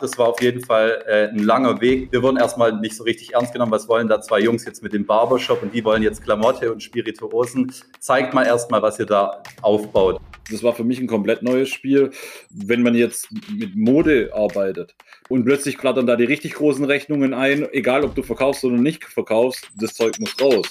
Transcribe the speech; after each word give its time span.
Das 0.00 0.18
war 0.18 0.28
auf 0.28 0.42
jeden 0.42 0.64
Fall 0.64 1.04
äh, 1.06 1.28
ein 1.28 1.38
langer 1.38 1.80
Weg. 1.80 2.10
Wir 2.10 2.22
wurden 2.22 2.36
erstmal 2.36 2.72
nicht 2.80 2.96
so 2.96 3.04
richtig 3.04 3.34
ernst 3.34 3.52
genommen. 3.52 3.70
Was 3.70 3.88
wollen 3.88 4.08
da 4.08 4.20
zwei 4.20 4.40
Jungs 4.40 4.64
jetzt 4.64 4.82
mit 4.82 4.92
dem 4.92 5.06
Barbershop 5.06 5.62
und 5.62 5.72
die 5.72 5.84
wollen 5.84 6.02
jetzt 6.02 6.22
Klamotte 6.22 6.72
und 6.72 6.82
Spirituosen? 6.82 7.72
Zeigt 8.00 8.34
mal 8.34 8.44
erstmal, 8.44 8.82
was 8.82 8.98
ihr 8.98 9.06
da 9.06 9.42
aufbaut. 9.62 10.20
Das 10.50 10.62
war 10.62 10.74
für 10.74 10.84
mich 10.84 11.00
ein 11.00 11.06
komplett 11.06 11.42
neues 11.42 11.68
Spiel. 11.68 12.10
Wenn 12.50 12.82
man 12.82 12.94
jetzt 12.94 13.28
mit 13.56 13.76
Mode 13.76 14.30
arbeitet 14.34 14.94
und 15.28 15.44
plötzlich 15.44 15.78
klattern 15.78 16.06
da 16.06 16.16
die 16.16 16.24
richtig 16.24 16.54
großen 16.54 16.84
Rechnungen 16.84 17.32
ein, 17.32 17.66
egal 17.72 18.04
ob 18.04 18.14
du 18.14 18.22
verkaufst 18.22 18.64
oder 18.64 18.76
nicht 18.76 19.04
verkaufst, 19.04 19.68
das 19.76 19.94
Zeug 19.94 20.18
muss 20.18 20.34
raus. 20.40 20.66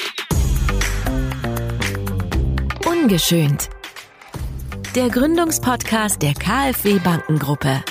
Ungeschönt. 2.85 3.69
Der 4.95 5.09
Gründungspodcast 5.09 6.21
der 6.21 6.33
KfW 6.33 6.99
Bankengruppe. 6.99 7.83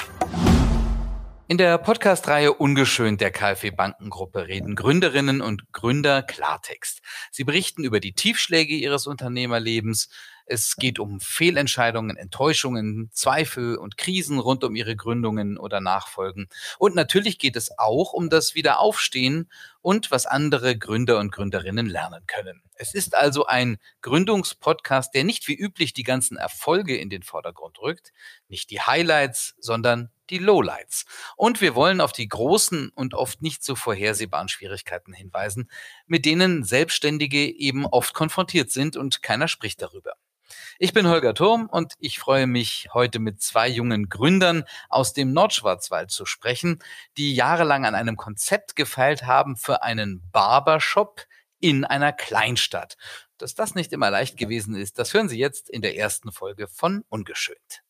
In 1.53 1.59
der 1.59 1.77
Podcast-Reihe 1.77 2.55
Ungeschönt 2.55 3.21
der 3.21 3.31
KfW 3.31 3.73
Bankengruppe 3.73 4.49
reden 4.49 4.75
Gründerinnen 4.75 5.43
und 5.43 5.71
Gründer 5.71 6.23
Klartext. 6.23 7.03
Sie 7.31 7.45
berichten 7.45 7.85
über 7.85 8.01
die 8.01 8.15
Tiefschläge 8.15 8.73
ihres 8.73 9.07
Unternehmerlebens, 9.07 10.09
es 10.47 10.77
geht 10.77 10.99
um 10.99 11.21
Fehlentscheidungen, 11.21 12.17
Enttäuschungen, 12.17 13.11
Zweifel 13.13 13.77
und 13.77 13.97
Krisen 13.97 14.39
rund 14.39 14.65
um 14.65 14.75
ihre 14.75 14.97
Gründungen 14.97 15.59
oder 15.59 15.81
Nachfolgen. 15.81 16.49
Und 16.79 16.95
natürlich 16.95 17.39
geht 17.39 17.57
es 17.57 17.79
auch 17.79 18.15
um 18.15 18.31
das 18.31 18.55
Wiederaufstehen 18.55 19.51
und 19.83 20.11
was 20.11 20.25
andere 20.25 20.77
Gründer 20.77 21.19
und 21.19 21.33
Gründerinnen 21.33 21.87
lernen 21.87 22.25
können. 22.27 22.63
Es 22.75 22.95
ist 22.95 23.15
also 23.15 23.47
ein 23.47 23.77
Gründungspodcast, 24.01 25.15
der 25.15 25.25
nicht 25.25 25.47
wie 25.49 25.55
üblich 25.55 25.93
die 25.93 26.03
ganzen 26.03 26.37
Erfolge 26.37 26.97
in 26.97 27.11
den 27.11 27.23
Vordergrund 27.23 27.79
rückt, 27.81 28.13
nicht 28.49 28.71
die 28.71 28.81
Highlights, 28.81 29.55
sondern 29.59 30.11
die 30.33 30.39
Lowlights. 30.39 31.05
Und 31.37 31.61
wir 31.61 31.77
wollen 31.77 32.01
auf 32.01 32.13
die 32.13 32.27
großen 32.27 32.89
und 32.89 33.15
oft 33.15 33.43
nicht 33.43 33.63
so 33.63 33.77
vorhersehbaren 33.77 34.49
Schwierigkeiten 34.49 35.13
hinweisen, 35.13 35.71
mit 36.07 36.25
denen 36.25 36.65
Selbstständige 36.65 37.47
eben 37.47 37.87
oft 37.87 38.15
konfrontiert 38.15 38.71
sind 38.71 38.97
und 38.97 39.23
keiner 39.23 39.47
spricht 39.47 39.81
darüber. 39.83 40.15
Ich 40.79 40.93
bin 40.93 41.07
Holger 41.07 41.35
Turm 41.35 41.67
und 41.67 41.95
ich 41.99 42.19
freue 42.19 42.47
mich, 42.47 42.89
heute 42.93 43.19
mit 43.19 43.41
zwei 43.41 43.69
jungen 43.69 44.09
Gründern 44.09 44.65
aus 44.89 45.13
dem 45.13 45.33
Nordschwarzwald 45.33 46.11
zu 46.11 46.27
sprechen, 46.27 46.79
die 47.17 47.35
jahrelang 47.35 47.85
an 47.85 47.95
einem 47.95 48.17
Konzept 48.17 48.75
gefeilt 48.75 49.27
haben 49.27 49.57
für 49.57 49.83
einen 49.83 50.23
Barbershop 50.33 51.27
in 51.61 51.85
einer 51.85 52.13
Kleinstadt. 52.13 52.97
Dass 53.39 53.55
das 53.55 53.75
nicht 53.75 53.93
immer 53.93 54.11
leicht 54.11 54.37
gewesen 54.37 54.75
ist, 54.75 54.99
das 54.99 55.15
hören 55.15 55.29
Sie 55.29 55.39
jetzt 55.39 55.71
in 55.71 55.83
der 55.83 55.97
ersten 55.97 56.33
Folge 56.33 56.69
von 56.69 57.05
Ungeschönt. 57.09 57.83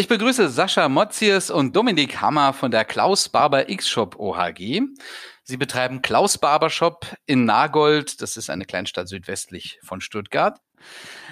Ich 0.00 0.08
begrüße 0.08 0.48
Sascha 0.48 0.88
Motzies 0.88 1.50
und 1.50 1.76
Dominik 1.76 2.22
Hammer 2.22 2.54
von 2.54 2.70
der 2.70 2.86
Klaus 2.86 3.28
Barber 3.28 3.68
X-Shop 3.68 4.16
OHG. 4.18 4.80
Sie 5.42 5.56
betreiben 5.58 6.00
Klaus 6.00 6.38
Barber 6.38 6.70
Shop 6.70 7.04
in 7.26 7.44
Nagold. 7.44 8.22
Das 8.22 8.38
ist 8.38 8.48
eine 8.48 8.64
Kleinstadt 8.64 9.08
südwestlich 9.08 9.78
von 9.84 10.00
Stuttgart. 10.00 10.58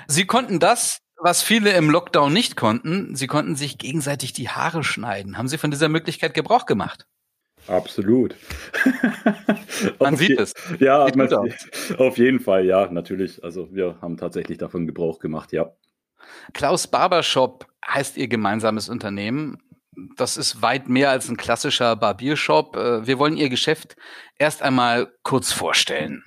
Sie 0.06 0.26
konnten 0.26 0.60
das, 0.60 0.98
was 1.16 1.42
viele 1.42 1.72
im 1.72 1.88
Lockdown 1.88 2.30
nicht 2.30 2.56
konnten. 2.56 3.16
Sie 3.16 3.26
konnten 3.26 3.56
sich 3.56 3.78
gegenseitig 3.78 4.34
die 4.34 4.50
Haare 4.50 4.84
schneiden. 4.84 5.38
Haben 5.38 5.48
Sie 5.48 5.56
von 5.56 5.70
dieser 5.70 5.88
Möglichkeit 5.88 6.34
Gebrauch 6.34 6.66
gemacht? 6.66 7.06
Absolut. 7.68 8.36
man 9.98 10.16
sieht 10.16 10.38
es. 10.38 10.52
Ja, 10.78 11.08
man, 11.16 11.32
auf 11.96 12.18
jeden 12.18 12.40
Fall, 12.40 12.66
ja, 12.66 12.90
natürlich. 12.92 13.42
Also 13.42 13.72
wir 13.72 13.96
haben 14.02 14.18
tatsächlich 14.18 14.58
davon 14.58 14.86
Gebrauch 14.86 15.20
gemacht, 15.20 15.52
ja. 15.52 15.72
Klaus 16.52 16.86
Barber 16.86 17.22
Shop 17.22 17.66
heißt 17.86 18.16
Ihr 18.16 18.28
gemeinsames 18.28 18.88
Unternehmen 18.88 19.58
das 20.16 20.36
ist 20.36 20.62
weit 20.62 20.88
mehr 20.88 21.10
als 21.10 21.28
ein 21.28 21.36
klassischer 21.36 21.96
Barbiershop. 21.96 22.76
Äh, 22.76 23.06
wir 23.06 23.18
wollen 23.18 23.36
Ihr 23.36 23.48
Geschäft 23.48 23.96
erst 24.38 24.62
einmal 24.62 25.12
kurz 25.22 25.52
vorstellen. 25.52 26.22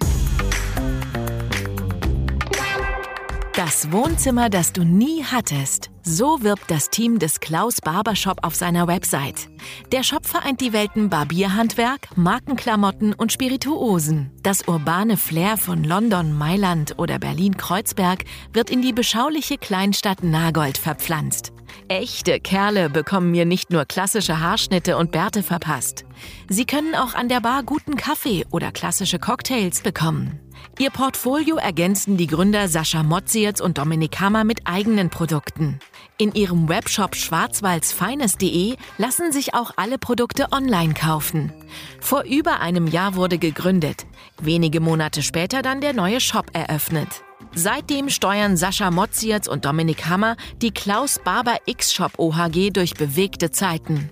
Das 3.64 3.92
Wohnzimmer, 3.92 4.50
das 4.50 4.74
du 4.74 4.84
nie 4.84 5.24
hattest. 5.24 5.92
So 6.02 6.42
wirbt 6.42 6.72
das 6.72 6.90
Team 6.90 7.20
des 7.20 7.40
Klaus 7.40 7.76
Barbershop 7.80 8.44
auf 8.44 8.56
seiner 8.56 8.88
Website. 8.88 9.50
Der 9.92 10.02
Shop 10.02 10.26
vereint 10.26 10.62
die 10.62 10.74
Welten 10.74 11.12
Barbierhandwerk, 11.12 12.18
Markenklamotten 12.18 13.14
und 13.14 13.32
Spirituosen. 13.32 14.32
Das 14.42 14.68
urbane 14.68 15.16
Flair 15.16 15.58
von 15.58 15.84
London, 15.84 16.36
Mailand 16.36 16.98
oder 16.98 17.20
Berlin-Kreuzberg 17.20 18.24
wird 18.52 18.72
in 18.72 18.82
die 18.82 18.94
beschauliche 18.94 19.60
Kleinstadt 19.60 20.24
Nagold 20.24 20.80
verpflanzt. 20.80 21.54
Echte 21.88 22.40
Kerle 22.40 22.90
bekommen 22.90 23.30
mir 23.30 23.46
nicht 23.46 23.70
nur 23.70 23.86
klassische 23.86 24.40
Haarschnitte 24.40 24.98
und 24.98 25.12
Bärte 25.12 25.44
verpasst. 25.44 26.04
Sie 26.50 26.66
können 26.66 26.96
auch 26.96 27.14
an 27.14 27.30
der 27.30 27.42
Bar 27.42 27.62
guten 27.62 27.96
Kaffee 27.96 28.44
oder 28.50 28.72
klassische 28.72 29.20
Cocktails 29.20 29.82
bekommen. 29.82 30.40
Ihr 30.80 30.90
Portfolio 30.90 31.58
ergänzen 31.58 32.18
die 32.18 32.28
Gründer 32.28 32.68
Sascha 32.68 33.04
Motziers 33.04 33.62
und 33.62 33.78
Dominik 33.78 34.20
Hammer 34.20 34.44
mit 34.44 34.62
eigenen 34.66 35.10
Produkten. 35.10 35.80
In 36.18 36.34
ihrem 36.34 36.70
Webshop 36.70 37.16
schwarzwaldsfeines.de 37.16 38.76
lassen 38.98 39.32
sich 39.32 39.54
auch 39.54 39.72
alle 39.76 39.98
Produkte 39.98 40.52
online 40.52 40.94
kaufen. 40.94 41.52
Vor 42.00 42.24
über 42.24 42.60
einem 42.62 42.88
Jahr 42.88 43.16
wurde 43.16 43.38
gegründet. 43.38 44.06
Wenige 44.42 44.80
Monate 44.80 45.22
später 45.22 45.62
dann 45.62 45.82
der 45.82 45.94
neue 45.94 46.20
Shop 46.20 46.48
eröffnet. 46.54 47.24
Seitdem 47.54 48.10
steuern 48.10 48.56
Sascha 48.56 48.92
Motziers 48.92 49.48
und 49.48 49.66
Dominik 49.66 50.08
Hammer 50.08 50.38
die 50.62 50.72
Klaus 50.72 51.20
Barber 51.24 51.58
X-Shop 51.66 52.14
OHG 52.18 52.72
durch 52.72 52.94
bewegte 52.94 53.52
Zeiten. 53.52 54.10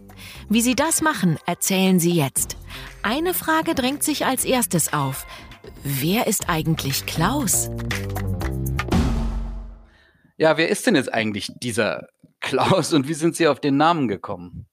Wie 0.49 0.61
sie 0.61 0.75
das 0.75 1.01
machen, 1.01 1.37
erzählen 1.45 1.99
sie 1.99 2.11
jetzt. 2.11 2.57
Eine 3.01 3.33
Frage 3.33 3.75
drängt 3.75 4.03
sich 4.03 4.25
als 4.25 4.43
erstes 4.43 4.91
auf. 4.91 5.25
Wer 5.83 6.27
ist 6.27 6.49
eigentlich 6.49 7.05
Klaus? 7.05 7.69
Ja, 10.37 10.57
wer 10.57 10.69
ist 10.69 10.85
denn 10.85 10.95
jetzt 10.95 11.13
eigentlich 11.13 11.51
dieser 11.61 12.07
Klaus 12.41 12.93
und 12.93 13.07
wie 13.07 13.13
sind 13.13 13.35
Sie 13.35 13.47
auf 13.47 13.61
den 13.61 13.77
Namen 13.77 14.07
gekommen? 14.07 14.65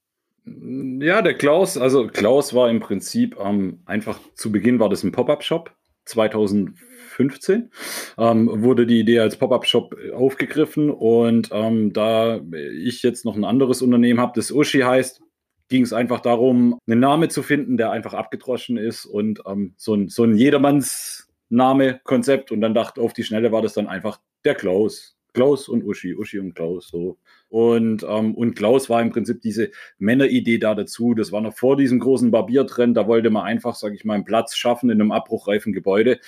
Ja, 0.44 1.22
der 1.22 1.34
Klaus, 1.34 1.76
also 1.76 2.08
Klaus 2.08 2.54
war 2.54 2.70
im 2.70 2.80
Prinzip 2.80 3.36
ähm, 3.40 3.82
einfach 3.86 4.18
zu 4.34 4.50
Beginn 4.50 4.78
war 4.80 4.88
das 4.88 5.04
ein 5.04 5.12
Pop-up-Shop. 5.12 5.74
2015 6.06 7.70
ähm, 8.18 8.62
wurde 8.62 8.86
die 8.86 9.00
Idee 9.00 9.20
als 9.20 9.36
Pop-up-Shop 9.36 9.96
aufgegriffen 10.14 10.90
und 10.90 11.50
ähm, 11.52 11.92
da 11.92 12.40
ich 12.76 13.02
jetzt 13.02 13.24
noch 13.24 13.36
ein 13.36 13.44
anderes 13.44 13.82
Unternehmen 13.82 14.20
habe, 14.20 14.32
das 14.36 14.52
Uschi 14.52 14.80
heißt, 14.80 15.20
ging 15.68 15.82
es 15.82 15.92
einfach 15.92 16.20
darum, 16.20 16.78
einen 16.86 17.00
Namen 17.00 17.28
zu 17.30 17.42
finden, 17.42 17.76
der 17.76 17.90
einfach 17.90 18.14
abgedroschen 18.14 18.76
ist 18.76 19.04
und 19.04 19.42
ähm, 19.46 19.74
so 19.76 19.94
ein, 19.94 20.08
so 20.08 20.22
ein 20.24 20.36
Jedermanns-Name-Konzept. 20.36 22.52
Und 22.52 22.60
dann 22.60 22.74
dachte 22.74 23.00
auf 23.00 23.12
die 23.12 23.24
Schnelle 23.24 23.50
war 23.52 23.62
das 23.62 23.74
dann 23.74 23.88
einfach 23.88 24.20
der 24.44 24.54
Klaus. 24.54 25.14
Klaus 25.32 25.68
und 25.68 25.84
Uschi, 25.84 26.14
Uschi 26.14 26.38
und 26.38 26.54
Klaus, 26.54 26.88
so. 26.88 27.18
Und, 27.50 28.06
ähm, 28.08 28.34
und 28.34 28.54
Klaus 28.54 28.88
war 28.88 29.02
im 29.02 29.10
Prinzip 29.10 29.42
diese 29.42 29.70
Männeridee 29.98 30.56
da 30.58 30.74
dazu. 30.74 31.12
Das 31.12 31.30
war 31.30 31.42
noch 31.42 31.54
vor 31.54 31.76
diesem 31.76 32.00
großen 32.00 32.30
Barbiertrend. 32.30 32.96
Da 32.96 33.06
wollte 33.06 33.28
man 33.28 33.44
einfach, 33.44 33.74
sage 33.74 33.94
ich 33.94 34.06
mal, 34.06 34.14
einen 34.14 34.24
Platz 34.24 34.56
schaffen 34.56 34.88
in 34.88 34.98
einem 35.00 35.12
abbruchreifen 35.12 35.74
Gebäude 35.74 36.20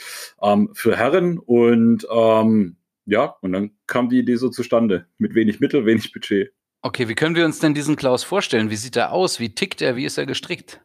ähm, 0.43 0.69
für 0.75 0.95
Herren. 0.97 1.39
Und 1.39 2.07
ähm, 2.15 2.77
ja, 3.07 3.37
und 3.41 3.53
dann 3.53 3.71
kam 3.87 4.11
die 4.11 4.19
Idee 4.19 4.37
so 4.37 4.51
zustande. 4.51 5.07
Mit 5.17 5.35
wenig 5.35 5.59
Mittel, 5.59 5.87
wenig 5.87 6.13
Budget. 6.13 6.53
Okay, 6.81 7.09
wie 7.09 7.15
können 7.15 7.35
wir 7.35 7.45
uns 7.45 7.59
denn 7.59 7.75
diesen 7.75 7.97
Klaus 7.97 8.23
vorstellen? 8.23 8.71
Wie 8.71 8.77
sieht 8.77 8.97
er 8.97 9.13
aus? 9.13 9.41
Wie 9.41 9.55
tickt 9.55 9.83
er? 9.83 9.97
Wie 9.97 10.05
ist 10.05 10.17
er 10.17 10.27
gestrickt? 10.27 10.81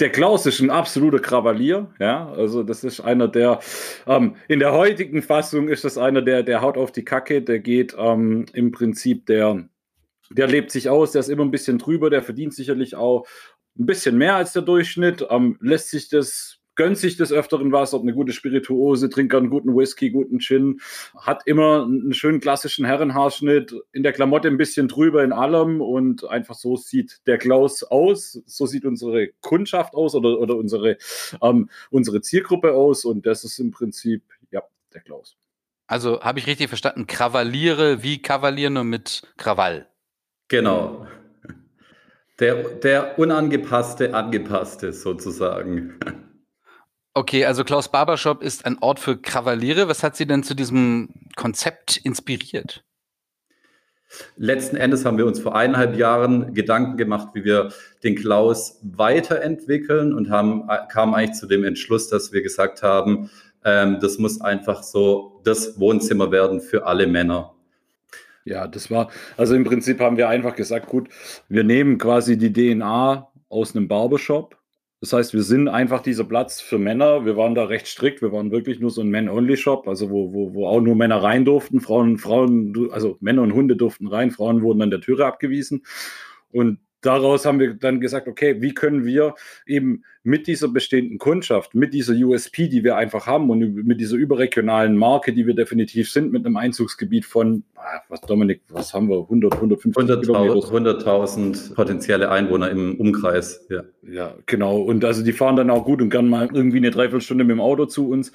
Der 0.00 0.10
Klaus 0.10 0.44
ist 0.46 0.60
ein 0.60 0.70
absoluter 0.70 1.20
Krawallier, 1.20 1.92
ja. 2.00 2.28
Also 2.30 2.62
das 2.64 2.82
ist 2.82 3.00
einer, 3.00 3.28
der 3.28 3.60
ähm, 4.06 4.34
in 4.48 4.58
der 4.58 4.72
heutigen 4.72 5.22
Fassung 5.22 5.68
ist 5.68 5.84
das 5.84 5.98
einer, 5.98 6.20
der, 6.22 6.42
der 6.42 6.62
haut 6.62 6.76
auf 6.76 6.90
die 6.90 7.04
Kacke, 7.04 7.42
der 7.42 7.60
geht 7.60 7.94
ähm, 7.96 8.46
im 8.52 8.72
Prinzip, 8.72 9.26
der, 9.26 9.68
der 10.30 10.48
lebt 10.48 10.72
sich 10.72 10.88
aus, 10.88 11.12
der 11.12 11.20
ist 11.20 11.28
immer 11.28 11.44
ein 11.44 11.52
bisschen 11.52 11.78
drüber, 11.78 12.10
der 12.10 12.22
verdient 12.22 12.54
sicherlich 12.54 12.96
auch 12.96 13.24
ein 13.78 13.86
bisschen 13.86 14.18
mehr 14.18 14.34
als 14.34 14.52
der 14.52 14.62
Durchschnitt, 14.62 15.26
ähm, 15.30 15.58
lässt 15.60 15.90
sich 15.90 16.08
das 16.08 16.58
gönnt 16.76 16.98
sich 16.98 17.16
des 17.16 17.32
Öfteren 17.32 17.72
was, 17.72 17.94
ob 17.94 18.02
eine 18.02 18.14
gute 18.14 18.32
Spirituose, 18.32 19.08
trinkt 19.08 19.34
einen 19.34 19.50
guten 19.50 19.76
Whisky, 19.76 20.10
guten 20.10 20.40
Gin, 20.40 20.80
hat 21.16 21.42
immer 21.46 21.84
einen 21.84 22.14
schönen 22.14 22.40
klassischen 22.40 22.84
Herrenhaarschnitt, 22.84 23.74
in 23.92 24.02
der 24.02 24.12
Klamotte 24.12 24.48
ein 24.48 24.56
bisschen 24.56 24.88
drüber 24.88 25.24
in 25.24 25.32
allem 25.32 25.80
und 25.80 26.24
einfach 26.28 26.54
so 26.54 26.76
sieht 26.76 27.20
der 27.26 27.38
Klaus 27.38 27.82
aus, 27.82 28.42
so 28.46 28.66
sieht 28.66 28.84
unsere 28.84 29.28
Kundschaft 29.40 29.94
aus 29.94 30.14
oder, 30.14 30.38
oder 30.38 30.56
unsere, 30.56 30.96
ähm, 31.42 31.68
unsere 31.90 32.20
Zielgruppe 32.20 32.72
aus 32.72 33.04
und 33.04 33.26
das 33.26 33.44
ist 33.44 33.58
im 33.58 33.70
Prinzip, 33.70 34.22
ja, 34.50 34.62
der 34.92 35.00
Klaus. 35.00 35.36
Also 35.86 36.20
habe 36.22 36.38
ich 36.38 36.46
richtig 36.46 36.68
verstanden, 36.68 37.06
Krawalliere 37.06 38.02
wie 38.02 38.22
Kavalier 38.22 38.70
nur 38.70 38.84
mit 38.84 39.22
Krawall. 39.36 39.86
Genau. 40.48 41.06
Der, 42.40 42.64
der 42.64 43.18
unangepasste, 43.18 44.14
angepasste 44.14 44.92
sozusagen. 44.92 45.98
Okay, 47.16 47.44
also 47.44 47.62
Klaus 47.62 47.88
Barbershop 47.88 48.42
ist 48.42 48.66
ein 48.66 48.78
Ort 48.80 48.98
für 48.98 49.16
Krawalliere. 49.16 49.86
Was 49.86 50.02
hat 50.02 50.16
Sie 50.16 50.26
denn 50.26 50.42
zu 50.42 50.54
diesem 50.54 51.10
Konzept 51.36 51.96
inspiriert? 51.96 52.82
Letzten 54.36 54.76
Endes 54.76 55.04
haben 55.04 55.16
wir 55.16 55.26
uns 55.26 55.38
vor 55.38 55.54
eineinhalb 55.54 55.96
Jahren 55.96 56.54
Gedanken 56.54 56.96
gemacht, 56.96 57.28
wie 57.34 57.44
wir 57.44 57.72
den 58.02 58.16
Klaus 58.16 58.80
weiterentwickeln 58.82 60.12
und 60.12 60.28
haben, 60.28 60.68
kamen 60.90 61.14
eigentlich 61.14 61.38
zu 61.38 61.46
dem 61.46 61.62
Entschluss, 61.62 62.08
dass 62.08 62.32
wir 62.32 62.42
gesagt 62.42 62.82
haben, 62.82 63.30
ähm, 63.64 63.98
das 64.00 64.18
muss 64.18 64.40
einfach 64.40 64.82
so 64.82 65.40
das 65.44 65.78
Wohnzimmer 65.78 66.32
werden 66.32 66.60
für 66.60 66.84
alle 66.84 67.06
Männer. 67.06 67.54
Ja, 68.44 68.66
das 68.66 68.90
war, 68.90 69.10
also 69.36 69.54
im 69.54 69.64
Prinzip 69.64 70.00
haben 70.00 70.16
wir 70.16 70.28
einfach 70.28 70.56
gesagt, 70.56 70.88
gut, 70.88 71.08
wir 71.48 71.62
nehmen 71.62 71.96
quasi 71.96 72.36
die 72.36 72.52
DNA 72.52 73.28
aus 73.48 73.74
einem 73.74 73.88
Barbershop. 73.88 74.56
Das 75.04 75.12
heißt, 75.12 75.34
wir 75.34 75.42
sind 75.42 75.68
einfach 75.68 76.00
dieser 76.00 76.24
Platz 76.24 76.62
für 76.62 76.78
Männer. 76.78 77.26
Wir 77.26 77.36
waren 77.36 77.54
da 77.54 77.64
recht 77.64 77.86
strikt. 77.86 78.22
Wir 78.22 78.32
waren 78.32 78.50
wirklich 78.50 78.80
nur 78.80 78.90
so 78.90 79.02
ein 79.02 79.10
Men-Only-Shop, 79.10 79.86
also 79.86 80.08
wo, 80.08 80.32
wo, 80.32 80.54
wo 80.54 80.66
auch 80.66 80.80
nur 80.80 80.96
Männer 80.96 81.22
rein 81.22 81.44
durften. 81.44 81.82
Frauen, 81.82 82.16
Frauen, 82.16 82.88
also 82.90 83.18
Männer 83.20 83.42
und 83.42 83.52
Hunde 83.52 83.76
durften 83.76 84.06
rein. 84.06 84.30
Frauen 84.30 84.62
wurden 84.62 84.80
an 84.80 84.90
der 84.90 85.02
Türe 85.02 85.26
abgewiesen. 85.26 85.84
Und 86.52 86.78
daraus 87.02 87.44
haben 87.44 87.60
wir 87.60 87.74
dann 87.74 88.00
gesagt, 88.00 88.28
okay, 88.28 88.62
wie 88.62 88.72
können 88.72 89.04
wir 89.04 89.34
eben 89.66 90.04
mit 90.26 90.46
dieser 90.46 90.68
bestehenden 90.68 91.18
Kundschaft, 91.18 91.74
mit 91.74 91.92
dieser 91.92 92.14
USP, 92.14 92.68
die 92.68 92.82
wir 92.82 92.96
einfach 92.96 93.26
haben 93.26 93.50
und 93.50 93.84
mit 93.84 94.00
dieser 94.00 94.16
überregionalen 94.16 94.96
Marke, 94.96 95.34
die 95.34 95.46
wir 95.46 95.54
definitiv 95.54 96.10
sind, 96.10 96.32
mit 96.32 96.46
einem 96.46 96.56
Einzugsgebiet 96.56 97.26
von, 97.26 97.62
ah, 97.76 98.00
was 98.08 98.22
Dominik, 98.22 98.62
was 98.70 98.94
haben 98.94 99.10
wir, 99.10 99.20
100, 99.20 99.52
150 99.52 100.02
100.000 100.02 100.64
100 100.64 101.74
potenzielle 101.74 102.30
Einwohner 102.30 102.70
im 102.70 102.98
Umkreis. 102.98 103.66
Ja. 103.68 103.84
ja, 104.02 104.34
genau. 104.46 104.80
Und 104.80 105.04
also 105.04 105.22
die 105.22 105.34
fahren 105.34 105.56
dann 105.56 105.68
auch 105.68 105.84
gut 105.84 106.00
und 106.00 106.08
gern 106.08 106.26
mal 106.26 106.48
irgendwie 106.50 106.78
eine 106.78 106.90
Dreiviertelstunde 106.90 107.44
mit 107.44 107.52
dem 107.52 107.60
Auto 107.60 107.84
zu 107.84 108.08
uns. 108.08 108.32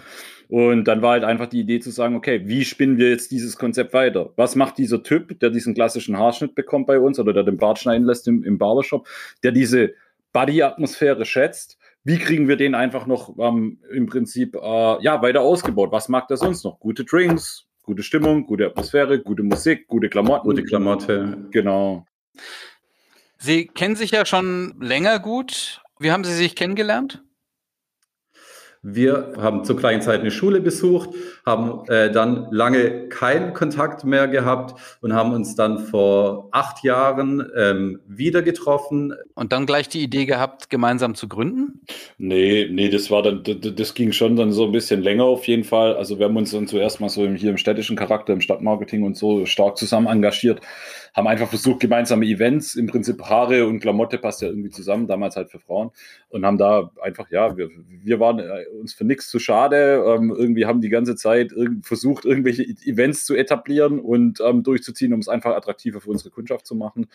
Und 0.47 0.83
dann 0.83 1.01
war 1.01 1.13
halt 1.13 1.23
einfach 1.23 1.47
die 1.47 1.61
Idee 1.61 1.79
zu 1.79 1.89
sagen, 1.89 2.15
okay, 2.15 2.43
wie 2.45 2.65
spinnen 2.65 2.99
wir 2.99 3.09
jetzt 3.09 3.31
dieses 3.31 3.57
Konzept 3.57 3.93
weiter? 3.93 4.31
Was 4.35 4.55
macht 4.55 4.77
dieser 4.77 5.01
Typ, 5.01 5.39
der 5.39 5.49
diesen 5.49 5.73
klassischen 5.73 6.19
Haarschnitt 6.19 6.53
bekommt 6.53 6.85
bei 6.85 6.99
uns 6.99 7.19
oder 7.19 7.33
der 7.33 7.43
den 7.43 7.57
Bart 7.57 7.79
schneiden 7.79 8.05
lässt 8.05 8.27
im, 8.27 8.43
im 8.43 8.59
Barbershop, 8.59 9.07
der 9.41 9.53
diese 9.53 9.95
Body-Atmosphäre 10.33 11.25
schätzt? 11.25 11.78
Wie 12.03 12.17
kriegen 12.17 12.47
wir 12.47 12.55
den 12.55 12.75
einfach 12.75 13.05
noch 13.05 13.37
ähm, 13.37 13.79
im 13.91 14.05
Prinzip 14.05 14.55
äh, 14.55 15.03
ja, 15.03 15.21
weiter 15.21 15.41
ausgebaut? 15.41 15.91
Was 15.91 16.09
mag 16.09 16.27
der 16.27 16.37
sonst 16.37 16.63
noch? 16.63 16.79
Gute 16.79 17.03
Drinks, 17.03 17.65
gute 17.83 18.03
Stimmung, 18.03 18.45
gute 18.45 18.67
Atmosphäre, 18.67 19.19
gute 19.19 19.43
Musik, 19.43 19.87
gute 19.87 20.09
Klamotten. 20.09 20.47
Gute 20.47 20.63
Klamotte. 20.63 21.47
Genau. 21.51 22.05
Sie 23.37 23.67
kennen 23.67 23.95
sich 23.95 24.11
ja 24.11 24.25
schon 24.25 24.75
länger 24.79 25.19
gut. 25.19 25.81
Wie 25.99 26.11
haben 26.11 26.23
Sie 26.23 26.33
sich 26.33 26.55
kennengelernt? 26.55 27.23
Wir 28.81 29.33
haben 29.37 29.65
zur 29.65 29.75
kleinen 29.75 30.01
Zeit 30.01 30.21
eine 30.21 30.31
Schule 30.31 30.61
besucht, 30.61 31.09
haben 31.45 31.85
äh, 31.89 32.11
dann 32.11 32.47
lange 32.51 33.09
keinen 33.09 33.53
Kontakt 33.53 34.05
mehr 34.05 34.29
gehabt 34.29 34.79
und 35.01 35.13
haben 35.13 35.33
uns 35.33 35.55
dann 35.55 35.79
vor 35.79 36.47
acht 36.51 36.81
Jahren 36.85 37.45
ähm, 37.57 37.99
wieder 38.07 38.41
getroffen. 38.41 39.13
Und 39.35 39.51
dann 39.51 39.65
gleich 39.65 39.89
die 39.89 40.01
Idee 40.01 40.25
gehabt, 40.25 40.69
gemeinsam 40.69 41.15
zu 41.15 41.27
gründen? 41.27 41.81
Nee, 42.17 42.69
nee, 42.71 42.89
das 42.89 43.11
war 43.11 43.21
dann, 43.21 43.43
das 43.43 43.93
ging 43.93 44.13
schon 44.13 44.37
dann 44.37 44.53
so 44.53 44.65
ein 44.65 44.71
bisschen 44.71 45.01
länger 45.01 45.25
auf 45.25 45.45
jeden 45.45 45.65
Fall. 45.65 45.95
Also 45.97 46.17
wir 46.17 46.27
haben 46.27 46.37
uns 46.37 46.51
dann 46.51 46.67
zuerst 46.67 47.01
mal 47.01 47.09
so 47.09 47.27
hier 47.27 47.49
im 47.49 47.57
städtischen 47.57 47.97
Charakter, 47.97 48.31
im 48.31 48.39
Stadtmarketing 48.39 49.03
und 49.03 49.17
so 49.17 49.45
stark 49.45 49.77
zusammen 49.77 50.07
engagiert 50.07 50.61
haben 51.13 51.27
einfach 51.27 51.49
versucht, 51.49 51.79
gemeinsame 51.79 52.25
Events, 52.25 52.75
im 52.75 52.87
Prinzip 52.87 53.21
Haare 53.21 53.65
und 53.65 53.79
Klamotte 53.79 54.17
passt 54.17 54.41
ja 54.41 54.47
irgendwie 54.47 54.69
zusammen, 54.69 55.07
damals 55.07 55.35
halt 55.35 55.49
für 55.49 55.59
Frauen, 55.59 55.91
und 56.29 56.45
haben 56.45 56.57
da 56.57 56.91
einfach, 57.01 57.29
ja, 57.29 57.55
wir, 57.57 57.69
wir 57.87 58.19
waren 58.19 58.39
äh, 58.39 58.65
uns 58.79 58.93
für 58.93 59.05
nichts 59.05 59.29
zu 59.29 59.39
schade, 59.39 60.03
ähm, 60.05 60.33
irgendwie 60.35 60.65
haben 60.65 60.81
die 60.81 60.89
ganze 60.89 61.15
Zeit 61.15 61.51
irg 61.51 61.85
versucht, 61.85 62.25
irgendwelche 62.25 62.63
Events 62.63 63.25
zu 63.25 63.35
etablieren 63.35 63.99
und 63.99 64.39
ähm, 64.41 64.63
durchzuziehen, 64.63 65.13
um 65.13 65.19
es 65.19 65.27
einfach 65.27 65.55
attraktiver 65.55 66.01
für 66.01 66.09
unsere 66.09 66.29
Kundschaft 66.29 66.65
zu 66.65 66.75
machen. 66.75 67.07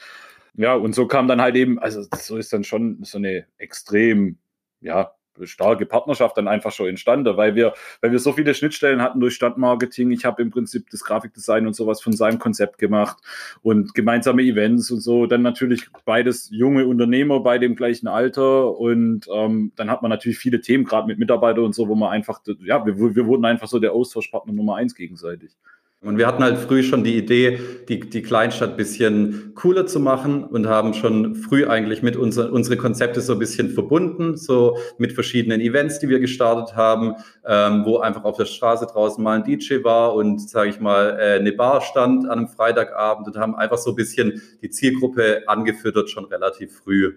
Ja, 0.56 0.74
und 0.74 0.94
so 0.94 1.06
kam 1.06 1.28
dann 1.28 1.40
halt 1.40 1.56
eben, 1.56 1.78
also 1.78 2.04
so 2.16 2.36
ist 2.36 2.52
dann 2.52 2.64
schon 2.64 3.02
so 3.02 3.18
eine 3.18 3.46
extrem, 3.58 4.38
ja, 4.80 5.12
starke 5.42 5.86
Partnerschaft 5.86 6.36
dann 6.36 6.48
einfach 6.48 6.72
schon 6.72 6.88
entstanden, 6.88 7.36
weil 7.36 7.54
wir, 7.54 7.74
weil 8.00 8.12
wir 8.12 8.18
so 8.18 8.32
viele 8.32 8.54
Schnittstellen 8.54 9.02
hatten 9.02 9.20
durch 9.20 9.34
Stadtmarketing. 9.34 10.10
Ich 10.10 10.24
habe 10.24 10.42
im 10.42 10.50
Prinzip 10.50 10.90
das 10.90 11.04
Grafikdesign 11.04 11.66
und 11.66 11.74
sowas 11.74 12.00
von 12.00 12.12
seinem 12.12 12.38
Konzept 12.38 12.78
gemacht 12.78 13.18
und 13.62 13.94
gemeinsame 13.94 14.42
Events 14.42 14.90
und 14.90 15.00
so. 15.00 15.26
Dann 15.26 15.42
natürlich 15.42 15.88
beides 16.04 16.48
junge 16.50 16.86
Unternehmer 16.86 17.40
bei 17.40 17.58
dem 17.58 17.76
gleichen 17.76 18.08
Alter 18.08 18.76
und 18.78 19.26
ähm, 19.32 19.72
dann 19.76 19.90
hat 19.90 20.02
man 20.02 20.10
natürlich 20.10 20.38
viele 20.38 20.60
Themen, 20.60 20.84
gerade 20.84 21.06
mit 21.06 21.18
Mitarbeitern 21.18 21.64
und 21.64 21.74
so, 21.74 21.88
wo 21.88 21.94
man 21.94 22.10
einfach, 22.10 22.40
ja, 22.60 22.84
wir, 22.86 22.98
wir 22.98 23.26
wurden 23.26 23.44
einfach 23.44 23.68
so 23.68 23.78
der 23.78 23.92
Austauschpartner 23.92 24.52
Nummer 24.52 24.76
eins 24.76 24.94
gegenseitig. 24.94 25.56
Und 26.04 26.18
wir 26.18 26.26
hatten 26.26 26.44
halt 26.44 26.58
früh 26.58 26.82
schon 26.82 27.02
die 27.02 27.16
Idee, 27.16 27.58
die, 27.88 28.00
die 28.00 28.20
Kleinstadt 28.20 28.72
ein 28.72 28.76
bisschen 28.76 29.52
cooler 29.54 29.86
zu 29.86 30.00
machen 30.00 30.44
und 30.44 30.66
haben 30.66 30.92
schon 30.92 31.34
früh 31.34 31.66
eigentlich 31.66 32.02
mit 32.02 32.14
unser, 32.16 32.52
unsere 32.52 32.76
Konzepte 32.76 33.22
so 33.22 33.32
ein 33.32 33.38
bisschen 33.38 33.70
verbunden, 33.70 34.36
so 34.36 34.76
mit 34.98 35.12
verschiedenen 35.12 35.62
Events, 35.62 36.00
die 36.00 36.10
wir 36.10 36.20
gestartet 36.20 36.76
haben, 36.76 37.14
ähm, 37.46 37.84
wo 37.86 37.98
einfach 37.98 38.24
auf 38.24 38.36
der 38.36 38.44
Straße 38.44 38.86
draußen 38.86 39.24
mal 39.24 39.38
ein 39.38 39.44
DJ 39.44 39.82
war 39.82 40.14
und, 40.14 40.46
sage 40.46 40.68
ich 40.68 40.78
mal, 40.78 41.18
äh, 41.18 41.38
eine 41.38 41.52
Bar 41.52 41.80
stand 41.80 42.26
an 42.26 42.38
einem 42.38 42.48
Freitagabend 42.48 43.26
und 43.26 43.36
haben 43.38 43.54
einfach 43.54 43.78
so 43.78 43.90
ein 43.90 43.96
bisschen 43.96 44.42
die 44.60 44.68
Zielgruppe 44.68 45.44
angefüttert, 45.46 46.10
schon 46.10 46.26
relativ 46.26 46.80
früh. 46.84 47.14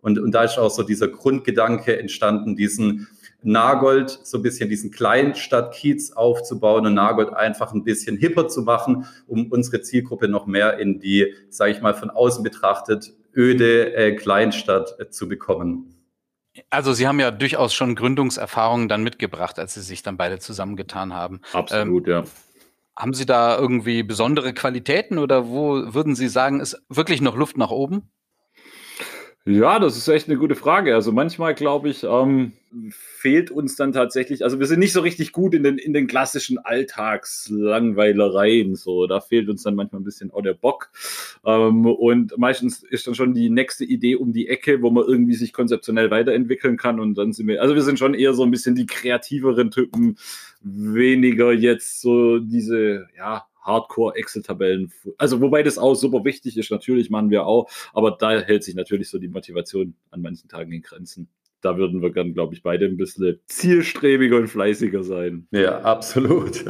Und, 0.00 0.18
und 0.20 0.30
da 0.32 0.44
ist 0.44 0.58
auch 0.58 0.70
so 0.70 0.84
dieser 0.84 1.08
Grundgedanke 1.08 1.98
entstanden, 1.98 2.54
diesen 2.54 3.08
Nagold 3.42 4.10
so 4.10 4.38
ein 4.38 4.42
bisschen 4.42 4.68
diesen 4.68 4.90
Kleinstadt-Kiez 4.90 6.12
aufzubauen 6.12 6.86
und 6.86 6.94
Nagold 6.94 7.32
einfach 7.32 7.72
ein 7.72 7.84
bisschen 7.84 8.16
hipper 8.16 8.48
zu 8.48 8.62
machen, 8.62 9.06
um 9.26 9.50
unsere 9.52 9.80
Zielgruppe 9.82 10.28
noch 10.28 10.46
mehr 10.46 10.78
in 10.78 10.98
die, 10.98 11.34
sage 11.48 11.72
ich 11.72 11.80
mal, 11.80 11.94
von 11.94 12.10
außen 12.10 12.42
betrachtet 12.42 13.12
öde 13.34 13.94
äh, 13.94 14.16
Kleinstadt 14.16 14.96
äh, 14.98 15.08
zu 15.10 15.28
bekommen. 15.28 15.94
Also 16.70 16.92
Sie 16.92 17.06
haben 17.06 17.20
ja 17.20 17.30
durchaus 17.30 17.72
schon 17.72 17.94
Gründungserfahrungen 17.94 18.88
dann 18.88 19.04
mitgebracht, 19.04 19.60
als 19.60 19.74
Sie 19.74 19.82
sich 19.82 20.02
dann 20.02 20.16
beide 20.16 20.40
zusammengetan 20.40 21.14
haben. 21.14 21.40
Absolut, 21.52 22.08
ähm, 22.08 22.12
ja. 22.12 22.24
Haben 22.96 23.14
Sie 23.14 23.26
da 23.26 23.56
irgendwie 23.56 24.02
besondere 24.02 24.52
Qualitäten 24.52 25.18
oder 25.18 25.46
wo 25.46 25.94
würden 25.94 26.16
Sie 26.16 26.26
sagen, 26.26 26.58
ist 26.58 26.82
wirklich 26.88 27.20
noch 27.20 27.36
Luft 27.36 27.56
nach 27.56 27.70
oben? 27.70 28.10
Ja, 29.48 29.78
das 29.78 29.96
ist 29.96 30.08
echt 30.08 30.28
eine 30.28 30.36
gute 30.36 30.54
Frage. 30.54 30.94
Also 30.94 31.10
manchmal 31.10 31.54
glaube 31.54 31.88
ich, 31.88 32.04
ähm, 32.04 32.52
fehlt 32.90 33.50
uns 33.50 33.76
dann 33.76 33.94
tatsächlich, 33.94 34.44
also 34.44 34.60
wir 34.60 34.66
sind 34.66 34.78
nicht 34.78 34.92
so 34.92 35.00
richtig 35.00 35.32
gut 35.32 35.54
in 35.54 35.62
den, 35.62 35.78
in 35.78 35.94
den 35.94 36.06
klassischen 36.06 36.58
Alltagslangweilereien. 36.58 38.76
So, 38.76 39.06
da 39.06 39.20
fehlt 39.20 39.48
uns 39.48 39.62
dann 39.62 39.74
manchmal 39.74 40.02
ein 40.02 40.04
bisschen 40.04 40.30
auch 40.32 40.42
der 40.42 40.52
Bock. 40.52 40.90
Ähm, 41.46 41.86
und 41.86 42.36
meistens 42.36 42.82
ist 42.82 43.06
dann 43.06 43.14
schon 43.14 43.32
die 43.32 43.48
nächste 43.48 43.86
Idee 43.86 44.16
um 44.16 44.34
die 44.34 44.48
Ecke, 44.48 44.82
wo 44.82 44.90
man 44.90 45.04
irgendwie 45.04 45.34
sich 45.34 45.54
konzeptionell 45.54 46.10
weiterentwickeln 46.10 46.76
kann. 46.76 47.00
Und 47.00 47.16
dann 47.16 47.32
sind 47.32 47.46
wir, 47.46 47.62
also 47.62 47.74
wir 47.74 47.80
sind 47.80 47.98
schon 47.98 48.12
eher 48.12 48.34
so 48.34 48.42
ein 48.42 48.50
bisschen 48.50 48.74
die 48.74 48.84
kreativeren 48.84 49.70
Typen, 49.70 50.18
weniger 50.60 51.54
jetzt 51.54 52.02
so 52.02 52.38
diese, 52.38 53.06
ja, 53.16 53.47
Hardcore-Excel-Tabellen. 53.68 54.92
Also, 55.18 55.40
wobei 55.40 55.62
das 55.62 55.78
auch 55.78 55.94
super 55.94 56.24
wichtig 56.24 56.56
ist, 56.56 56.72
natürlich 56.72 57.10
machen 57.10 57.30
wir 57.30 57.46
auch, 57.46 57.70
aber 57.92 58.10
da 58.10 58.40
hält 58.40 58.64
sich 58.64 58.74
natürlich 58.74 59.08
so 59.08 59.18
die 59.18 59.28
Motivation 59.28 59.94
an 60.10 60.22
manchen 60.22 60.48
Tagen 60.48 60.72
in 60.72 60.82
Grenzen. 60.82 61.28
Da 61.60 61.76
würden 61.76 62.02
wir 62.02 62.10
dann, 62.10 62.34
glaube 62.34 62.54
ich, 62.54 62.62
beide 62.62 62.86
ein 62.86 62.96
bisschen 62.96 63.40
zielstrebiger 63.46 64.36
und 64.36 64.48
fleißiger 64.48 65.04
sein. 65.04 65.46
Ja, 65.50 65.80
absolut. 65.82 66.64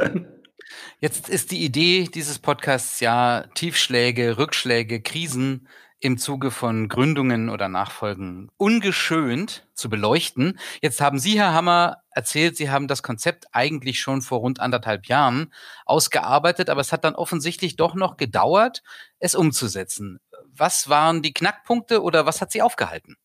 Jetzt 1.00 1.28
ist 1.28 1.52
die 1.52 1.64
Idee 1.64 2.08
dieses 2.12 2.38
Podcasts 2.38 3.00
ja 3.00 3.44
Tiefschläge, 3.54 4.38
Rückschläge, 4.38 5.00
Krisen 5.00 5.68
im 6.00 6.18
Zuge 6.18 6.50
von 6.50 6.88
Gründungen 6.88 7.48
oder 7.48 7.68
Nachfolgen 7.68 8.50
ungeschönt 8.56 9.66
zu 9.74 9.88
beleuchten. 9.88 10.58
Jetzt 10.80 11.00
haben 11.00 11.18
Sie, 11.18 11.38
Herr 11.38 11.52
Hammer, 11.52 11.98
erzählt, 12.10 12.56
Sie 12.56 12.70
haben 12.70 12.86
das 12.86 13.02
Konzept 13.02 13.46
eigentlich 13.52 13.98
schon 13.98 14.22
vor 14.22 14.38
rund 14.40 14.60
anderthalb 14.60 15.06
Jahren 15.06 15.52
ausgearbeitet, 15.86 16.70
aber 16.70 16.80
es 16.80 16.92
hat 16.92 17.04
dann 17.04 17.14
offensichtlich 17.14 17.76
doch 17.76 17.94
noch 17.94 18.16
gedauert, 18.16 18.82
es 19.18 19.34
umzusetzen. 19.34 20.20
Was 20.54 20.88
waren 20.88 21.22
die 21.22 21.32
Knackpunkte 21.32 22.02
oder 22.02 22.26
was 22.26 22.40
hat 22.40 22.52
Sie 22.52 22.62
aufgehalten? 22.62 23.16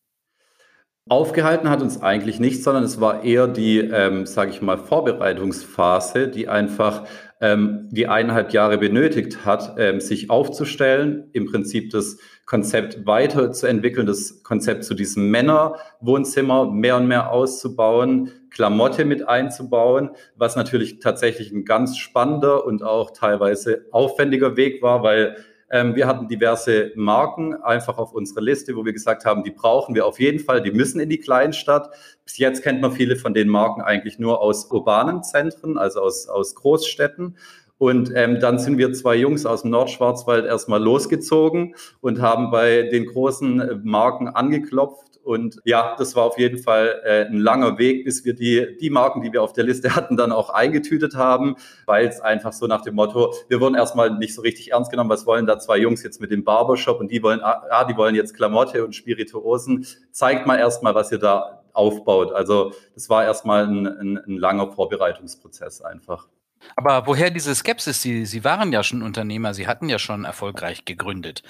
Aufgehalten 1.06 1.68
hat 1.68 1.82
uns 1.82 2.00
eigentlich 2.00 2.40
nichts, 2.40 2.64
sondern 2.64 2.82
es 2.82 2.98
war 2.98 3.24
eher 3.24 3.46
die, 3.46 3.78
ähm, 3.78 4.24
sage 4.24 4.50
ich 4.50 4.62
mal, 4.62 4.78
Vorbereitungsphase, 4.78 6.28
die 6.28 6.48
einfach 6.48 7.06
ähm, 7.44 7.88
die 7.90 8.08
eineinhalb 8.08 8.54
Jahre 8.54 8.78
benötigt 8.78 9.44
hat, 9.44 9.74
ähm, 9.76 10.00
sich 10.00 10.30
aufzustellen, 10.30 11.28
im 11.32 11.44
Prinzip 11.44 11.90
das 11.90 12.16
Konzept 12.46 13.06
weiterzuentwickeln, 13.06 14.06
das 14.06 14.42
Konzept 14.42 14.84
zu 14.84 14.94
diesem 14.94 15.30
Männerwohnzimmer 15.30 16.70
mehr 16.70 16.96
und 16.96 17.06
mehr 17.06 17.30
auszubauen, 17.30 18.30
Klamotte 18.48 19.04
mit 19.04 19.28
einzubauen, 19.28 20.10
was 20.36 20.56
natürlich 20.56 21.00
tatsächlich 21.00 21.52
ein 21.52 21.66
ganz 21.66 21.98
spannender 21.98 22.64
und 22.64 22.82
auch 22.82 23.10
teilweise 23.10 23.84
aufwendiger 23.90 24.56
Weg 24.56 24.80
war, 24.80 25.02
weil 25.02 25.36
wir 25.74 26.06
hatten 26.06 26.28
diverse 26.28 26.92
Marken 26.94 27.54
einfach 27.54 27.98
auf 27.98 28.12
unserer 28.12 28.42
Liste, 28.42 28.76
wo 28.76 28.84
wir 28.84 28.92
gesagt 28.92 29.24
haben, 29.24 29.42
die 29.42 29.50
brauchen 29.50 29.96
wir 29.96 30.06
auf 30.06 30.20
jeden 30.20 30.38
Fall, 30.38 30.62
die 30.62 30.70
müssen 30.70 31.00
in 31.00 31.08
die 31.08 31.18
Kleinstadt. 31.18 31.90
Bis 32.24 32.38
jetzt 32.38 32.62
kennt 32.62 32.80
man 32.80 32.92
viele 32.92 33.16
von 33.16 33.34
den 33.34 33.48
Marken 33.48 33.82
eigentlich 33.82 34.20
nur 34.20 34.40
aus 34.40 34.70
urbanen 34.70 35.24
Zentren, 35.24 35.76
also 35.76 36.00
aus, 36.00 36.28
aus 36.28 36.54
Großstädten. 36.54 37.36
Und 37.76 38.12
ähm, 38.14 38.38
dann 38.38 38.60
sind 38.60 38.78
wir 38.78 38.92
zwei 38.92 39.16
Jungs 39.16 39.46
aus 39.46 39.62
dem 39.62 39.72
Nordschwarzwald 39.72 40.46
erstmal 40.46 40.80
losgezogen 40.80 41.74
und 42.00 42.22
haben 42.22 42.52
bei 42.52 42.82
den 42.84 43.06
großen 43.06 43.60
äh, 43.60 43.74
Marken 43.82 44.28
angeklopft 44.28 45.03
und 45.24 45.60
ja, 45.64 45.96
das 45.96 46.14
war 46.14 46.24
auf 46.24 46.38
jeden 46.38 46.58
Fall 46.58 47.00
äh, 47.04 47.24
ein 47.24 47.38
langer 47.38 47.78
Weg, 47.78 48.04
bis 48.04 48.24
wir 48.24 48.34
die, 48.34 48.76
die 48.80 48.90
Marken, 48.90 49.22
die 49.22 49.32
wir 49.32 49.42
auf 49.42 49.52
der 49.52 49.64
Liste 49.64 49.96
hatten, 49.96 50.16
dann 50.16 50.32
auch 50.32 50.50
eingetütet 50.50 51.14
haben, 51.14 51.56
weil 51.86 52.06
es 52.06 52.20
einfach 52.20 52.52
so 52.52 52.66
nach 52.66 52.82
dem 52.82 52.94
Motto, 52.94 53.34
wir 53.48 53.60
wurden 53.60 53.74
erstmal 53.74 54.10
nicht 54.10 54.34
so 54.34 54.42
richtig 54.42 54.72
ernst 54.72 54.90
genommen, 54.90 55.10
was 55.10 55.26
wollen 55.26 55.46
da 55.46 55.58
zwei 55.58 55.78
Jungs 55.78 56.02
jetzt 56.02 56.20
mit 56.20 56.30
dem 56.30 56.44
Barbershop 56.44 57.00
und 57.00 57.10
die 57.10 57.22
wollen, 57.22 57.40
ah, 57.42 57.84
die 57.84 57.96
wollen 57.96 58.14
jetzt 58.14 58.34
Klamotte 58.34 58.84
und 58.84 58.94
Spirituosen. 58.94 59.86
Zeigt 60.10 60.46
mal 60.46 60.58
erstmal, 60.58 60.94
was 60.94 61.10
ihr 61.10 61.18
da 61.18 61.64
aufbaut. 61.72 62.32
Also 62.32 62.72
das 62.94 63.08
war 63.08 63.24
erstmal 63.24 63.66
ein, 63.66 63.86
ein, 63.86 64.18
ein 64.18 64.36
langer 64.36 64.70
Vorbereitungsprozess 64.72 65.80
einfach. 65.80 66.28
Aber 66.76 67.06
woher 67.06 67.30
diese 67.30 67.54
Skepsis? 67.54 68.00
Sie, 68.00 68.24
Sie 68.26 68.44
waren 68.44 68.72
ja 68.72 68.82
schon 68.82 69.02
Unternehmer, 69.02 69.54
Sie 69.54 69.66
hatten 69.66 69.88
ja 69.88 69.98
schon 69.98 70.24
erfolgreich 70.24 70.84
gegründet. 70.84 71.42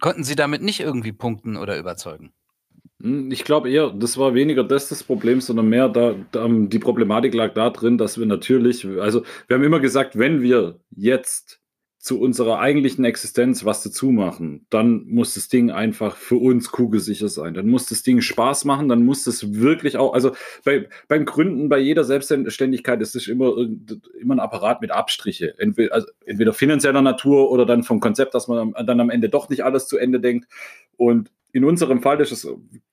Konnten 0.00 0.24
Sie 0.24 0.36
damit 0.36 0.62
nicht 0.62 0.80
irgendwie 0.80 1.12
punkten 1.12 1.56
oder 1.56 1.78
überzeugen? 1.78 2.32
Hm, 3.00 3.30
ich 3.30 3.44
glaube 3.44 3.70
eher, 3.70 3.90
das 3.90 4.18
war 4.18 4.34
weniger 4.34 4.64
das 4.64 4.88
das 4.88 5.02
Problem, 5.02 5.40
sondern 5.40 5.68
mehr 5.68 5.88
da, 5.88 6.14
da, 6.32 6.46
die 6.48 6.78
Problematik 6.78 7.34
lag 7.34 7.54
da 7.54 7.70
drin, 7.70 7.98
dass 7.98 8.18
wir 8.18 8.26
natürlich, 8.26 8.86
also 9.00 9.22
wir 9.46 9.56
haben 9.56 9.64
immer 9.64 9.80
gesagt, 9.80 10.18
wenn 10.18 10.42
wir 10.42 10.80
jetzt 10.90 11.60
zu 11.98 12.18
unserer 12.18 12.60
eigentlichen 12.60 13.04
Existenz 13.04 13.66
was 13.66 13.82
dazu 13.82 14.10
machen, 14.10 14.66
dann 14.70 15.04
muss 15.06 15.34
das 15.34 15.48
Ding 15.48 15.70
einfach 15.70 16.16
für 16.16 16.36
uns 16.36 16.70
kugelsicher 16.70 17.28
sein. 17.28 17.52
Dann 17.52 17.68
muss 17.68 17.86
das 17.86 18.02
Ding 18.02 18.22
Spaß 18.22 18.64
machen, 18.64 18.88
dann 18.88 19.04
muss 19.04 19.24
das 19.24 19.52
wirklich 19.52 19.98
auch, 19.98 20.14
also 20.14 20.32
bei, 20.64 20.88
beim 21.08 21.26
Gründen, 21.26 21.68
bei 21.68 21.78
jeder 21.78 22.04
Selbstständigkeit 22.04 23.02
ist 23.02 23.16
es 23.16 23.28
immer, 23.28 23.54
immer 24.18 24.34
ein 24.34 24.40
Apparat 24.40 24.80
mit 24.80 24.92
Abstriche. 24.92 25.54
Entweder, 25.58 25.92
also 25.94 26.06
entweder 26.24 26.54
finanzieller 26.54 27.02
Natur 27.02 27.50
oder 27.50 27.66
dann 27.66 27.82
vom 27.82 28.00
Konzept, 28.00 28.34
dass 28.34 28.48
man 28.48 28.72
dann 28.72 29.00
am 29.00 29.10
Ende 29.10 29.28
doch 29.28 29.50
nicht 29.50 29.62
alles 29.62 29.86
zu 29.86 29.98
Ende 29.98 30.20
denkt. 30.20 30.48
Und 30.96 31.30
in 31.52 31.64
unserem 31.64 32.02
Fall 32.02 32.20
ist 32.20 32.32
es 32.32 32.48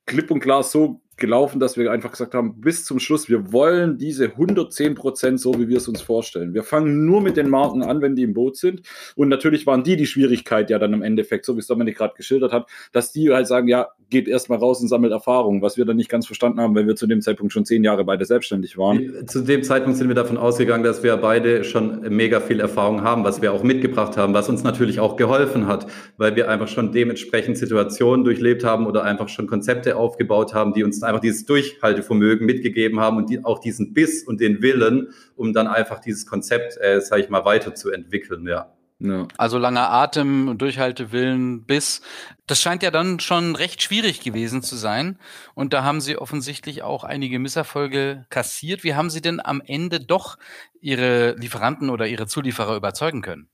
klipp 0.05 0.31
und 0.31 0.39
klar 0.39 0.63
so 0.63 1.01
gelaufen, 1.17 1.59
dass 1.59 1.77
wir 1.77 1.91
einfach 1.91 2.11
gesagt 2.11 2.33
haben, 2.33 2.61
bis 2.61 2.85
zum 2.85 2.99
Schluss, 2.99 3.27
wir 3.27 3.51
wollen 3.51 3.97
diese 3.97 4.25
110 4.25 4.95
Prozent 4.95 5.39
so, 5.39 5.59
wie 5.59 5.67
wir 5.67 5.77
es 5.77 5.87
uns 5.87 6.01
vorstellen. 6.01 6.53
Wir 6.53 6.63
fangen 6.63 7.05
nur 7.05 7.21
mit 7.21 7.37
den 7.37 7.49
Marken 7.49 7.83
an, 7.83 8.01
wenn 8.01 8.15
die 8.15 8.23
im 8.23 8.33
Boot 8.33 8.57
sind. 8.57 8.81
Und 9.15 9.29
natürlich 9.29 9.65
waren 9.65 9.83
die 9.83 9.97
die 9.97 10.05
Schwierigkeit 10.05 10.69
ja 10.69 10.79
dann 10.79 10.93
im 10.93 11.01
Endeffekt, 11.01 11.45
so 11.45 11.55
wie 11.55 11.59
es 11.59 11.67
Dominik 11.67 11.97
gerade 11.97 12.13
geschildert 12.15 12.53
hat, 12.53 12.69
dass 12.91 13.11
die 13.11 13.31
halt 13.31 13.47
sagen, 13.47 13.67
ja, 13.67 13.87
geht 14.09 14.27
erstmal 14.27 14.59
raus 14.59 14.79
und 14.81 14.87
sammelt 14.87 15.11
Erfahrung, 15.11 15.61
was 15.61 15.77
wir 15.77 15.85
dann 15.85 15.97
nicht 15.97 16.09
ganz 16.09 16.25
verstanden 16.25 16.61
haben, 16.61 16.75
weil 16.75 16.87
wir 16.87 16.95
zu 16.95 17.07
dem 17.07 17.21
Zeitpunkt 17.21 17.51
schon 17.51 17.65
zehn 17.65 17.83
Jahre 17.83 18.05
beide 18.05 18.23
selbstständig 18.23 18.77
waren. 18.77 19.27
Zu 19.27 19.41
dem 19.41 19.63
Zeitpunkt 19.63 19.97
sind 19.97 20.07
wir 20.07 20.15
davon 20.15 20.37
ausgegangen, 20.37 20.83
dass 20.83 21.03
wir 21.03 21.17
beide 21.17 21.63
schon 21.63 22.01
mega 22.15 22.39
viel 22.39 22.59
Erfahrung 22.59 23.01
haben, 23.01 23.23
was 23.23 23.41
wir 23.41 23.51
auch 23.51 23.63
mitgebracht 23.63 24.15
haben, 24.15 24.33
was 24.33 24.47
uns 24.47 24.63
natürlich 24.63 24.99
auch 24.99 25.17
geholfen 25.17 25.67
hat, 25.67 25.87
weil 26.17 26.35
wir 26.35 26.49
einfach 26.49 26.67
schon 26.67 26.91
dementsprechend 26.91 27.57
Situationen 27.57 28.23
durchlebt 28.23 28.63
haben 28.63 28.87
oder 28.87 29.03
einfach 29.03 29.27
schon 29.27 29.47
Konzepte 29.47 29.97
aufgebaut 29.97 30.53
haben, 30.53 30.73
die 30.73 30.83
uns 30.83 30.99
einfach 31.07 31.21
dieses 31.21 31.45
Durchhaltevermögen 31.45 32.45
mitgegeben 32.45 32.99
haben 32.99 33.17
und 33.17 33.29
die, 33.29 33.43
auch 33.43 33.59
diesen 33.59 33.93
Biss 33.93 34.23
und 34.23 34.39
den 34.39 34.61
Willen, 34.61 35.09
um 35.35 35.53
dann 35.53 35.67
einfach 35.67 35.99
dieses 35.99 36.25
Konzept, 36.25 36.77
äh, 36.79 37.01
sage 37.01 37.23
ich 37.23 37.29
mal, 37.29 37.45
weiterzuentwickeln, 37.45 38.45
ja. 38.47 38.73
Ja. 38.99 39.27
Also 39.37 39.59
langer 39.59 39.91
Atem, 39.91 40.57
Durchhaltewillen, 40.57 41.65
Biss. 41.65 42.01
Das 42.47 42.59
scheint 42.59 42.81
ja 42.81 42.89
dann 42.89 43.19
schon 43.19 43.55
recht 43.55 43.83
schwierig 43.83 44.21
gewesen 44.21 44.63
zu 44.63 44.75
sein. 44.75 45.19
Und 45.53 45.73
da 45.73 45.83
haben 45.83 46.01
Sie 46.01 46.17
offensichtlich 46.17 46.81
auch 46.81 47.03
einige 47.03 47.37
Misserfolge 47.37 48.25
kassiert. 48.29 48.83
Wie 48.83 48.95
haben 48.95 49.11
Sie 49.11 49.21
denn 49.21 49.39
am 49.39 49.61
Ende 49.63 49.99
doch 49.99 50.37
Ihre 50.81 51.35
Lieferanten 51.35 51.91
oder 51.91 52.07
Ihre 52.07 52.25
Zulieferer 52.25 52.75
überzeugen 52.75 53.21
können? 53.21 53.49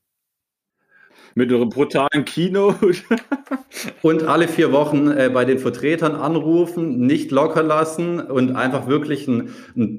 Mit 1.36 1.52
einem 1.52 1.70
brutalen 1.70 2.26
Kino. 2.26 2.76
und 4.02 4.24
alle 4.24 4.48
vier 4.48 4.72
Wochen 4.72 5.10
äh, 5.10 5.30
bei 5.34 5.46
den 5.46 5.60
Vertretern 5.60 6.16
anrufen, 6.16 7.00
nicht 7.00 7.32
locker 7.32 7.64
lassen 7.64 8.20
und 8.20 8.56
einfach 8.56 8.88
wirklich 8.88 9.28
einen, 9.28 9.54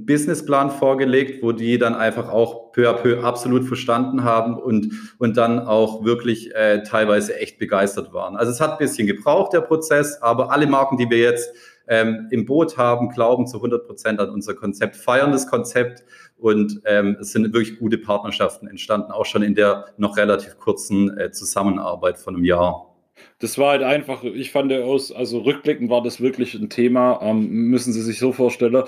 Businessplan 0.06 0.70
vorgelegt, 0.70 1.42
wo 1.42 1.52
die 1.52 1.78
dann 1.78 1.94
einfach 1.94 2.28
auch 2.28 2.72
peu 2.72 2.88
à 2.88 2.94
peu 2.94 3.22
absolut 3.22 3.64
verstanden 3.64 4.24
haben 4.24 4.56
und, 4.56 4.92
und 5.18 5.36
dann 5.36 5.58
auch 5.58 6.04
wirklich 6.04 6.54
äh, 6.54 6.82
teilweise 6.82 7.38
echt 7.38 7.58
begeistert 7.58 8.12
waren. 8.12 8.36
Also 8.36 8.52
es 8.52 8.60
hat 8.60 8.72
ein 8.72 8.78
bisschen 8.78 9.06
gebraucht, 9.06 9.52
der 9.52 9.60
Prozess, 9.60 10.20
aber 10.22 10.52
alle 10.52 10.66
Marken, 10.66 10.96
die 10.96 11.08
wir 11.10 11.18
jetzt 11.18 11.54
ähm, 11.88 12.28
im 12.30 12.46
Boot 12.46 12.78
haben, 12.78 13.10
glauben 13.10 13.46
zu 13.46 13.58
100 13.58 13.86
Prozent 13.86 14.20
an 14.20 14.30
unser 14.30 14.54
Konzept, 14.54 14.96
feiern 14.96 15.32
das 15.32 15.48
Konzept 15.48 16.04
und 16.44 16.82
ähm, 16.84 17.16
es 17.18 17.32
sind 17.32 17.54
wirklich 17.54 17.78
gute 17.78 17.96
Partnerschaften 17.96 18.66
entstanden, 18.66 19.10
auch 19.12 19.24
schon 19.24 19.42
in 19.42 19.54
der 19.54 19.86
noch 19.96 20.18
relativ 20.18 20.58
kurzen 20.58 21.16
äh, 21.16 21.30
Zusammenarbeit 21.30 22.18
von 22.18 22.34
einem 22.34 22.44
Jahr. 22.44 22.94
Das 23.38 23.56
war 23.56 23.70
halt 23.70 23.82
einfach, 23.82 24.24
ich 24.24 24.52
fand 24.52 24.70
aus, 24.74 25.10
also 25.10 25.38
rückblickend 25.38 25.88
war 25.88 26.02
das 26.02 26.20
wirklich 26.20 26.52
ein 26.52 26.68
Thema, 26.68 27.18
ähm, 27.22 27.48
müssen 27.48 27.94
Sie 27.94 28.02
sich 28.02 28.18
so 28.18 28.32
vorstellen. 28.32 28.82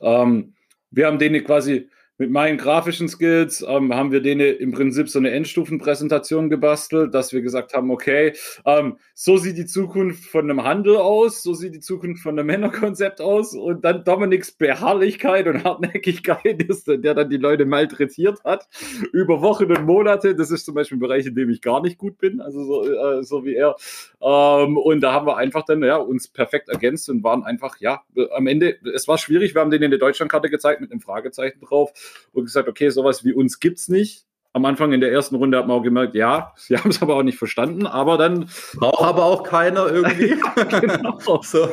Ähm, 0.00 0.54
wir 0.90 1.06
haben 1.06 1.18
denen 1.18 1.44
quasi, 1.44 1.90
mit 2.22 2.30
meinen 2.30 2.56
grafischen 2.56 3.08
Skills 3.08 3.64
ähm, 3.66 3.92
haben 3.92 4.12
wir 4.12 4.20
denen 4.20 4.54
im 4.56 4.70
Prinzip 4.70 5.08
so 5.08 5.18
eine 5.18 5.32
Endstufenpräsentation 5.32 6.50
gebastelt, 6.50 7.12
dass 7.14 7.32
wir 7.32 7.42
gesagt 7.42 7.74
haben, 7.74 7.90
okay, 7.90 8.34
ähm, 8.64 8.98
so 9.12 9.38
sieht 9.38 9.58
die 9.58 9.66
Zukunft 9.66 10.26
von 10.26 10.48
einem 10.48 10.62
Handel 10.62 10.98
aus, 10.98 11.42
so 11.42 11.52
sieht 11.52 11.74
die 11.74 11.80
Zukunft 11.80 12.22
von 12.22 12.38
einem 12.38 12.46
Männerkonzept 12.46 13.20
aus 13.20 13.56
und 13.56 13.84
dann 13.84 14.04
Dominiks 14.04 14.52
Beharrlichkeit 14.52 15.48
und 15.48 15.64
Hartnäckigkeit 15.64 16.62
ist, 16.68 16.86
der 16.86 17.14
dann 17.14 17.28
die 17.28 17.38
Leute 17.38 17.64
malträtiert 17.64 18.44
hat 18.44 18.68
über 19.12 19.42
Wochen 19.42 19.72
und 19.72 19.84
Monate. 19.84 20.36
Das 20.36 20.52
ist 20.52 20.64
zum 20.64 20.76
Beispiel 20.76 20.98
ein 20.98 21.00
Bereich, 21.00 21.26
in 21.26 21.34
dem 21.34 21.50
ich 21.50 21.60
gar 21.60 21.82
nicht 21.82 21.98
gut 21.98 22.18
bin, 22.18 22.40
also 22.40 22.62
so, 22.62 22.84
äh, 22.84 23.24
so 23.24 23.44
wie 23.44 23.56
er. 23.56 23.74
Ähm, 24.20 24.76
und 24.76 25.00
da 25.00 25.12
haben 25.12 25.26
wir 25.26 25.38
einfach 25.38 25.64
dann 25.64 25.82
ja, 25.82 25.96
uns 25.96 26.28
perfekt 26.28 26.68
ergänzt 26.68 27.08
und 27.08 27.24
waren 27.24 27.42
einfach, 27.42 27.80
ja, 27.80 28.02
am 28.30 28.46
Ende, 28.46 28.76
es 28.94 29.08
war 29.08 29.18
schwierig, 29.18 29.56
wir 29.56 29.60
haben 29.60 29.72
denen 29.72 29.86
eine 29.86 29.98
Deutschlandkarte 29.98 30.50
gezeigt 30.50 30.80
mit 30.80 30.92
einem 30.92 31.00
Fragezeichen 31.00 31.58
drauf 31.60 31.92
und 32.32 32.44
gesagt, 32.44 32.68
okay, 32.68 32.90
sowas 32.90 33.24
wie 33.24 33.32
uns 33.32 33.60
gibt's 33.60 33.88
nicht. 33.88 34.26
Am 34.54 34.64
Anfang 34.66 34.92
in 34.92 35.00
der 35.00 35.10
ersten 35.10 35.36
Runde 35.36 35.56
hat 35.56 35.66
man 35.66 35.78
auch 35.78 35.82
gemerkt, 35.82 36.14
ja, 36.14 36.52
sie 36.56 36.76
haben 36.76 36.90
es 36.90 37.02
aber 37.02 37.16
auch 37.16 37.22
nicht 37.22 37.38
verstanden, 37.38 37.86
aber 37.86 38.18
dann. 38.18 38.48
Braucht 38.74 39.02
aber 39.02 39.24
auch 39.24 39.42
keiner 39.42 39.86
irgendwie. 39.86 40.36
ja, 40.36 40.80
genau. 40.80 41.18
so. 41.42 41.68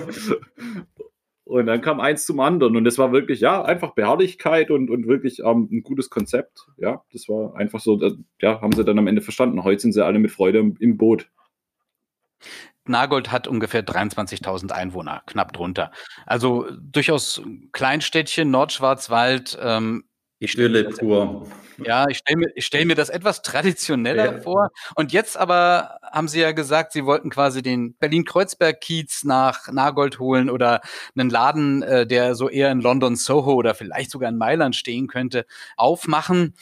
Und 1.50 1.66
dann 1.66 1.82
kam 1.82 2.00
eins 2.00 2.28
zum 2.28 2.40
anderen 2.42 2.76
und 2.76 2.86
es 2.86 3.00
war 3.00 3.12
wirklich, 3.12 3.40
ja, 3.40 3.64
einfach 3.64 3.96
Beharrlichkeit 3.96 4.70
und, 4.70 4.92
und 4.92 5.08
wirklich 5.08 5.40
ähm, 5.40 5.68
ein 5.72 5.82
gutes 5.82 6.12
Konzept. 6.12 6.68
Ja, 6.78 7.04
das 7.12 7.28
war 7.28 7.56
einfach 7.56 7.80
so, 7.80 7.98
das, 7.98 8.14
ja, 8.40 8.62
haben 8.62 8.72
sie 8.72 8.86
dann 8.86 9.00
am 9.00 9.08
Ende 9.08 9.24
verstanden. 9.24 9.64
Heute 9.64 9.82
sind 9.82 9.94
sie 9.94 10.06
alle 10.06 10.20
mit 10.20 10.30
Freude 10.30 10.60
im, 10.60 10.78
im 10.80 10.98
Boot. 10.98 11.28
Nagold 12.86 13.32
hat 13.32 13.48
ungefähr 13.48 13.86
23.000 13.86 14.72
Einwohner, 14.72 15.24
knapp 15.26 15.54
drunter. 15.54 15.92
Also 16.26 16.68
durchaus 16.80 17.42
Kleinstädtchen, 17.72 18.52
Nordschwarzwald, 18.52 19.58
ähm, 19.62 20.04
ich 20.40 20.54
stelle 20.54 20.86
pur. 20.86 21.48
Ja, 21.86 22.08
ich 22.10 22.18
stelle 22.18 22.38
mir, 22.38 22.52
stell 22.58 22.86
mir 22.86 22.96
das 22.96 23.10
etwas 23.10 23.42
traditioneller 23.42 24.34
ja. 24.34 24.42
vor. 24.42 24.70
Und 24.96 25.12
jetzt 25.12 25.38
aber 25.38 26.00
haben 26.04 26.28
Sie 26.28 26.40
ja 26.40 26.52
gesagt, 26.52 26.92
Sie 26.94 27.06
wollten 27.06 27.30
quasi 27.30 27.62
den 27.62 27.94
Berlin-Kreuzberg-Kiez 27.96 29.24
nach 29.24 29.72
Nagold 29.72 30.20
holen 30.20 30.50
oder 30.50 30.82
einen 31.16 31.30
Laden, 31.30 31.84
äh, 31.84 32.08
der 32.08 32.36
so 32.36 32.50
eher 32.50 32.72
in 32.72 32.82
London 32.82 33.16
Soho 33.16 33.54
oder 33.54 33.76
vielleicht 33.76 34.12
sogar 34.12 34.30
in 34.30 34.38
Mailand 34.38 34.76
stehen 34.76 35.08
könnte, 35.08 35.46
aufmachen. 35.78 36.56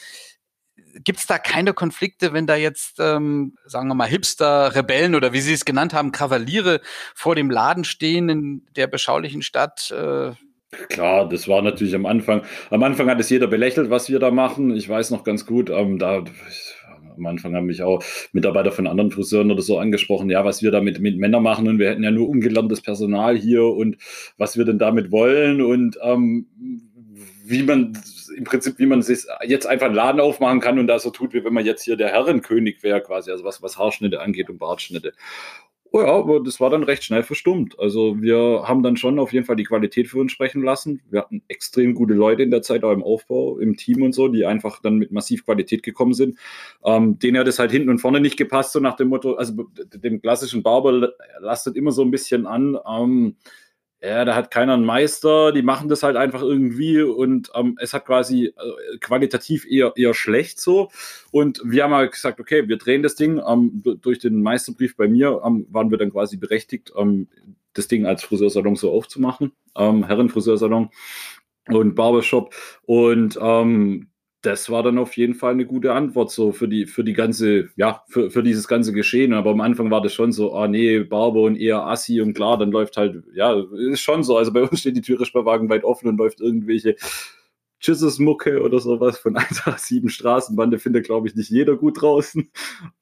Gibt 1.03 1.19
es 1.19 1.27
da 1.27 1.37
keine 1.37 1.73
Konflikte, 1.73 2.33
wenn 2.33 2.47
da 2.47 2.55
jetzt, 2.55 2.99
ähm, 2.99 3.55
sagen 3.65 3.87
wir 3.87 3.93
mal, 3.93 4.07
Hipster, 4.07 4.73
Rebellen 4.73 5.13
oder 5.13 5.33
wie 5.33 5.41
Sie 5.41 5.53
es 5.53 5.65
genannt 5.65 5.93
haben, 5.93 6.11
Kavaliere 6.11 6.81
vor 7.13 7.35
dem 7.35 7.51
Laden 7.51 7.83
stehen 7.83 8.29
in 8.29 8.67
der 8.75 8.87
beschaulichen 8.87 9.43
Stadt? 9.43 9.91
Äh, 9.91 10.31
Klar, 10.89 11.29
das 11.29 11.47
war 11.47 11.61
natürlich 11.61 11.95
am 11.95 12.05
Anfang. 12.05 12.41
Am 12.69 12.83
Anfang 12.83 13.09
hat 13.09 13.19
es 13.19 13.29
jeder 13.29 13.47
belächelt, 13.47 13.89
was 13.89 14.09
wir 14.09 14.19
da 14.19 14.31
machen. 14.31 14.75
Ich 14.75 14.87
weiß 14.89 15.11
noch 15.11 15.23
ganz 15.23 15.45
gut, 15.45 15.69
ähm, 15.69 15.97
da 15.97 16.25
am 17.17 17.25
Anfang 17.25 17.55
haben 17.55 17.65
mich 17.65 17.81
auch 17.81 18.03
Mitarbeiter 18.31 18.71
von 18.71 18.85
anderen 18.85 19.11
Friseuren 19.11 19.51
oder 19.51 19.61
so 19.61 19.79
angesprochen, 19.79 20.29
ja, 20.29 20.45
was 20.45 20.61
wir 20.61 20.71
da 20.71 20.81
mit, 20.81 20.99
mit 20.99 21.17
Männern 21.17 21.41
machen 21.41 21.67
und 21.67 21.79
wir 21.79 21.89
hätten 21.89 22.03
ja 22.03 22.11
nur 22.11 22.29
ungelerntes 22.29 22.81
Personal 22.81 23.35
hier 23.37 23.63
und 23.63 23.97
was 24.37 24.57
wir 24.57 24.65
denn 24.65 24.77
damit 24.77 25.11
wollen 25.11 25.61
und 25.61 25.97
ähm, 26.03 26.47
wie 27.45 27.63
man 27.63 27.97
im 28.35 28.43
Prinzip, 28.43 28.77
wie 28.77 28.85
man 28.85 29.01
sich 29.01 29.25
jetzt 29.45 29.65
einfach 29.65 29.87
einen 29.87 29.95
Laden 29.95 30.21
aufmachen 30.21 30.59
kann 30.59 30.77
und 30.79 30.87
da 30.87 30.99
so 30.99 31.09
tut, 31.09 31.33
wie 31.33 31.43
wenn 31.43 31.53
man 31.53 31.65
jetzt 31.65 31.83
hier 31.83 31.95
der 31.95 32.09
Herrenkönig 32.09 32.83
wäre, 32.83 33.01
quasi, 33.01 33.31
also 33.31 33.43
was, 33.43 33.63
was 33.63 33.77
Haarschnitte 33.77 34.21
angeht 34.21 34.49
und 34.49 34.59
Bartschnitte. 34.59 35.13
Oh 35.91 36.01
ja, 36.01 36.07
aber 36.07 36.41
das 36.41 36.59
war 36.59 36.69
dann 36.69 36.83
recht 36.83 37.03
schnell 37.03 37.23
verstummt. 37.23 37.79
Also 37.79 38.21
wir 38.21 38.63
haben 38.65 38.83
dann 38.83 38.97
schon 38.97 39.19
auf 39.19 39.31
jeden 39.31 39.45
Fall 39.45 39.55
die 39.55 39.63
Qualität 39.63 40.07
für 40.07 40.19
uns 40.19 40.31
sprechen 40.31 40.61
lassen. 40.61 41.01
Wir 41.09 41.21
hatten 41.21 41.41
extrem 41.47 41.93
gute 41.93 42.13
Leute 42.13 42.43
in 42.43 42.51
der 42.51 42.61
Zeit 42.61 42.83
auch 42.83 42.91
im 42.91 43.03
Aufbau, 43.03 43.57
im 43.57 43.77
Team 43.77 44.01
und 44.01 44.13
so, 44.13 44.27
die 44.27 44.45
einfach 44.45 44.81
dann 44.81 44.97
mit 44.97 45.11
massiv 45.11 45.45
Qualität 45.45 45.83
gekommen 45.83 46.13
sind. 46.13 46.37
Ähm, 46.83 47.19
denen 47.19 47.37
hat 47.37 47.47
es 47.47 47.59
halt 47.59 47.71
hinten 47.71 47.89
und 47.89 47.99
vorne 47.99 48.19
nicht 48.19 48.37
gepasst, 48.37 48.73
so 48.73 48.79
nach 48.79 48.95
dem 48.97 49.07
Motto, 49.07 49.35
also 49.35 49.65
dem 49.93 50.21
klassischen 50.21 50.61
Barber 50.61 51.13
lastet 51.39 51.75
immer 51.75 51.91
so 51.91 52.01
ein 52.01 52.11
bisschen 52.11 52.45
an. 52.45 52.77
Ähm, 52.87 53.35
ja, 54.01 54.25
da 54.25 54.35
hat 54.35 54.51
keiner 54.51 54.73
einen 54.73 54.85
Meister, 54.85 55.51
die 55.51 55.63
machen 55.63 55.89
das 55.89 56.03
halt 56.03 56.17
einfach 56.17 56.43
irgendwie 56.43 57.01
und 57.01 57.49
ähm, 57.55 57.77
es 57.81 57.93
hat 57.93 58.05
quasi 58.05 58.45
äh, 58.45 58.97
qualitativ 58.99 59.65
eher, 59.65 59.93
eher 59.95 60.13
schlecht 60.13 60.61
so. 60.61 60.91
Und 61.31 61.61
wir 61.65 61.83
haben 61.83 61.93
halt 61.93 62.11
gesagt, 62.11 62.39
okay, 62.39 62.67
wir 62.67 62.77
drehen 62.77 63.01
das 63.01 63.15
Ding. 63.15 63.41
Ähm, 63.45 63.81
durch 64.01 64.19
den 64.19 64.43
Meisterbrief 64.43 64.95
bei 64.95 65.07
mir 65.07 65.41
ähm, 65.43 65.65
waren 65.71 65.89
wir 65.89 65.97
dann 65.97 66.11
quasi 66.11 66.37
berechtigt, 66.37 66.93
ähm, 66.95 67.27
das 67.73 67.87
Ding 67.87 68.05
als 68.05 68.23
Friseursalon 68.23 68.75
so 68.75 68.91
aufzumachen, 68.91 69.51
ähm, 69.75 70.05
Herrenfriseursalon 70.05 70.89
und 71.67 71.95
Barbershop. 71.95 72.53
Und 72.83 73.37
ähm, 73.41 74.09
das 74.47 74.69
war 74.69 74.81
dann 74.81 74.97
auf 74.97 75.17
jeden 75.17 75.33
Fall 75.33 75.51
eine 75.51 75.65
gute 75.65 75.93
Antwort 75.93 76.31
so 76.31 76.53
für 76.53 76.69
die, 76.69 76.85
für 76.85 77.03
die 77.03 77.13
ganze, 77.13 77.67
ja, 77.75 78.03
für, 78.07 78.31
für 78.31 78.43
dieses 78.43 78.67
ganze 78.67 78.93
Geschehen. 78.93 79.33
Aber 79.33 79.51
am 79.51 79.59
Anfang 79.59 79.91
war 79.91 80.01
das 80.01 80.13
schon 80.13 80.31
so, 80.31 80.53
ah 80.55 80.69
nee, 80.69 80.99
Barber 80.99 81.41
und 81.41 81.57
eher 81.57 81.85
Assi 81.85 82.21
und 82.21 82.33
klar, 82.33 82.57
dann 82.57 82.71
läuft 82.71 82.95
halt, 82.95 83.23
ja, 83.35 83.61
ist 83.91 83.99
schon 83.99 84.23
so. 84.23 84.37
Also 84.37 84.53
bei 84.53 84.63
uns 84.63 84.79
steht 84.79 84.95
die 84.95 85.01
Türe 85.01 85.25
Wagen 85.33 85.69
weit 85.69 85.83
offen 85.83 86.07
und 86.07 86.17
läuft 86.17 86.39
irgendwelche 86.39 86.95
Mucke 88.19 88.61
oder 88.61 88.79
sowas 88.79 89.17
von 89.17 89.35
187 89.37 90.11
Straßenbande 90.11 90.79
findet, 90.79 91.05
glaube 91.05 91.27
ich, 91.27 91.35
nicht 91.35 91.49
jeder 91.49 91.75
gut 91.75 92.01
draußen. 92.01 92.49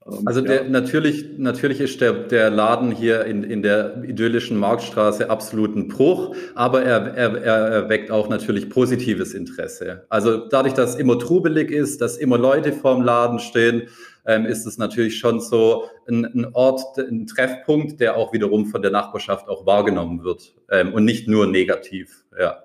Ähm, 0.05 0.21
also 0.25 0.41
der, 0.41 0.63
ja. 0.63 0.69
natürlich, 0.69 1.25
natürlich 1.37 1.79
ist 1.79 2.01
der, 2.01 2.13
der 2.13 2.49
Laden 2.49 2.91
hier 2.91 3.25
in, 3.25 3.43
in 3.43 3.61
der 3.61 4.03
idyllischen 4.03 4.57
Marktstraße 4.57 5.29
absolut 5.29 5.75
ein 5.75 5.87
Bruch, 5.87 6.35
aber 6.55 6.83
er, 6.83 7.15
er, 7.15 7.41
er 7.41 7.57
erweckt 7.67 8.11
auch 8.11 8.29
natürlich 8.29 8.69
positives 8.69 9.33
Interesse. 9.33 10.05
Also 10.09 10.47
dadurch, 10.49 10.73
dass 10.73 10.95
immer 10.95 11.17
trubelig 11.19 11.71
ist, 11.71 12.01
dass 12.01 12.17
immer 12.17 12.37
Leute 12.37 12.73
vorm 12.73 13.03
Laden 13.03 13.39
stehen, 13.39 13.89
ähm, 14.25 14.45
ist 14.45 14.65
es 14.65 14.77
natürlich 14.77 15.19
schon 15.19 15.39
so 15.39 15.85
ein, 16.07 16.25
ein, 16.25 16.47
Ort, 16.53 16.97
ein 16.97 17.27
Treffpunkt, 17.27 17.99
der 17.99 18.17
auch 18.17 18.33
wiederum 18.33 18.65
von 18.65 18.81
der 18.81 18.91
Nachbarschaft 18.91 19.47
auch 19.47 19.65
wahrgenommen 19.65 20.23
wird 20.23 20.55
ähm, 20.69 20.93
und 20.93 21.05
nicht 21.05 21.27
nur 21.27 21.47
negativ. 21.47 22.25
Ja. 22.39 22.64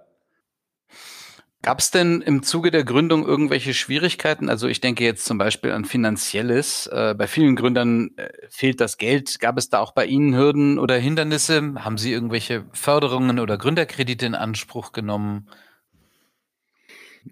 Gab 1.62 1.78
es 1.80 1.90
denn 1.90 2.22
im 2.22 2.42
Zuge 2.42 2.70
der 2.70 2.84
Gründung 2.84 3.26
irgendwelche 3.26 3.74
Schwierigkeiten? 3.74 4.48
Also 4.48 4.66
ich 4.66 4.80
denke 4.80 5.04
jetzt 5.04 5.26
zum 5.26 5.36
Beispiel 5.36 5.72
an 5.72 5.84
finanzielles. 5.84 6.86
Äh, 6.86 7.14
bei 7.16 7.26
vielen 7.26 7.54
Gründern 7.54 8.12
äh, 8.16 8.30
fehlt 8.48 8.80
das 8.80 8.96
Geld. 8.96 9.38
Gab 9.40 9.58
es 9.58 9.68
da 9.68 9.80
auch 9.80 9.92
bei 9.92 10.06
Ihnen 10.06 10.34
Hürden 10.34 10.78
oder 10.78 10.96
Hindernisse? 10.96 11.74
Haben 11.76 11.98
Sie 11.98 12.12
irgendwelche 12.12 12.64
Förderungen 12.72 13.38
oder 13.38 13.58
Gründerkredite 13.58 14.24
in 14.24 14.34
Anspruch 14.34 14.92
genommen? 14.92 15.50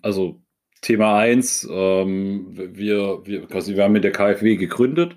Also 0.03 0.43
Thema 0.83 1.19
eins, 1.19 1.67
ähm, 1.71 2.49
wir, 2.51 3.23
wir, 3.25 3.47
quasi, 3.47 3.77
wir 3.77 3.85
haben 3.85 3.93
mit 3.93 4.05
der 4.05 4.13
KfW 4.13 4.57
gegründet. 4.57 5.17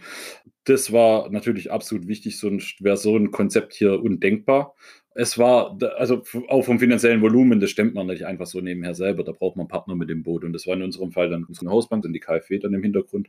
Das 0.63 0.93
war 0.93 1.29
natürlich 1.29 1.69
absolut 1.69 2.07
wichtig, 2.07 2.39
sonst 2.39 2.81
wäre 2.81 2.95
so 2.95 3.17
ein 3.17 3.31
Konzept 3.31 3.73
hier 3.73 4.01
undenkbar 4.01 4.75
es 5.13 5.37
war, 5.37 5.77
also 5.97 6.23
auch 6.47 6.63
vom 6.63 6.79
finanziellen 6.79 7.21
Volumen, 7.21 7.59
das 7.59 7.69
stemmt 7.69 7.93
man 7.93 8.07
nicht 8.07 8.25
einfach 8.25 8.45
so 8.45 8.61
nebenher 8.61 8.95
selber. 8.95 9.23
Da 9.23 9.33
braucht 9.33 9.57
man 9.57 9.67
Partner 9.67 9.95
mit 9.95 10.09
dem 10.09 10.23
Boot. 10.23 10.43
Und 10.43 10.53
das 10.53 10.67
war 10.67 10.75
in 10.75 10.83
unserem 10.83 11.11
Fall 11.11 11.29
dann 11.29 11.43
unsere 11.43 11.69
Hausbank 11.69 12.05
und 12.05 12.13
die 12.13 12.19
KfW 12.19 12.59
dann 12.59 12.73
im 12.73 12.83
Hintergrund. 12.83 13.27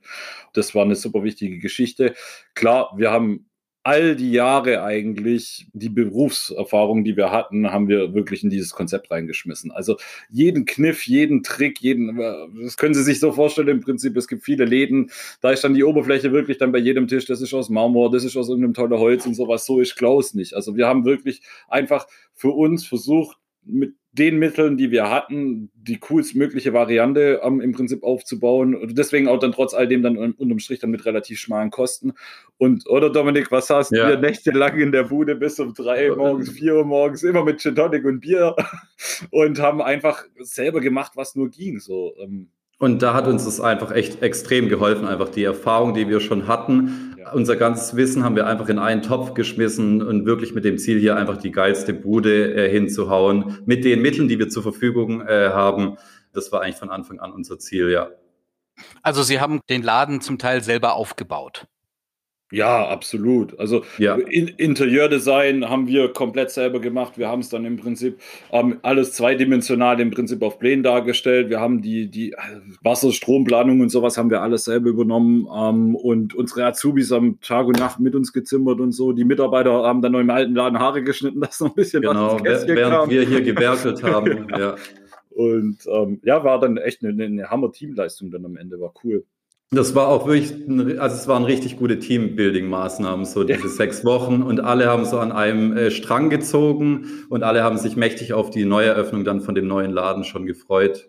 Das 0.52 0.74
war 0.74 0.84
eine 0.84 0.94
super 0.94 1.24
wichtige 1.24 1.58
Geschichte. 1.58 2.14
Klar, 2.54 2.92
wir 2.96 3.10
haben 3.10 3.46
all 3.84 4.14
die 4.14 4.30
Jahre 4.30 4.82
eigentlich, 4.84 5.66
die 5.72 5.88
Berufserfahrung, 5.88 7.02
die 7.02 7.16
wir 7.16 7.30
hatten, 7.32 7.72
haben 7.72 7.88
wir 7.88 8.14
wirklich 8.14 8.44
in 8.44 8.50
dieses 8.50 8.70
Konzept 8.70 9.10
reingeschmissen. 9.10 9.72
Also 9.72 9.96
jeden 10.30 10.64
Kniff, 10.64 11.06
jeden 11.06 11.42
Trick, 11.42 11.80
jeden, 11.80 12.16
das 12.62 12.76
können 12.76 12.94
Sie 12.94 13.02
sich 13.02 13.18
so 13.18 13.32
vorstellen 13.32 13.68
im 13.68 13.80
Prinzip, 13.80 14.16
es 14.16 14.28
gibt 14.28 14.44
viele 14.44 14.64
Läden, 14.64 15.10
da 15.40 15.50
ist 15.50 15.64
dann 15.64 15.74
die 15.74 15.84
Oberfläche 15.84 16.32
wirklich 16.32 16.58
dann 16.58 16.70
bei 16.70 16.78
jedem 16.78 17.08
Tisch, 17.08 17.26
das 17.26 17.40
ist 17.40 17.54
aus 17.54 17.70
Marmor, 17.70 18.10
das 18.10 18.24
ist 18.24 18.36
aus 18.36 18.48
irgendeinem 18.48 18.74
tollen 18.74 18.98
Holz 19.00 19.26
und 19.26 19.34
sowas, 19.34 19.66
so 19.66 19.80
ist 19.80 19.96
Klaus 19.96 20.34
nicht. 20.34 20.54
Also 20.54 20.76
wir 20.76 20.86
haben 20.86 21.04
wirklich 21.04 21.42
einfach 21.68 22.06
für 22.34 22.50
uns 22.50 22.86
versucht, 22.86 23.38
mit 23.64 23.94
den 24.12 24.38
Mitteln, 24.38 24.76
die 24.76 24.90
wir 24.90 25.08
hatten, 25.08 25.70
die 25.74 25.98
coolstmögliche 25.98 26.74
Variante 26.74 27.40
ähm, 27.42 27.62
im 27.62 27.72
Prinzip 27.72 28.02
aufzubauen. 28.02 28.74
Und 28.74 28.96
deswegen 28.98 29.26
auch 29.26 29.38
dann 29.38 29.52
trotz 29.52 29.72
all 29.72 29.88
dem 29.88 30.02
dann 30.02 30.16
unterm 30.16 30.58
Strich 30.58 30.80
dann 30.80 30.90
mit 30.90 31.06
relativ 31.06 31.38
schmalen 31.38 31.70
Kosten. 31.70 32.12
Und, 32.58 32.86
oder 32.88 33.08
Dominik, 33.08 33.50
was 33.50 33.70
hast 33.70 33.90
ja. 33.90 34.08
wir 34.08 34.18
nächtelang 34.18 34.78
in 34.78 34.92
der 34.92 35.04
Bude 35.04 35.34
bis 35.34 35.58
um 35.58 35.72
drei 35.72 36.10
morgens, 36.10 36.50
vier 36.50 36.76
Uhr 36.76 36.84
morgens, 36.84 37.22
immer 37.22 37.42
mit 37.42 37.60
Gin 37.60 37.74
Tonic 37.74 38.04
und 38.04 38.20
Bier 38.20 38.54
und 39.30 39.58
haben 39.60 39.80
einfach 39.80 40.24
selber 40.38 40.80
gemacht, 40.80 41.12
was 41.14 41.34
nur 41.34 41.48
ging. 41.48 41.80
So, 41.80 42.14
ähm, 42.18 42.48
und 42.82 43.00
da 43.00 43.14
hat 43.14 43.28
uns 43.28 43.44
das 43.44 43.60
einfach 43.60 43.92
echt 43.92 44.22
extrem 44.22 44.68
geholfen, 44.68 45.06
einfach 45.06 45.28
die 45.28 45.44
Erfahrung, 45.44 45.94
die 45.94 46.08
wir 46.08 46.18
schon 46.18 46.48
hatten. 46.48 47.11
Unser 47.32 47.56
ganzes 47.56 47.96
Wissen 47.96 48.24
haben 48.24 48.36
wir 48.36 48.46
einfach 48.46 48.68
in 48.68 48.78
einen 48.78 49.02
Topf 49.02 49.34
geschmissen 49.34 50.02
und 50.02 50.26
wirklich 50.26 50.54
mit 50.54 50.64
dem 50.64 50.78
Ziel, 50.78 50.98
hier 50.98 51.16
einfach 51.16 51.36
die 51.36 51.50
geilste 51.50 51.94
Bude 51.94 52.54
äh, 52.54 52.70
hinzuhauen, 52.70 53.58
mit 53.66 53.84
den 53.84 54.02
Mitteln, 54.02 54.28
die 54.28 54.38
wir 54.38 54.48
zur 54.48 54.62
Verfügung 54.62 55.20
äh, 55.22 55.50
haben. 55.50 55.96
Das 56.32 56.52
war 56.52 56.62
eigentlich 56.62 56.76
von 56.76 56.90
Anfang 56.90 57.20
an 57.20 57.32
unser 57.32 57.58
Ziel, 57.58 57.90
ja. 57.90 58.10
Also 59.02 59.22
Sie 59.22 59.40
haben 59.40 59.60
den 59.68 59.82
Laden 59.82 60.20
zum 60.20 60.38
Teil 60.38 60.62
selber 60.62 60.94
aufgebaut. 60.94 61.66
Ja, 62.52 62.86
absolut. 62.86 63.58
Also 63.58 63.82
ja. 63.96 64.14
In 64.14 64.46
Interieurdesign 64.46 65.68
haben 65.70 65.86
wir 65.86 66.12
komplett 66.12 66.50
selber 66.50 66.80
gemacht. 66.80 67.16
Wir 67.16 67.28
haben 67.28 67.40
es 67.40 67.48
dann 67.48 67.64
im 67.64 67.78
Prinzip 67.78 68.18
ähm, 68.52 68.78
alles 68.82 69.14
zweidimensional 69.14 69.98
im 70.00 70.10
Prinzip 70.10 70.42
auf 70.42 70.58
Plänen 70.58 70.82
dargestellt. 70.82 71.48
Wir 71.48 71.60
haben 71.60 71.80
die, 71.80 72.08
die 72.08 72.36
Wasserstromplanung 72.82 73.80
und 73.80 73.88
sowas 73.88 74.18
haben 74.18 74.28
wir 74.28 74.42
alles 74.42 74.64
selber 74.64 74.90
übernommen. 74.90 75.48
Ähm, 75.54 75.96
und 75.96 76.34
unsere 76.34 76.66
Azubis 76.66 77.10
haben 77.10 77.40
Tag 77.40 77.66
und 77.66 77.78
Nacht 77.78 78.00
mit 78.00 78.14
uns 78.14 78.34
gezimmert 78.34 78.80
und 78.80 78.92
so. 78.92 79.12
Die 79.12 79.24
Mitarbeiter 79.24 79.72
haben 79.72 80.02
dann 80.02 80.12
noch 80.12 80.20
im 80.20 80.30
alten 80.30 80.54
Laden 80.54 80.78
Haare 80.78 81.02
geschnitten, 81.02 81.40
dass 81.42 81.58
noch 81.60 81.70
ein 81.70 81.74
bisschen 81.74 82.02
genau, 82.02 82.38
was 82.44 82.66
während 82.66 82.94
kam. 82.94 83.10
wir 83.10 83.22
hier 83.22 83.40
gewerkelt 83.40 84.02
haben. 84.02 84.46
ja. 84.50 84.58
ja. 84.58 84.76
Und 85.30 85.78
ähm, 85.86 86.20
ja, 86.22 86.44
war 86.44 86.60
dann 86.60 86.76
echt 86.76 87.02
eine, 87.02 87.24
eine 87.24 87.50
Hammer-Teamleistung 87.50 88.30
dann 88.30 88.44
am 88.44 88.58
Ende, 88.58 88.78
war 88.78 88.92
cool. 89.02 89.24
Das 89.74 89.94
war 89.94 90.08
auch 90.08 90.26
wirklich, 90.26 90.52
also 91.00 91.16
es 91.16 91.26
waren 91.28 91.44
richtig 91.44 91.78
gute 91.78 91.98
Teambuilding-Maßnahmen, 91.98 93.24
so 93.24 93.42
diese 93.42 93.62
ja. 93.62 93.68
sechs 93.68 94.04
Wochen 94.04 94.42
und 94.42 94.60
alle 94.60 94.88
haben 94.88 95.06
so 95.06 95.18
an 95.18 95.32
einem 95.32 95.74
äh, 95.74 95.90
Strang 95.90 96.28
gezogen 96.28 97.06
und 97.30 97.42
alle 97.42 97.64
haben 97.64 97.78
sich 97.78 97.96
mächtig 97.96 98.34
auf 98.34 98.50
die 98.50 98.66
Neueröffnung 98.66 99.24
dann 99.24 99.40
von 99.40 99.54
dem 99.54 99.66
neuen 99.66 99.90
Laden 99.90 100.24
schon 100.24 100.44
gefreut. 100.44 101.08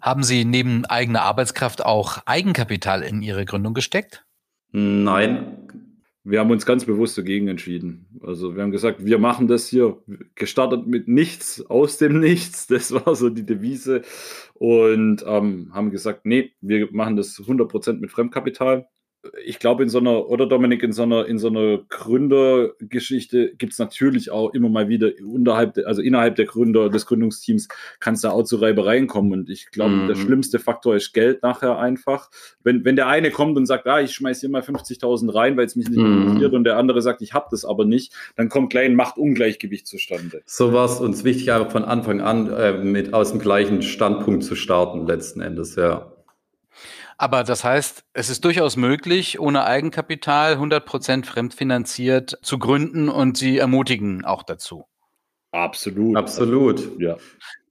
Haben 0.00 0.22
Sie 0.22 0.46
neben 0.46 0.86
eigener 0.86 1.22
Arbeitskraft 1.22 1.84
auch 1.84 2.18
Eigenkapital 2.24 3.02
in 3.02 3.20
Ihre 3.20 3.44
Gründung 3.44 3.74
gesteckt? 3.74 4.24
Nein, 4.72 5.63
wir 6.24 6.40
haben 6.40 6.50
uns 6.50 6.64
ganz 6.64 6.86
bewusst 6.86 7.18
dagegen 7.18 7.48
entschieden. 7.48 8.06
Also 8.22 8.56
wir 8.56 8.62
haben 8.62 8.70
gesagt, 8.70 9.04
wir 9.04 9.18
machen 9.18 9.46
das 9.46 9.68
hier 9.68 9.98
gestartet 10.34 10.86
mit 10.86 11.06
nichts, 11.06 11.64
aus 11.66 11.98
dem 11.98 12.18
Nichts. 12.18 12.66
Das 12.74 12.92
war 12.92 13.14
so 13.14 13.28
die 13.28 13.44
Devise. 13.44 14.02
Und 14.54 15.22
ähm, 15.26 15.70
haben 15.74 15.90
gesagt, 15.90 16.24
nee, 16.24 16.52
wir 16.60 16.88
machen 16.92 17.16
das 17.16 17.38
100% 17.38 18.00
mit 18.00 18.10
Fremdkapital 18.10 18.88
ich 19.44 19.58
glaube, 19.58 19.82
in 19.82 19.88
so 19.88 19.98
einer, 19.98 20.28
oder 20.28 20.46
Dominik, 20.46 20.82
in 20.82 20.92
so 20.92 21.02
einer, 21.02 21.26
in 21.26 21.38
so 21.38 21.48
einer 21.48 21.78
Gründergeschichte 21.88 23.54
gibt 23.56 23.72
es 23.72 23.78
natürlich 23.78 24.30
auch 24.30 24.52
immer 24.54 24.68
mal 24.68 24.88
wieder 24.88 25.10
unterhalb, 25.22 25.78
also 25.86 26.02
innerhalb 26.02 26.36
der 26.36 26.46
Gründer, 26.46 26.90
des 26.90 27.06
Gründungsteams 27.06 27.68
kann 28.00 28.14
es 28.14 28.20
da 28.20 28.30
auch 28.30 28.44
zu 28.44 28.56
Reibereien 28.56 29.06
kommen. 29.06 29.32
Und 29.32 29.50
ich 29.50 29.70
glaube, 29.70 29.94
mhm. 29.94 30.08
der 30.08 30.14
schlimmste 30.14 30.58
Faktor 30.58 30.96
ist 30.96 31.12
Geld 31.12 31.42
nachher 31.42 31.78
einfach. 31.78 32.30
Wenn, 32.62 32.84
wenn 32.84 32.96
der 32.96 33.08
eine 33.08 33.30
kommt 33.30 33.56
und 33.56 33.66
sagt, 33.66 33.86
ah, 33.86 34.00
ich 34.00 34.12
schmeiß 34.12 34.40
hier 34.40 34.50
mal 34.50 34.62
50.000 34.62 35.34
rein, 35.34 35.56
weil 35.56 35.66
es 35.66 35.76
mich 35.76 35.88
nicht 35.88 35.98
mhm. 35.98 36.22
interessiert, 36.22 36.54
und 36.54 36.64
der 36.64 36.76
andere 36.76 37.02
sagt, 37.02 37.22
ich 37.22 37.32
habe 37.34 37.46
das 37.50 37.64
aber 37.64 37.84
nicht, 37.84 38.12
dann 38.36 38.48
kommt 38.48 38.70
gleich 38.70 38.86
ein 38.86 38.96
Machtungleichgewicht 38.96 39.86
zustande. 39.86 40.42
So 40.46 40.72
war 40.72 40.86
es 40.86 41.00
uns 41.00 41.24
wichtig, 41.24 41.52
einfach 41.52 41.70
von 41.70 41.84
Anfang 41.84 42.20
an 42.20 42.50
äh, 42.52 42.72
mit 42.72 43.14
aus 43.14 43.30
dem 43.30 43.40
gleichen 43.40 43.82
Standpunkt 43.82 44.44
zu 44.44 44.54
starten, 44.54 45.06
letzten 45.06 45.40
Endes, 45.40 45.76
ja. 45.76 46.13
Aber 47.16 47.44
das 47.44 47.64
heißt, 47.64 48.04
es 48.12 48.30
ist 48.30 48.44
durchaus 48.44 48.76
möglich, 48.76 49.38
ohne 49.38 49.64
Eigenkapital 49.64 50.54
100% 50.56 51.24
fremdfinanziert 51.24 52.38
zu 52.42 52.58
gründen 52.58 53.08
und 53.08 53.36
Sie 53.36 53.58
ermutigen 53.58 54.24
auch 54.24 54.42
dazu. 54.42 54.86
Absolut. 55.52 56.16
Absolut. 56.16 57.00
Ja. 57.00 57.16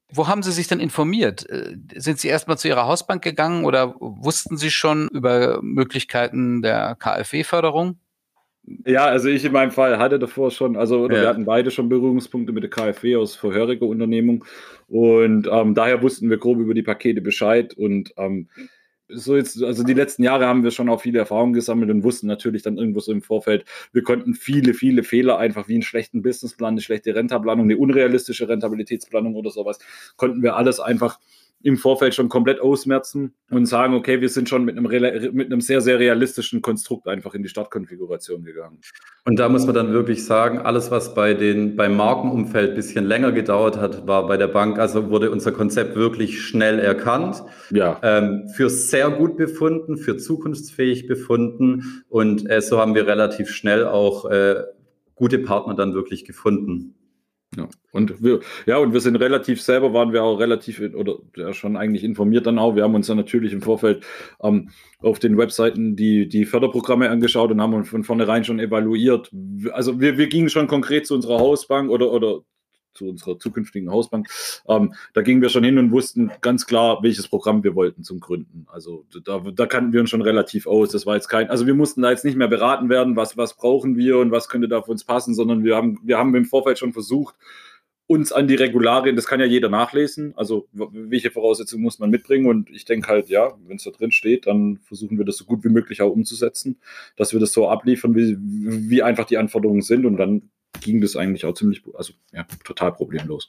Wo 0.09 0.27
haben 0.27 0.43
Sie 0.43 0.51
sich 0.51 0.67
denn 0.67 0.79
informiert? 0.79 1.49
Äh, 1.49 1.75
sind 1.95 2.19
Sie 2.19 2.27
erstmal 2.27 2.57
zu 2.57 2.67
Ihrer 2.67 2.85
Hausbank 2.85 3.23
gegangen 3.23 3.65
oder 3.65 3.95
wussten 3.99 4.57
Sie 4.57 4.71
schon 4.71 5.09
über 5.09 5.59
Möglichkeiten 5.61 6.61
der 6.61 6.95
KfW-Förderung? 6.95 7.97
Ja, 8.85 9.05
also 9.05 9.27
ich 9.27 9.43
in 9.43 9.51
meinem 9.51 9.71
Fall 9.71 9.97
hatte 9.97 10.19
davor 10.19 10.49
schon, 10.49 10.77
also 10.77 11.09
ja. 11.09 11.21
wir 11.21 11.27
hatten 11.27 11.43
beide 11.43 11.69
schon 11.69 11.89
Berührungspunkte 11.89 12.53
mit 12.53 12.63
der 12.63 12.69
KfW 12.69 13.17
aus 13.17 13.35
vorheriger 13.35 13.85
Unternehmung 13.85 14.45
und 14.87 15.49
ähm, 15.51 15.75
daher 15.75 16.01
wussten 16.01 16.29
wir 16.29 16.37
grob 16.37 16.59
über 16.59 16.73
die 16.73 16.81
Pakete 16.81 17.19
Bescheid 17.19 17.73
und 17.73 18.13
ähm, 18.15 18.47
so 19.09 19.35
jetzt, 19.35 19.61
also 19.61 19.83
die 19.83 19.93
letzten 19.93 20.23
Jahre 20.23 20.47
haben 20.47 20.63
wir 20.63 20.71
schon 20.71 20.89
auch 20.89 21.01
viele 21.01 21.19
Erfahrungen 21.19 21.53
gesammelt 21.53 21.91
und 21.91 22.03
wussten 22.03 22.27
natürlich 22.27 22.61
dann 22.61 22.77
irgendwo 22.77 22.99
so 22.99 23.11
im 23.11 23.21
Vorfeld, 23.21 23.65
wir 23.91 24.03
konnten 24.03 24.33
viele, 24.33 24.73
viele 24.73 25.03
Fehler 25.03 25.37
einfach 25.37 25.67
wie 25.67 25.73
einen 25.73 25.83
schlechten 25.83 26.21
Businessplan, 26.21 26.73
eine 26.73 26.81
schlechte 26.81 27.13
Rentaplanung, 27.15 27.65
eine 27.65 27.77
unrealistische 27.77 28.47
Rentabilitätsplanung 28.47 29.35
oder 29.35 29.51
sowas, 29.51 29.79
konnten 30.15 30.41
wir 30.41 30.55
alles 30.55 30.79
einfach 30.79 31.19
im 31.63 31.77
Vorfeld 31.77 32.13
schon 32.13 32.27
komplett 32.27 32.59
ausmerzen 32.59 33.33
und 33.49 33.65
sagen, 33.65 33.93
okay, 33.93 34.19
wir 34.19 34.27
sind 34.27 34.49
schon 34.49 34.65
mit 34.65 34.77
einem, 34.77 35.33
mit 35.33 35.47
einem 35.47 35.61
sehr, 35.61 35.79
sehr 35.79 35.97
realistischen 35.97 36.61
Konstrukt 36.61 37.07
einfach 37.07 37.33
in 37.33 37.41
die 37.41 37.47
Startkonfiguration 37.47 38.43
gegangen. 38.43 38.79
Und 39.25 39.39
da 39.39 39.47
muss 39.47 39.65
man 39.65 39.73
dann 39.73 39.93
wirklich 39.93 40.25
sagen, 40.25 40.59
alles, 40.59 40.91
was 40.91 41.13
bei 41.13 41.33
den, 41.33 41.77
beim 41.77 41.95
Markenumfeld 41.95 42.71
ein 42.71 42.75
bisschen 42.75 43.05
länger 43.05 43.31
gedauert 43.31 43.77
hat, 43.77 44.05
war 44.05 44.27
bei 44.27 44.35
der 44.35 44.49
Bank, 44.49 44.77
also 44.77 45.09
wurde 45.09 45.31
unser 45.31 45.53
Konzept 45.53 45.95
wirklich 45.95 46.41
schnell 46.41 46.79
erkannt, 46.79 47.41
ja. 47.71 47.97
ähm, 48.03 48.49
für 48.53 48.69
sehr 48.69 49.09
gut 49.09 49.37
befunden, 49.37 49.95
für 49.95 50.17
zukunftsfähig 50.17 51.07
befunden 51.07 52.03
und 52.09 52.49
äh, 52.49 52.61
so 52.61 52.77
haben 52.77 52.93
wir 52.93 53.07
relativ 53.07 53.49
schnell 53.49 53.87
auch 53.87 54.29
äh, 54.29 54.63
gute 55.15 55.39
Partner 55.39 55.75
dann 55.75 55.93
wirklich 55.93 56.25
gefunden. 56.25 56.95
Ja. 57.57 57.67
Und 57.91 58.23
wir, 58.23 58.39
ja, 58.65 58.77
und 58.77 58.93
wir 58.93 58.99
sind 58.99 59.15
relativ 59.17 59.61
selber, 59.61 59.93
waren 59.93 60.13
wir 60.13 60.23
auch 60.23 60.39
relativ 60.39 60.79
oder 60.79 61.17
ja, 61.35 61.53
schon 61.53 61.77
eigentlich 61.77 62.03
informiert 62.03 62.47
dann 62.47 62.59
auch. 62.59 62.75
Wir 62.75 62.83
haben 62.83 62.95
uns 62.95 63.07
dann 63.07 63.17
natürlich 63.17 63.53
im 63.53 63.61
Vorfeld 63.61 64.05
ähm, 64.41 64.69
auf 64.99 65.19
den 65.19 65.37
Webseiten 65.37 65.95
die, 65.95 66.27
die 66.27 66.45
Förderprogramme 66.45 67.09
angeschaut 67.09 67.51
und 67.51 67.61
haben 67.61 67.73
uns 67.73 67.89
von 67.89 68.03
vornherein 68.03 68.43
schon 68.43 68.59
evaluiert. 68.59 69.31
Also 69.71 69.99
wir, 69.99 70.17
wir 70.17 70.27
gingen 70.27 70.49
schon 70.49 70.67
konkret 70.67 71.05
zu 71.05 71.13
unserer 71.13 71.39
Hausbank 71.39 71.89
oder, 71.91 72.11
oder 72.11 72.41
zu 72.93 73.09
unserer 73.09 73.39
zukünftigen 73.39 73.91
Hausbank. 73.91 74.27
Ähm, 74.67 74.93
da 75.13 75.21
gingen 75.21 75.41
wir 75.41 75.49
schon 75.49 75.63
hin 75.63 75.77
und 75.77 75.91
wussten 75.91 76.31
ganz 76.41 76.65
klar, 76.65 77.01
welches 77.03 77.27
Programm 77.27 77.63
wir 77.63 77.75
wollten 77.75 78.03
zum 78.03 78.19
Gründen. 78.19 78.65
Also 78.71 79.05
da, 79.23 79.39
da 79.39 79.65
kannten 79.65 79.93
wir 79.93 80.01
uns 80.01 80.09
schon 80.09 80.21
relativ 80.21 80.67
aus. 80.67 80.89
Das 80.91 81.05
war 81.05 81.15
jetzt 81.15 81.27
kein, 81.27 81.49
also 81.49 81.67
wir 81.67 81.75
mussten 81.75 82.01
da 82.01 82.11
jetzt 82.11 82.25
nicht 82.25 82.37
mehr 82.37 82.47
beraten 82.47 82.89
werden, 82.89 83.15
was, 83.15 83.37
was 83.37 83.55
brauchen 83.55 83.97
wir 83.97 84.17
und 84.19 84.31
was 84.31 84.49
könnte 84.49 84.67
da 84.67 84.81
für 84.81 84.91
uns 84.91 85.03
passen, 85.03 85.33
sondern 85.33 85.63
wir 85.63 85.75
haben, 85.75 85.99
wir 86.03 86.17
haben 86.17 86.35
im 86.35 86.45
Vorfeld 86.45 86.79
schon 86.79 86.93
versucht, 86.93 87.35
uns 88.05 88.31
an 88.33 88.47
die 88.47 88.55
Regularien, 88.55 89.15
das 89.15 89.25
kann 89.25 89.39
ja 89.39 89.45
jeder 89.45 89.69
nachlesen, 89.69 90.33
also 90.35 90.67
welche 90.71 91.31
Voraussetzungen 91.31 91.83
muss 91.83 91.99
man 91.99 92.09
mitbringen 92.09 92.47
und 92.47 92.69
ich 92.69 92.85
denke 92.85 93.07
halt, 93.07 93.29
ja, 93.29 93.53
wenn 93.65 93.77
es 93.77 93.83
da 93.83 93.91
drin 93.91 94.11
steht, 94.11 94.45
dann 94.45 94.79
versuchen 94.83 95.17
wir 95.17 95.25
das 95.25 95.37
so 95.37 95.45
gut 95.45 95.63
wie 95.63 95.69
möglich 95.69 96.01
auch 96.01 96.11
umzusetzen, 96.11 96.79
dass 97.15 97.31
wir 97.31 97.39
das 97.39 97.53
so 97.53 97.69
abliefern, 97.69 98.13
wie, 98.15 98.37
wie 98.37 99.01
einfach 99.01 99.25
die 99.25 99.37
Anforderungen 99.37 99.81
sind 99.81 100.05
und 100.05 100.17
dann 100.17 100.49
ging 100.81 101.01
das 101.01 101.15
eigentlich 101.15 101.45
auch 101.45 101.53
ziemlich, 101.53 101.83
also 101.93 102.13
ja, 102.31 102.45
total 102.63 102.93
problemlos. 102.93 103.47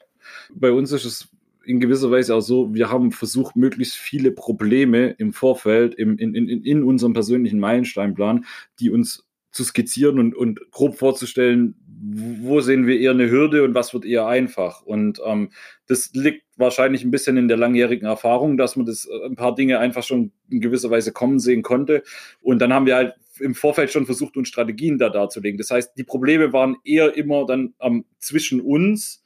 Bei 0.55 0.71
uns 0.71 0.93
ist 0.93 1.05
es 1.05 1.29
in 1.65 1.81
gewisser 1.81 2.11
Weise 2.11 2.35
auch 2.35 2.41
so, 2.41 2.75
wir 2.75 2.91
haben 2.91 3.13
versucht, 3.13 3.57
möglichst 3.57 3.97
viele 3.97 4.31
Probleme 4.31 5.11
im 5.19 5.33
Vorfeld, 5.33 5.95
im, 5.95 6.19
in, 6.19 6.35
in, 6.35 6.49
in 6.49 6.83
unserem 6.83 7.15
persönlichen 7.15 7.59
Meilensteinplan, 7.59 8.45
die 8.81 8.91
uns 8.91 9.25
zu 9.51 9.65
skizzieren 9.65 10.19
und, 10.19 10.35
und 10.35 10.61
grob 10.71 10.99
vorzustellen, 10.99 11.77
wo 11.87 12.61
sehen 12.61 12.87
wir 12.87 12.99
eher 12.99 13.13
eine 13.13 13.31
Hürde 13.31 13.63
und 13.63 13.75
was 13.75 13.95
wird 13.95 14.05
eher 14.05 14.27
einfach. 14.27 14.83
Und 14.83 15.21
ähm, 15.25 15.51
das 15.87 16.11
liegt 16.13 16.44
wahrscheinlich 16.57 17.05
ein 17.05 17.11
bisschen 17.11 17.37
in 17.37 17.49
der 17.49 17.57
langjährigen 17.57 18.07
Erfahrung, 18.07 18.57
dass 18.57 18.77
man 18.77 18.87
das 18.87 19.07
äh, 19.07 19.27
ein 19.27 19.37
paar 19.37 19.55
Dinge 19.55 19.79
einfach 19.79 20.03
schon 20.03 20.33
in 20.51 20.61
gewisser 20.61 20.91
Weise 20.91 21.13
kommen 21.13 21.39
sehen 21.39 21.63
konnte. 21.63 22.03
Und 22.41 22.61
dann 22.61 22.73
haben 22.73 22.87
wir 22.87 22.97
halt 22.97 23.15
im 23.41 23.55
Vorfeld 23.55 23.91
schon 23.91 24.07
versucht, 24.07 24.37
uns 24.37 24.49
Strategien 24.49 24.99
da 24.99 25.11
darzulegen. 25.11 25.59
Das 25.59 25.71
heißt, 25.71 25.97
die 25.97 26.05
Probleme 26.05 26.53
waren 26.53 26.77
eher 26.85 27.17
immer 27.17 27.47
dann 27.47 27.75
ähm, 27.81 28.05
zwischen 28.19 28.61
uns 28.61 29.25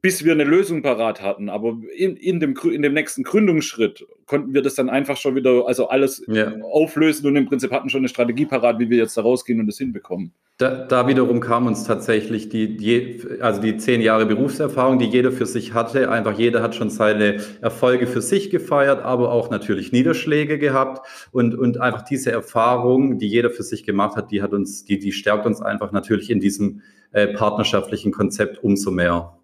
bis 0.00 0.24
wir 0.24 0.32
eine 0.32 0.44
Lösung 0.44 0.82
parat 0.82 1.22
hatten. 1.22 1.48
Aber 1.48 1.78
in, 1.96 2.16
in, 2.16 2.40
dem, 2.40 2.54
in 2.56 2.82
dem 2.82 2.94
nächsten 2.94 3.22
Gründungsschritt 3.22 4.06
konnten 4.26 4.54
wir 4.54 4.62
das 4.62 4.74
dann 4.74 4.90
einfach 4.90 5.16
schon 5.16 5.34
wieder, 5.34 5.66
also 5.66 5.88
alles 5.88 6.24
ja. 6.28 6.52
auflösen 6.62 7.26
und 7.26 7.36
im 7.36 7.46
Prinzip 7.46 7.72
hatten 7.72 7.88
schon 7.88 8.00
eine 8.00 8.08
Strategie 8.08 8.46
parat, 8.46 8.78
wie 8.78 8.90
wir 8.90 8.98
jetzt 8.98 9.16
da 9.16 9.22
rausgehen 9.22 9.60
und 9.60 9.66
das 9.66 9.78
hinbekommen. 9.78 10.32
Da, 10.58 10.86
da 10.86 11.06
wiederum 11.06 11.38
kam 11.38 11.68
uns 11.68 11.84
tatsächlich 11.84 12.48
die, 12.48 12.76
die, 12.76 13.22
also 13.40 13.60
die 13.60 13.76
zehn 13.76 14.00
Jahre 14.00 14.26
Berufserfahrung, 14.26 14.98
die 14.98 15.04
jeder 15.04 15.30
für 15.30 15.46
sich 15.46 15.72
hatte. 15.72 16.10
Einfach 16.10 16.36
jeder 16.36 16.62
hat 16.62 16.74
schon 16.74 16.90
seine 16.90 17.40
Erfolge 17.60 18.08
für 18.08 18.20
sich 18.20 18.50
gefeiert, 18.50 19.04
aber 19.04 19.30
auch 19.30 19.50
natürlich 19.50 19.92
Niederschläge 19.92 20.58
gehabt. 20.58 21.06
Und, 21.30 21.54
und 21.54 21.80
einfach 21.80 22.02
diese 22.02 22.32
Erfahrung, 22.32 23.20
die 23.20 23.28
jeder 23.28 23.50
für 23.50 23.62
sich 23.62 23.84
gemacht 23.84 24.16
hat, 24.16 24.32
die 24.32 24.42
hat 24.42 24.52
uns, 24.52 24.84
die, 24.84 24.98
die 24.98 25.12
stärkt 25.12 25.46
uns 25.46 25.62
einfach 25.62 25.92
natürlich 25.92 26.28
in 26.28 26.40
diesem 26.40 26.82
äh, 27.12 27.28
partnerschaftlichen 27.28 28.10
Konzept 28.10 28.64
umso 28.64 28.90
mehr. 28.90 29.38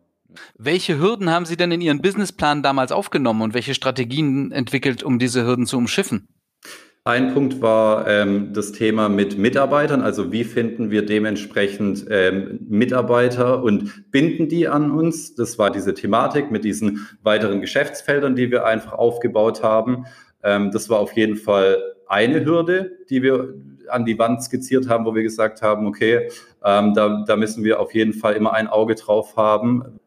Welche 0.58 0.98
Hürden 0.98 1.30
haben 1.30 1.46
Sie 1.46 1.56
denn 1.56 1.70
in 1.70 1.80
Ihren 1.80 2.02
Businessplan 2.02 2.64
damals 2.64 2.90
aufgenommen 2.90 3.42
und 3.42 3.54
welche 3.54 3.74
Strategien 3.74 4.50
entwickelt, 4.50 5.04
um 5.04 5.20
diese 5.20 5.46
Hürden 5.46 5.66
zu 5.66 5.76
umschiffen? 5.76 6.26
Ein 7.06 7.34
Punkt 7.34 7.60
war 7.60 8.08
ähm, 8.08 8.54
das 8.54 8.72
Thema 8.72 9.10
mit 9.10 9.36
Mitarbeitern. 9.36 10.00
Also 10.00 10.32
wie 10.32 10.42
finden 10.42 10.90
wir 10.90 11.04
dementsprechend 11.04 12.06
ähm, 12.08 12.60
Mitarbeiter 12.66 13.62
und 13.62 14.10
binden 14.10 14.48
die 14.48 14.68
an 14.68 14.90
uns? 14.90 15.34
Das 15.34 15.58
war 15.58 15.70
diese 15.70 15.92
Thematik 15.92 16.50
mit 16.50 16.64
diesen 16.64 17.06
weiteren 17.22 17.60
Geschäftsfeldern, 17.60 18.36
die 18.36 18.50
wir 18.50 18.64
einfach 18.64 18.94
aufgebaut 18.94 19.62
haben. 19.62 20.06
Ähm, 20.42 20.70
das 20.70 20.88
war 20.88 20.98
auf 20.98 21.12
jeden 21.12 21.36
Fall 21.36 21.76
eine 22.06 22.42
Hürde, 22.42 22.92
die 23.10 23.22
wir 23.22 23.52
an 23.88 24.06
die 24.06 24.18
Wand 24.18 24.42
skizziert 24.42 24.88
haben, 24.88 25.04
wo 25.04 25.14
wir 25.14 25.22
gesagt 25.22 25.60
haben, 25.60 25.86
okay, 25.86 26.30
ähm, 26.64 26.94
da, 26.94 27.22
da 27.26 27.36
müssen 27.36 27.64
wir 27.64 27.80
auf 27.80 27.92
jeden 27.92 28.14
Fall 28.14 28.32
immer 28.32 28.54
ein 28.54 28.66
Auge 28.66 28.94
drauf 28.94 29.36
haben. 29.36 30.00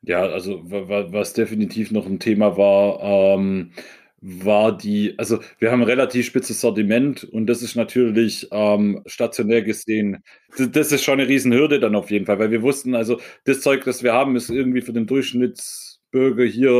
Ja, 0.00 0.22
also 0.22 0.62
was 0.64 1.34
definitiv 1.34 1.90
noch 1.90 2.06
ein 2.06 2.18
Thema 2.18 2.56
war, 2.56 3.00
ähm, 3.02 3.72
war 4.20 4.76
die, 4.76 5.14
also 5.18 5.40
wir 5.58 5.72
haben 5.72 5.80
ein 5.80 5.88
relativ 5.88 6.26
spitzes 6.26 6.60
Sortiment 6.60 7.24
und 7.24 7.46
das 7.46 7.62
ist 7.62 7.74
natürlich 7.74 8.48
ähm, 8.50 9.02
stationär 9.06 9.62
gesehen, 9.62 10.22
das, 10.56 10.70
das 10.70 10.92
ist 10.92 11.04
schon 11.04 11.20
eine 11.20 11.28
Riesenhürde 11.28 11.80
dann 11.80 11.94
auf 11.94 12.10
jeden 12.10 12.26
Fall, 12.26 12.38
weil 12.38 12.50
wir 12.50 12.62
wussten, 12.62 12.94
also 12.94 13.18
das 13.44 13.60
Zeug, 13.62 13.84
das 13.84 14.02
wir 14.02 14.12
haben, 14.12 14.36
ist 14.36 14.50
irgendwie 14.50 14.82
für 14.82 14.92
den 14.92 15.06
Durchschnittsbürger 15.06 16.44
hier 16.44 16.70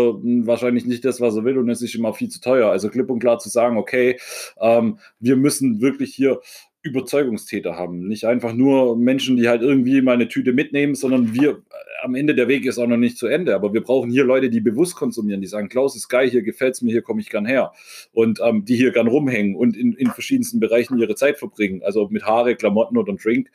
wahrscheinlich 0.44 0.84
nicht 0.84 1.04
das, 1.04 1.20
was 1.20 1.36
er 1.36 1.44
will 1.44 1.56
und 1.56 1.70
es 1.70 1.80
ist 1.80 1.94
immer 1.94 2.12
viel 2.12 2.28
zu 2.28 2.40
teuer. 2.40 2.70
Also 2.70 2.90
klipp 2.90 3.08
und 3.08 3.20
klar 3.20 3.38
zu 3.38 3.48
sagen, 3.48 3.78
okay, 3.78 4.18
ähm, 4.60 4.98
wir 5.18 5.36
müssen 5.36 5.80
wirklich 5.80 6.14
hier 6.14 6.40
Überzeugungstäter 6.82 7.76
haben. 7.76 8.08
Nicht 8.08 8.24
einfach 8.24 8.54
nur 8.54 8.96
Menschen, 8.96 9.36
die 9.36 9.48
halt 9.48 9.60
irgendwie 9.60 10.00
mal 10.00 10.14
eine 10.14 10.28
Tüte 10.28 10.52
mitnehmen, 10.52 10.94
sondern 10.94 11.34
wir, 11.34 11.50
äh, 11.50 11.54
am 12.02 12.14
Ende 12.14 12.34
der 12.34 12.48
Weg 12.48 12.64
ist 12.64 12.78
auch 12.78 12.86
noch 12.86 12.96
nicht 12.96 13.18
zu 13.18 13.26
Ende. 13.26 13.54
Aber 13.54 13.74
wir 13.74 13.82
brauchen 13.82 14.10
hier 14.10 14.24
Leute, 14.24 14.48
die 14.48 14.60
bewusst 14.60 14.96
konsumieren, 14.96 15.42
die 15.42 15.46
sagen, 15.46 15.68
Klaus 15.68 15.94
ist 15.94 16.08
geil, 16.08 16.30
hier 16.30 16.42
gefällt 16.42 16.74
es 16.74 16.82
mir, 16.82 16.90
hier 16.90 17.02
komme 17.02 17.20
ich 17.20 17.28
gern 17.28 17.44
her. 17.44 17.72
Und 18.12 18.40
ähm, 18.42 18.64
die 18.64 18.76
hier 18.76 18.92
gern 18.92 19.08
rumhängen 19.08 19.56
und 19.56 19.76
in, 19.76 19.92
in 19.92 20.08
verschiedensten 20.08 20.58
Bereichen 20.58 20.98
ihre 20.98 21.14
Zeit 21.14 21.38
verbringen. 21.38 21.82
Also 21.82 22.08
mit 22.08 22.24
Haare, 22.24 22.56
Klamotten 22.56 22.96
oder 22.96 23.12
Drink. 23.14 23.50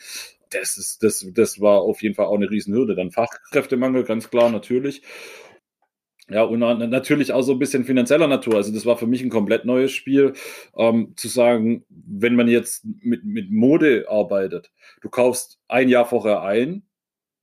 Das 0.52 0.78
ist, 0.78 1.02
das, 1.02 1.28
das 1.34 1.60
war 1.60 1.82
auf 1.82 2.04
jeden 2.04 2.14
Fall 2.14 2.28
auch 2.28 2.36
eine 2.36 2.50
Riesenhürde. 2.50 2.96
Dann 2.96 3.12
Fachkräftemangel, 3.12 4.04
ganz 4.04 4.30
klar, 4.30 4.52
natürlich. 4.52 5.02
Ja, 6.28 6.42
und 6.42 6.60
natürlich 6.60 7.32
auch 7.32 7.44
so 7.44 7.52
ein 7.52 7.60
bisschen 7.60 7.86
finanzieller 7.86 8.28
Natur. 8.28 8.56
Also 8.56 8.74
das 8.74 8.86
war 8.86 8.98
für 8.98 9.06
mich 9.06 9.22
ein 9.22 9.30
komplett 9.30 9.66
neues 9.66 9.92
Spiel, 9.92 10.34
ähm, 10.76 11.14
zu 11.16 11.28
sagen, 11.28 11.86
wenn 11.90 12.36
man 12.36 12.48
jetzt 12.48 12.84
mit, 13.02 13.24
mit 13.24 13.52
Mode 13.52 14.06
arbeitet, 14.10 14.72
du 15.02 15.10
kaufst 15.10 15.60
ein 15.68 15.88
Jahr 15.88 16.06
vorher 16.06 16.42
ein, 16.42 16.82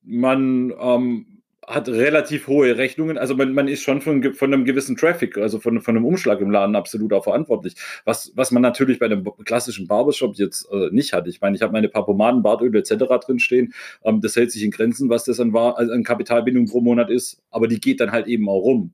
man 0.03 0.73
ähm, 0.81 1.32
hat 1.75 1.89
relativ 1.89 2.47
hohe 2.47 2.77
Rechnungen. 2.77 3.19
Also 3.19 3.35
man, 3.35 3.53
man 3.53 3.69
ist 3.69 3.83
schon 3.83 4.01
von, 4.01 4.35
von 4.35 4.53
einem 4.53 4.65
gewissen 4.65 4.97
Traffic, 4.97 5.39
also 5.39 5.59
von, 5.59 5.81
von 5.81 5.97
einem 5.97 6.05
Umschlag 6.05 6.41
im 6.41 6.51
Laden 6.51 6.77
absolut 6.77 7.13
auch 7.13 7.25
verantwortlich. 7.25 7.75
Was, 8.05 8.33
was 8.35 8.51
man 8.51 8.63
natürlich 8.63 8.99
bei 8.99 9.07
einem 9.07 9.25
klassischen 9.45 9.87
Barbershop 9.87 10.37
jetzt 10.37 10.69
äh, 10.71 10.89
nicht 10.91 11.13
hat. 11.13 11.27
Ich 11.27 11.41
meine, 11.41 11.57
ich 11.57 11.63
habe 11.63 11.73
meine 11.73 11.89
paar 11.89 12.05
Pomaden, 12.05 12.43
Bartöl 12.43 12.75
etc. 12.75 12.95
drin 13.25 13.39
stehen. 13.39 13.73
Ähm, 14.05 14.21
das 14.21 14.37
hält 14.37 14.53
sich 14.53 14.63
in 14.63 14.71
Grenzen, 14.71 15.09
was 15.09 15.25
das 15.25 15.41
an, 15.41 15.55
also 15.55 15.93
an 15.93 16.05
Kapitalbindung 16.05 16.67
pro 16.67 16.81
Monat 16.81 17.11
ist. 17.11 17.43
Aber 17.51 17.69
die 17.69 17.81
geht 17.81 18.01
dann 18.01 18.13
halt 18.13 18.27
eben 18.27 18.49
auch 18.49 18.61
rum. 18.61 18.93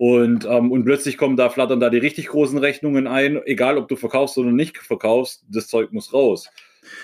Und, 0.00 0.46
ähm, 0.46 0.72
und 0.72 0.84
plötzlich 0.84 1.18
kommen 1.18 1.36
da, 1.36 1.50
flattern 1.50 1.78
da 1.78 1.90
die 1.90 1.98
richtig 1.98 2.28
großen 2.28 2.56
Rechnungen 2.56 3.06
ein, 3.06 3.38
egal 3.44 3.76
ob 3.76 3.86
du 3.86 3.96
verkaufst 3.96 4.38
oder 4.38 4.50
nicht 4.50 4.78
verkaufst, 4.78 5.44
das 5.46 5.68
Zeug 5.68 5.92
muss 5.92 6.14
raus. 6.14 6.48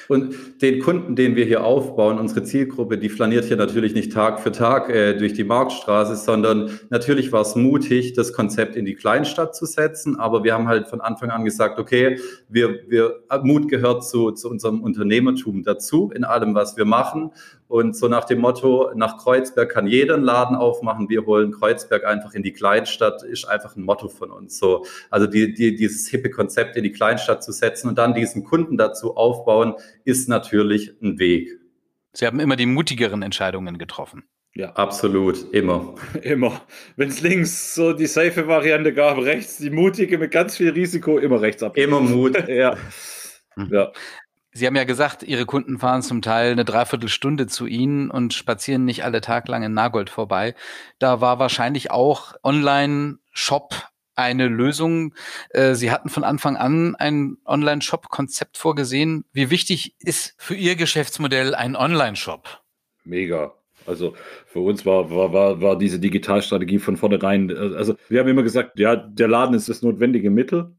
Und 0.08 0.62
den 0.62 0.80
Kunden, 0.80 1.16
den 1.16 1.36
wir 1.36 1.44
hier 1.44 1.64
aufbauen, 1.64 2.18
unsere 2.18 2.42
Zielgruppe, 2.44 2.98
die 2.98 3.08
flaniert 3.08 3.44
hier 3.44 3.56
natürlich 3.56 3.94
nicht 3.94 4.12
Tag 4.12 4.40
für 4.40 4.52
Tag 4.52 4.88
äh, 4.88 5.14
durch 5.14 5.34
die 5.34 5.44
Marktstraße, 5.44 6.16
sondern 6.16 6.78
natürlich 6.90 7.32
war 7.32 7.42
es 7.42 7.56
mutig, 7.56 8.14
das 8.14 8.32
Konzept 8.32 8.76
in 8.76 8.84
die 8.84 8.94
Kleinstadt 8.94 9.54
zu 9.54 9.66
setzen. 9.66 10.18
Aber 10.18 10.44
wir 10.44 10.54
haben 10.54 10.68
halt 10.68 10.88
von 10.88 11.00
Anfang 11.00 11.30
an 11.30 11.44
gesagt, 11.44 11.78
okay, 11.78 12.18
wir, 12.48 12.80
wir, 12.88 13.20
Mut 13.42 13.68
gehört 13.68 14.04
zu, 14.06 14.30
zu 14.32 14.48
unserem 14.48 14.82
Unternehmertum 14.82 15.62
dazu 15.62 16.10
in 16.14 16.24
allem, 16.24 16.54
was 16.54 16.76
wir 16.76 16.84
machen. 16.84 17.32
Und 17.68 17.96
so 17.96 18.08
nach 18.08 18.24
dem 18.24 18.38
Motto, 18.38 18.92
nach 18.94 19.18
Kreuzberg 19.18 19.70
kann 19.70 19.86
jeder 19.86 20.14
einen 20.14 20.22
Laden 20.22 20.56
aufmachen, 20.56 21.08
wir 21.08 21.26
holen 21.26 21.50
Kreuzberg 21.50 22.04
einfach 22.04 22.34
in 22.34 22.42
die 22.42 22.52
Kleinstadt, 22.52 23.22
ist 23.22 23.44
einfach 23.46 23.76
ein 23.76 23.82
Motto 23.82 24.08
von 24.08 24.30
uns. 24.30 24.58
So, 24.58 24.84
also 25.10 25.26
die, 25.26 25.52
die, 25.52 25.74
dieses 25.74 26.06
hippe 26.08 26.30
Konzept 26.30 26.76
in 26.76 26.84
die 26.84 26.92
Kleinstadt 26.92 27.42
zu 27.42 27.52
setzen 27.52 27.88
und 27.88 27.98
dann 27.98 28.14
diesen 28.14 28.44
Kunden 28.44 28.76
dazu 28.76 29.16
aufbauen, 29.16 29.74
ist 30.04 30.28
natürlich 30.28 30.94
ein 31.02 31.18
Weg. 31.18 31.58
Sie 32.12 32.26
haben 32.26 32.40
immer 32.40 32.56
die 32.56 32.66
mutigeren 32.66 33.22
Entscheidungen 33.22 33.78
getroffen. 33.78 34.24
Ja, 34.54 34.72
absolut, 34.72 35.52
immer. 35.52 35.96
Immer. 36.22 36.62
Wenn 36.96 37.10
es 37.10 37.20
links 37.20 37.74
so 37.74 37.92
die 37.92 38.06
safe 38.06 38.48
Variante 38.48 38.94
gab, 38.94 39.18
rechts 39.18 39.58
die 39.58 39.68
mutige 39.68 40.16
mit 40.16 40.30
ganz 40.30 40.56
viel 40.56 40.70
Risiko, 40.70 41.18
immer 41.18 41.42
rechts 41.42 41.62
ab. 41.62 41.76
Immer 41.76 42.00
Mut. 42.00 42.42
ja. 42.48 42.74
Mhm. 43.54 43.68
ja. 43.70 43.92
Sie 44.56 44.66
haben 44.66 44.74
ja 44.76 44.84
gesagt, 44.84 45.22
Ihre 45.22 45.44
Kunden 45.44 45.78
fahren 45.78 46.00
zum 46.00 46.22
Teil 46.22 46.52
eine 46.52 46.64
Dreiviertelstunde 46.64 47.46
zu 47.46 47.66
Ihnen 47.66 48.10
und 48.10 48.32
spazieren 48.32 48.86
nicht 48.86 49.04
alle 49.04 49.20
Tag 49.20 49.48
lang 49.48 49.62
in 49.62 49.74
Nagold 49.74 50.08
vorbei. 50.08 50.54
Da 50.98 51.20
war 51.20 51.38
wahrscheinlich 51.38 51.90
auch 51.90 52.34
Online-Shop 52.42 53.74
eine 54.14 54.48
Lösung. 54.48 55.12
Äh, 55.50 55.74
Sie 55.74 55.90
hatten 55.90 56.08
von 56.08 56.24
Anfang 56.24 56.56
an 56.56 56.94
ein 56.94 57.36
Online-Shop-Konzept 57.44 58.56
vorgesehen. 58.56 59.26
Wie 59.34 59.50
wichtig 59.50 59.94
ist 59.98 60.34
für 60.38 60.54
Ihr 60.54 60.74
Geschäftsmodell 60.74 61.54
ein 61.54 61.76
Online-Shop? 61.76 62.62
Mega. 63.04 63.52
Also 63.86 64.14
für 64.46 64.60
uns 64.60 64.86
war, 64.86 65.10
war, 65.10 65.34
war, 65.34 65.60
war 65.60 65.76
diese 65.76 66.00
Digitalstrategie 66.00 66.78
von 66.78 66.96
vornherein, 66.96 67.50
äh, 67.50 67.76
also 67.76 67.94
wir 68.08 68.20
haben 68.20 68.28
immer 68.28 68.42
gesagt, 68.42 68.78
ja, 68.78 68.96
der 68.96 69.28
Laden 69.28 69.54
ist 69.54 69.68
das 69.68 69.82
notwendige 69.82 70.30
Mittel, 70.30 70.74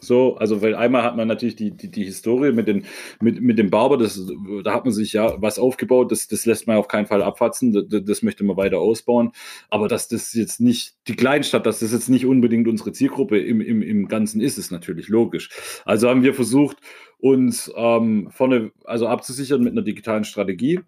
so, 0.00 0.36
also 0.36 0.60
weil 0.60 0.74
einmal 0.74 1.02
hat 1.02 1.16
man 1.16 1.28
natürlich 1.28 1.56
die, 1.56 1.70
die, 1.70 1.90
die 1.90 2.04
Historie 2.04 2.52
mit, 2.52 2.68
den, 2.68 2.84
mit, 3.20 3.40
mit 3.40 3.58
dem 3.58 3.70
Barber, 3.70 3.96
das, 3.96 4.20
da 4.62 4.74
hat 4.74 4.84
man 4.84 4.92
sich 4.92 5.12
ja 5.12 5.40
was 5.40 5.58
aufgebaut, 5.58 6.12
das, 6.12 6.28
das 6.28 6.46
lässt 6.46 6.66
man 6.66 6.76
auf 6.76 6.88
keinen 6.88 7.06
Fall 7.06 7.22
abfatzen, 7.22 7.72
das, 7.72 8.04
das 8.04 8.22
möchte 8.22 8.44
man 8.44 8.56
weiter 8.56 8.78
ausbauen. 8.78 9.32
Aber 9.70 9.88
dass 9.88 10.08
das 10.08 10.32
jetzt 10.34 10.60
nicht 10.60 10.94
die 11.08 11.16
Kleinstadt, 11.16 11.66
dass 11.66 11.80
das 11.80 11.92
jetzt 11.92 12.08
nicht 12.08 12.26
unbedingt 12.26 12.68
unsere 12.68 12.92
Zielgruppe 12.92 13.38
im, 13.38 13.60
im, 13.60 13.82
im 13.82 14.08
Ganzen 14.08 14.40
ist, 14.40 14.58
ist 14.58 14.70
natürlich 14.70 15.08
logisch. 15.08 15.50
Also 15.84 16.08
haben 16.08 16.22
wir 16.22 16.34
versucht, 16.34 16.78
uns 17.18 17.72
ähm, 17.74 18.28
vorne 18.30 18.72
also 18.84 19.06
abzusichern 19.06 19.62
mit 19.62 19.72
einer 19.72 19.82
digitalen 19.82 20.24
Strategie. 20.24 20.80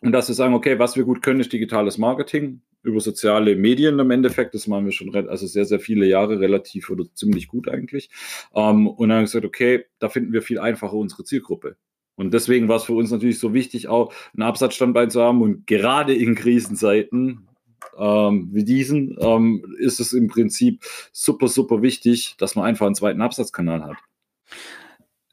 Und 0.00 0.12
dass 0.12 0.28
wir 0.28 0.34
sagen, 0.34 0.54
okay, 0.54 0.78
was 0.78 0.96
wir 0.96 1.04
gut 1.04 1.22
können, 1.22 1.40
ist 1.40 1.52
digitales 1.52 1.98
Marketing 1.98 2.60
über 2.82 3.00
soziale 3.00 3.56
Medien 3.56 3.98
im 3.98 4.10
Endeffekt. 4.10 4.54
Das 4.54 4.66
machen 4.66 4.84
wir 4.84 4.92
schon 4.92 5.14
also 5.28 5.46
sehr, 5.46 5.64
sehr 5.64 5.80
viele 5.80 6.06
Jahre 6.06 6.38
relativ 6.40 6.90
oder 6.90 7.04
ziemlich 7.14 7.48
gut 7.48 7.68
eigentlich. 7.68 8.10
Ähm, 8.54 8.86
und 8.86 9.08
dann 9.08 9.16
haben 9.16 9.22
wir 9.22 9.26
gesagt, 9.26 9.44
okay, 9.44 9.86
da 9.98 10.08
finden 10.08 10.32
wir 10.32 10.42
viel 10.42 10.58
einfacher 10.58 10.94
unsere 10.94 11.24
Zielgruppe. 11.24 11.76
Und 12.16 12.34
deswegen 12.34 12.68
war 12.68 12.76
es 12.76 12.84
für 12.84 12.94
uns 12.94 13.10
natürlich 13.10 13.38
so 13.38 13.54
wichtig, 13.54 13.88
auch 13.88 14.12
ein 14.36 14.42
Absatzstandbein 14.42 15.10
zu 15.10 15.22
haben. 15.22 15.42
Und 15.42 15.66
gerade 15.66 16.14
in 16.14 16.34
Krisenzeiten 16.34 17.48
ähm, 17.96 18.48
wie 18.52 18.64
diesen 18.64 19.16
ähm, 19.20 19.76
ist 19.78 20.00
es 20.00 20.12
im 20.12 20.28
Prinzip 20.28 20.84
super, 21.12 21.48
super 21.48 21.82
wichtig, 21.82 22.36
dass 22.38 22.54
man 22.54 22.64
einfach 22.64 22.86
einen 22.86 22.94
zweiten 22.94 23.20
Absatzkanal 23.20 23.84
hat. 23.84 23.96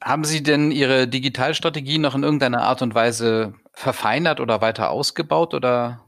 Haben 0.01 0.23
Sie 0.23 0.43
denn 0.43 0.71
Ihre 0.71 1.07
Digitalstrategie 1.07 1.97
noch 1.97 2.15
in 2.15 2.23
irgendeiner 2.23 2.61
Art 2.61 2.81
und 2.81 2.93
Weise 2.93 3.53
verfeinert 3.75 4.39
oder 4.39 4.61
weiter 4.61 4.89
ausgebaut 4.89 5.53
oder 5.53 6.01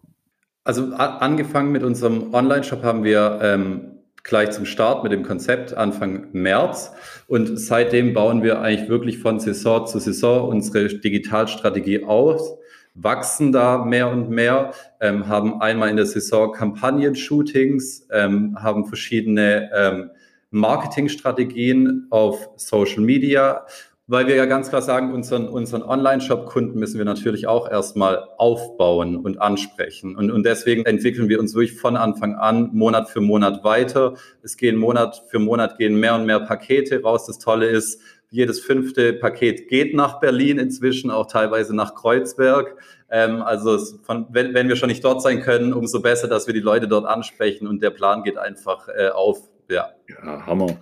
also 0.63 0.93
angefangen 0.95 1.71
mit 1.71 1.81
unserem 1.81 2.33
Online-Shop 2.33 2.83
haben 2.83 3.05
wir 3.05 3.39
ähm, 3.41 3.99
gleich 4.23 4.51
zum 4.51 4.65
Start 4.65 5.01
mit 5.01 5.13
dem 5.13 5.23
Konzept 5.23 5.73
Anfang 5.73 6.27
März. 6.33 6.91
Und 7.27 7.57
seitdem 7.57 8.13
bauen 8.13 8.43
wir 8.43 8.59
eigentlich 8.59 8.89
wirklich 8.89 9.19
von 9.19 9.39
Saison 9.39 9.87
zu 9.87 9.99
Saison 9.99 10.49
unsere 10.49 10.89
Digitalstrategie 10.89 12.03
aus, 12.03 12.57
wachsen 12.93 13.53
da 13.53 13.85
mehr 13.85 14.09
und 14.09 14.29
mehr, 14.29 14.73
ähm, 14.99 15.29
haben 15.29 15.61
einmal 15.61 15.89
in 15.89 15.95
der 15.95 16.05
Saison 16.05 16.51
Kampagnen-Shootings, 16.51 18.09
ähm, 18.11 18.57
haben 18.61 18.85
verschiedene 18.85 19.69
ähm, 19.73 20.09
Marketingstrategien 20.51 22.07
auf 22.09 22.49
Social 22.57 23.03
Media 23.03 23.65
weil 24.09 24.25
wir 24.27 24.35
ja 24.35 24.45
ganz 24.45 24.69
klar 24.69 24.81
sagen, 24.81 25.13
unseren, 25.13 25.49
unseren 25.49 25.83
Online-Shop-Kunden 25.83 26.79
müssen 26.79 26.97
wir 26.97 27.03
natürlich 27.03 27.45
auch 27.47 27.69
erstmal 27.69 28.29
aufbauen 28.37 29.17
und 29.17 29.41
ansprechen. 29.41 30.15
Und, 30.15 30.31
und 30.31 30.45
deswegen 30.45 30.85
entwickeln 30.85 31.27
wir 31.27 31.39
uns 31.39 31.53
wirklich 31.53 31.77
von 31.77 31.97
Anfang 31.97 32.35
an 32.35 32.69
Monat 32.73 33.09
für 33.09 33.19
Monat 33.19 33.65
weiter. 33.65 34.15
Es 34.41 34.55
gehen 34.55 34.77
Monat 34.77 35.23
für 35.27 35.39
Monat 35.39 35.77
gehen 35.77 35.99
mehr 35.99 36.15
und 36.15 36.25
mehr 36.25 36.39
Pakete 36.39 37.01
raus. 37.01 37.25
Das 37.25 37.37
Tolle 37.37 37.67
ist, 37.67 38.01
jedes 38.29 38.59
fünfte 38.59 39.13
Paket 39.13 39.67
geht 39.67 39.93
nach 39.93 40.19
Berlin 40.19 40.57
inzwischen, 40.57 41.11
auch 41.11 41.27
teilweise 41.27 41.75
nach 41.75 41.95
Kreuzberg. 41.95 42.77
Ähm, 43.09 43.41
also 43.41 43.77
von, 44.03 44.27
wenn, 44.29 44.53
wenn 44.53 44.69
wir 44.69 44.77
schon 44.77 44.89
nicht 44.89 45.03
dort 45.03 45.21
sein 45.21 45.41
können, 45.41 45.73
umso 45.73 46.01
besser, 46.01 46.27
dass 46.27 46.47
wir 46.47 46.53
die 46.53 46.59
Leute 46.61 46.87
dort 46.87 47.05
ansprechen 47.05 47.67
und 47.67 47.81
der 47.81 47.91
Plan 47.91 48.23
geht 48.23 48.37
einfach 48.37 48.87
äh, 48.87 49.09
auf. 49.09 49.49
Ja. 49.69 49.89
ja, 50.07 50.45
Hammer. 50.45 50.77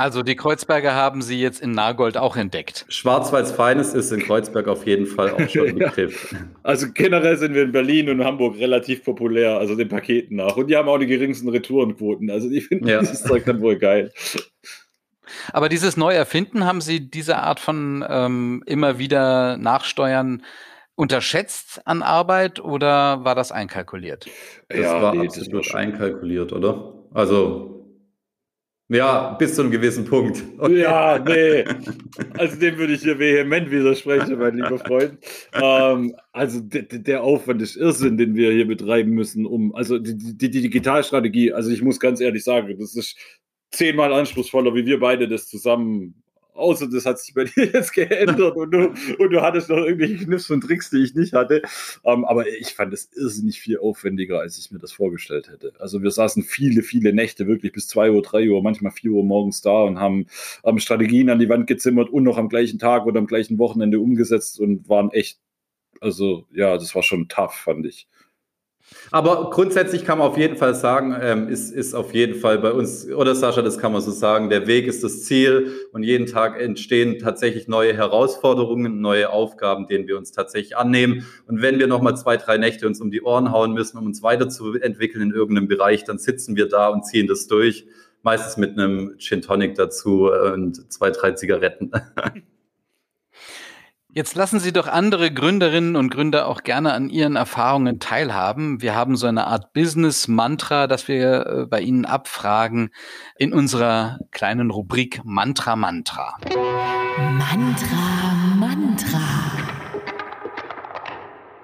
Also 0.00 0.22
die 0.22 0.34
Kreuzberger 0.34 0.94
haben 0.94 1.20
Sie 1.20 1.38
jetzt 1.38 1.60
in 1.60 1.72
Nagold 1.72 2.16
auch 2.16 2.34
entdeckt. 2.34 2.86
Schwarzwalds 2.88 3.52
Feines 3.52 3.92
ist 3.92 4.10
in 4.10 4.20
Kreuzberg 4.20 4.66
auf 4.66 4.86
jeden 4.86 5.04
Fall 5.04 5.30
auch 5.32 5.46
schon 5.46 5.68
ein 5.68 5.74
Begriff. 5.78 6.34
Also 6.62 6.86
generell 6.94 7.36
sind 7.36 7.52
wir 7.52 7.64
in 7.64 7.72
Berlin 7.72 8.08
und 8.08 8.24
Hamburg 8.24 8.58
relativ 8.58 9.04
populär, 9.04 9.58
also 9.58 9.74
den 9.74 9.90
Paketen 9.90 10.36
nach. 10.36 10.56
Und 10.56 10.68
die 10.68 10.76
haben 10.78 10.88
auch 10.88 10.96
die 10.96 11.06
geringsten 11.06 11.50
Retourenquoten. 11.50 12.30
Also 12.30 12.48
ich 12.48 12.68
finde 12.68 12.90
ja. 12.90 13.00
dieses 13.00 13.24
Zeug 13.24 13.44
dann 13.44 13.60
wohl 13.60 13.76
geil. 13.76 14.10
Aber 15.52 15.68
dieses 15.68 15.98
Neuerfinden, 15.98 16.64
haben 16.64 16.80
Sie 16.80 17.10
diese 17.10 17.36
Art 17.36 17.60
von 17.60 18.02
ähm, 18.08 18.62
immer 18.64 18.98
wieder 18.98 19.58
Nachsteuern 19.58 20.42
unterschätzt 20.94 21.82
an 21.84 22.00
Arbeit 22.00 22.58
oder 22.58 23.22
war 23.26 23.34
das 23.34 23.52
einkalkuliert? 23.52 24.26
Das 24.70 24.80
ja, 24.80 25.02
war 25.02 25.14
nee, 25.14 25.26
absolut 25.26 25.66
das 25.66 25.74
einkalkuliert, 25.74 26.54
oder? 26.54 26.94
Also 27.12 27.79
ja, 28.90 29.34
bis 29.34 29.54
zu 29.54 29.62
einem 29.62 29.70
gewissen 29.70 30.04
Punkt. 30.04 30.42
Okay. 30.58 30.80
Ja, 30.80 31.18
nee. 31.18 31.64
Also 32.36 32.56
dem 32.56 32.76
würde 32.76 32.94
ich 32.94 33.02
hier 33.02 33.18
vehement 33.18 33.70
widersprechen, 33.70 34.38
mein 34.38 34.56
lieber 34.56 34.78
Freund. 34.78 35.18
Ähm, 35.54 36.16
also 36.32 36.60
der 36.60 37.22
Aufwand 37.22 37.62
ist 37.62 37.76
Irrsinn, 37.76 38.18
den 38.18 38.34
wir 38.34 38.50
hier 38.52 38.66
betreiben 38.66 39.12
müssen, 39.12 39.46
um, 39.46 39.74
also 39.74 39.98
die, 39.98 40.16
die, 40.16 40.50
die 40.50 40.62
Digitalstrategie, 40.62 41.52
also 41.52 41.70
ich 41.70 41.82
muss 41.82 42.00
ganz 42.00 42.20
ehrlich 42.20 42.42
sagen, 42.42 42.76
das 42.78 42.96
ist 42.96 43.16
zehnmal 43.70 44.12
anspruchsvoller, 44.12 44.74
wie 44.74 44.86
wir 44.86 44.98
beide 44.98 45.28
das 45.28 45.46
zusammen 45.46 46.22
außer 46.54 46.88
das 46.88 47.06
hat 47.06 47.18
sich 47.18 47.34
bei 47.34 47.44
dir 47.56 47.66
jetzt 47.66 47.92
geändert 47.92 48.56
und 48.56 48.70
du, 48.70 48.94
und 49.18 49.30
du 49.30 49.40
hattest 49.40 49.68
noch 49.68 49.78
irgendwelche 49.78 50.24
Kniffs 50.24 50.50
und 50.50 50.62
Tricks, 50.62 50.90
die 50.90 51.02
ich 51.02 51.14
nicht 51.14 51.32
hatte. 51.32 51.62
Um, 52.02 52.20
ähm, 52.20 52.24
aber 52.24 52.48
ich 52.48 52.74
fand 52.74 52.92
es 52.92 53.10
irrsinnig 53.14 53.60
viel 53.60 53.78
aufwendiger, 53.78 54.40
als 54.40 54.58
ich 54.58 54.70
mir 54.70 54.78
das 54.78 54.92
vorgestellt 54.92 55.48
hätte. 55.48 55.72
Also 55.78 56.02
wir 56.02 56.10
saßen 56.10 56.42
viele, 56.42 56.82
viele 56.82 57.12
Nächte 57.12 57.46
wirklich 57.46 57.72
bis 57.72 57.88
zwei 57.88 58.10
Uhr, 58.10 58.22
drei 58.22 58.48
Uhr, 58.48 58.62
manchmal 58.62 58.92
vier 58.92 59.12
Uhr 59.12 59.24
morgens 59.24 59.60
da 59.62 59.82
und 59.82 59.98
haben, 59.98 60.26
haben 60.64 60.78
Strategien 60.78 61.30
an 61.30 61.38
die 61.38 61.48
Wand 61.48 61.66
gezimmert 61.66 62.10
und 62.10 62.24
noch 62.24 62.38
am 62.38 62.48
gleichen 62.48 62.78
Tag 62.78 63.06
oder 63.06 63.18
am 63.18 63.26
gleichen 63.26 63.58
Wochenende 63.58 64.00
umgesetzt 64.00 64.60
und 64.60 64.88
waren 64.88 65.10
echt, 65.10 65.40
also 66.00 66.46
ja, 66.52 66.74
das 66.76 66.94
war 66.94 67.02
schon 67.02 67.28
tough, 67.28 67.54
fand 67.54 67.86
ich. 67.86 68.08
Aber 69.10 69.50
grundsätzlich 69.50 70.04
kann 70.04 70.18
man 70.18 70.28
auf 70.28 70.38
jeden 70.38 70.56
Fall 70.56 70.74
sagen, 70.74 71.16
ähm, 71.20 71.48
ist, 71.48 71.72
ist 71.72 71.94
auf 71.94 72.14
jeden 72.14 72.36
Fall 72.36 72.58
bei 72.58 72.72
uns, 72.72 73.08
oder 73.10 73.34
Sascha, 73.34 73.62
das 73.62 73.78
kann 73.78 73.92
man 73.92 74.00
so 74.00 74.10
sagen, 74.10 74.50
der 74.50 74.66
Weg 74.66 74.86
ist 74.86 75.02
das 75.02 75.24
Ziel 75.24 75.72
und 75.92 76.04
jeden 76.04 76.26
Tag 76.26 76.60
entstehen 76.60 77.18
tatsächlich 77.18 77.66
neue 77.66 77.92
Herausforderungen, 77.92 79.00
neue 79.00 79.30
Aufgaben, 79.30 79.86
denen 79.86 80.06
wir 80.06 80.16
uns 80.16 80.30
tatsächlich 80.30 80.76
annehmen. 80.76 81.26
Und 81.46 81.60
wenn 81.60 81.78
wir 81.78 81.88
nochmal 81.88 82.16
zwei, 82.16 82.36
drei 82.36 82.56
Nächte 82.56 82.86
uns 82.86 83.00
um 83.00 83.10
die 83.10 83.22
Ohren 83.22 83.50
hauen 83.50 83.72
müssen, 83.72 83.98
um 83.98 84.06
uns 84.06 84.22
weiterzuentwickeln 84.22 85.22
in 85.22 85.34
irgendeinem 85.34 85.68
Bereich, 85.68 86.04
dann 86.04 86.18
sitzen 86.18 86.54
wir 86.54 86.68
da 86.68 86.88
und 86.88 87.04
ziehen 87.04 87.26
das 87.26 87.48
durch. 87.48 87.86
Meistens 88.22 88.58
mit 88.58 88.78
einem 88.78 89.16
Gin 89.18 89.40
Tonic 89.40 89.74
dazu 89.74 90.30
und 90.30 90.92
zwei, 90.92 91.10
drei 91.10 91.32
Zigaretten. 91.32 91.90
Jetzt 94.12 94.34
lassen 94.34 94.58
Sie 94.58 94.72
doch 94.72 94.88
andere 94.88 95.32
Gründerinnen 95.32 95.94
und 95.94 96.10
Gründer 96.10 96.48
auch 96.48 96.64
gerne 96.64 96.94
an 96.94 97.10
Ihren 97.10 97.36
Erfahrungen 97.36 98.00
teilhaben. 98.00 98.82
Wir 98.82 98.96
haben 98.96 99.14
so 99.16 99.28
eine 99.28 99.46
Art 99.46 99.72
Business-Mantra, 99.72 100.88
das 100.88 101.06
wir 101.06 101.46
äh, 101.46 101.66
bei 101.66 101.80
Ihnen 101.80 102.04
abfragen 102.04 102.90
in 103.38 103.52
unserer 103.52 104.18
kleinen 104.32 104.72
Rubrik 104.72 105.20
Mantra 105.22 105.76
Mantra. 105.76 106.36
Mantra 107.18 108.34
Mantra. 108.58 109.20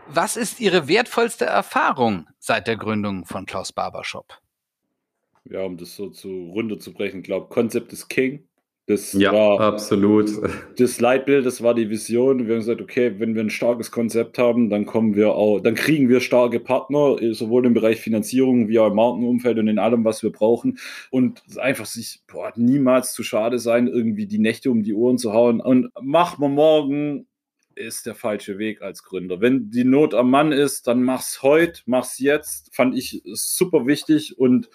Was 0.06 0.36
ist 0.36 0.60
Ihre 0.60 0.86
wertvollste 0.86 1.46
Erfahrung 1.46 2.28
seit 2.38 2.68
der 2.68 2.76
Gründung 2.76 3.24
von 3.24 3.46
Klaus 3.46 3.72
Barbershop? 3.72 4.40
Ja, 5.42 5.62
um 5.62 5.76
das 5.76 5.96
so 5.96 6.10
zu 6.10 6.28
runterzubrechen, 6.54 7.22
glaube 7.22 7.48
Konzept 7.48 7.92
ist 7.92 8.06
King. 8.06 8.45
Das 8.88 9.12
ja, 9.14 9.32
war 9.32 9.60
absolut. 9.60 10.30
Das 10.78 11.00
Leitbild, 11.00 11.44
das 11.44 11.60
war 11.60 11.74
die 11.74 11.90
Vision. 11.90 12.46
Wir 12.46 12.54
haben 12.54 12.60
gesagt, 12.60 12.80
okay, 12.80 13.18
wenn 13.18 13.34
wir 13.34 13.42
ein 13.42 13.50
starkes 13.50 13.90
Konzept 13.90 14.38
haben, 14.38 14.70
dann 14.70 14.86
kommen 14.86 15.16
wir 15.16 15.34
auch, 15.34 15.58
dann 15.58 15.74
kriegen 15.74 16.08
wir 16.08 16.20
starke 16.20 16.60
Partner, 16.60 17.16
sowohl 17.34 17.66
im 17.66 17.74
Bereich 17.74 18.00
Finanzierung 18.00 18.68
wie 18.68 18.78
auch 18.78 18.86
im 18.86 18.94
Markenumfeld 18.94 19.58
und 19.58 19.66
in 19.66 19.80
allem, 19.80 20.04
was 20.04 20.22
wir 20.22 20.30
brauchen. 20.30 20.78
Und 21.10 21.42
einfach 21.58 21.86
sich 21.86 22.20
boah, 22.28 22.52
niemals 22.54 23.12
zu 23.12 23.24
schade 23.24 23.58
sein, 23.58 23.88
irgendwie 23.88 24.26
die 24.26 24.38
Nächte 24.38 24.70
um 24.70 24.84
die 24.84 24.94
Ohren 24.94 25.18
zu 25.18 25.32
hauen. 25.32 25.60
Und 25.60 25.90
mach 26.00 26.38
mal 26.38 26.48
morgen 26.48 27.26
ist 27.74 28.06
der 28.06 28.14
falsche 28.14 28.56
Weg 28.58 28.82
als 28.82 29.02
Gründer. 29.02 29.40
Wenn 29.40 29.70
die 29.70 29.84
Not 29.84 30.14
am 30.14 30.30
Mann 30.30 30.52
ist, 30.52 30.86
dann 30.86 31.02
mach's 31.02 31.42
heute, 31.42 31.82
mach's 31.86 32.20
jetzt. 32.20 32.74
Fand 32.74 32.96
ich 32.96 33.22
super 33.24 33.86
wichtig 33.86 34.38
und 34.38 34.70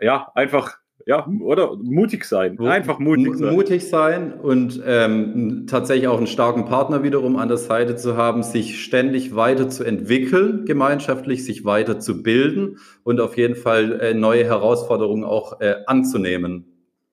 ja, 0.00 0.30
einfach 0.34 0.78
ja, 1.06 1.26
oder 1.40 1.76
mutig 1.76 2.24
sein. 2.24 2.58
Einfach 2.60 2.98
mutig 2.98 3.36
sein. 3.36 3.54
Mutig 3.54 3.88
sein 3.88 4.32
und 4.32 4.82
ähm, 4.86 5.66
tatsächlich 5.66 6.08
auch 6.08 6.16
einen 6.16 6.26
starken 6.26 6.64
Partner 6.64 7.02
wiederum 7.02 7.36
an 7.36 7.48
der 7.48 7.58
Seite 7.58 7.96
zu 7.96 8.16
haben, 8.16 8.42
sich 8.42 8.82
ständig 8.82 9.34
weiterzuentwickeln, 9.36 10.64
gemeinschaftlich 10.64 11.44
sich 11.44 11.64
weiterzubilden 11.64 12.78
und 13.02 13.20
auf 13.20 13.36
jeden 13.36 13.56
Fall 13.56 14.00
äh, 14.00 14.14
neue 14.14 14.44
Herausforderungen 14.44 15.24
auch 15.24 15.60
äh, 15.60 15.76
anzunehmen. 15.86 16.66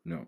Ja. 0.06 0.26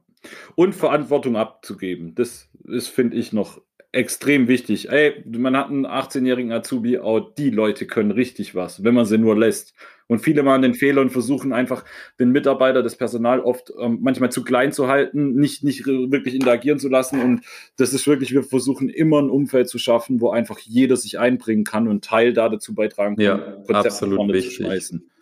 Und 0.55 0.75
Verantwortung 0.75 1.35
abzugeben. 1.37 2.15
Das 2.15 2.49
ist, 2.65 2.89
finde 2.89 3.17
ich, 3.17 3.33
noch 3.33 3.61
extrem 3.93 4.47
wichtig. 4.47 4.89
Ey, 4.89 5.23
man 5.25 5.55
hat 5.55 5.69
einen 5.69 5.85
18-jährigen 5.85 6.51
Azubi, 6.51 6.97
auch 6.97 7.33
die 7.35 7.51
Leute 7.51 7.85
können 7.85 8.11
richtig 8.11 8.55
was, 8.55 8.83
wenn 8.83 8.95
man 8.95 9.05
sie 9.05 9.17
nur 9.17 9.37
lässt. 9.37 9.73
Und 10.07 10.19
viele 10.19 10.43
machen 10.43 10.63
den 10.63 10.73
Fehler 10.73 11.01
und 11.01 11.11
versuchen 11.11 11.53
einfach 11.53 11.85
den 12.19 12.31
Mitarbeiter, 12.31 12.83
das 12.83 12.97
Personal 12.97 13.39
oft 13.39 13.71
ähm, 13.79 13.99
manchmal 14.01 14.31
zu 14.31 14.43
klein 14.43 14.71
zu 14.71 14.87
halten, 14.87 15.35
nicht, 15.35 15.63
nicht 15.63 15.85
wirklich 15.85 16.35
interagieren 16.35 16.77
zu 16.77 16.89
lassen. 16.89 17.21
Und 17.21 17.41
das 17.77 17.93
ist 17.93 18.05
wirklich, 18.05 18.33
wir 18.33 18.43
versuchen 18.43 18.89
immer 18.89 19.21
ein 19.21 19.29
Umfeld 19.29 19.69
zu 19.69 19.77
schaffen, 19.77 20.19
wo 20.19 20.31
einfach 20.31 20.59
jeder 20.59 20.97
sich 20.97 21.19
einbringen 21.19 21.63
kann 21.63 21.87
und 21.87 22.03
Teil 22.03 22.33
da 22.33 22.49
dazu 22.49 22.75
beitragen 22.75 23.15
kann, 23.15 23.25
ja, 23.25 23.57
absolut 23.69 24.33
wichtig. 24.33 24.67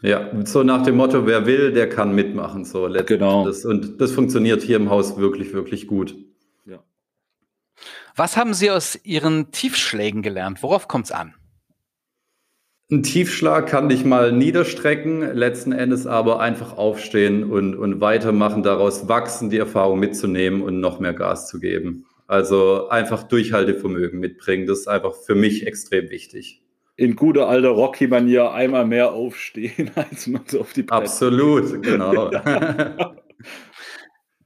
Ja, 0.02 0.32
so 0.46 0.64
nach 0.64 0.82
dem 0.82 0.96
Motto, 0.96 1.28
wer 1.28 1.46
will, 1.46 1.74
der 1.74 1.88
kann 1.88 2.16
mitmachen. 2.16 2.66
So 2.66 2.90
genau. 3.06 3.46
Das, 3.46 3.66
und 3.66 4.02
das 4.02 4.12
funktioniert 4.14 4.64
hier 4.64 4.78
im 4.78 4.90
Haus 4.90 5.18
wirklich, 5.18 5.54
wirklich 5.54 5.86
gut. 5.86 6.16
Was 8.16 8.36
haben 8.38 8.54
Sie 8.54 8.70
aus 8.70 9.00
Ihren 9.04 9.52
Tiefschlägen 9.52 10.22
gelernt? 10.22 10.64
Worauf 10.64 10.88
kommt 10.88 11.06
es 11.06 11.12
an? 11.12 11.34
Ein 12.92 13.04
Tiefschlag 13.04 13.68
kann 13.68 13.88
dich 13.88 14.04
mal 14.04 14.34
niederstrecken, 14.34 15.22
letzten 15.34 15.72
Endes 15.72 16.06
aber 16.08 16.42
einfach 16.42 16.76
aufstehen 16.76 17.50
und, 17.50 17.74
und 17.76 18.02
weitermachen, 18.02 18.64
daraus 18.64 19.08
wachsen, 19.08 19.50
die 19.50 19.58
Erfahrung 19.58 19.98
mitzunehmen 19.98 20.62
und 20.62 20.82
noch 20.82 21.00
mehr 21.00 21.14
Gas 21.14 21.48
zu 21.48 21.62
geben. 21.62 22.06
Also 22.28 22.90
einfach 22.90 23.24
Durchhaltevermögen 23.24 24.20
mitbringen, 24.20 24.68
das 24.68 24.80
ist 24.80 24.88
einfach 24.90 25.16
für 25.16 25.36
mich 25.36 25.66
extrem 25.66 26.10
wichtig. 26.10 26.62
In 26.98 27.16
guter 27.16 27.48
alter 27.48 27.70
Rocky-Manier 27.70 28.52
einmal 28.52 28.86
mehr 28.86 29.14
aufstehen, 29.14 29.92
als 29.96 30.28
man 30.28 30.42
so 30.48 30.60
auf 30.60 30.74
die 30.74 30.84
Plätze 30.84 31.02
Absolut, 31.02 31.82
genau. 31.82 32.30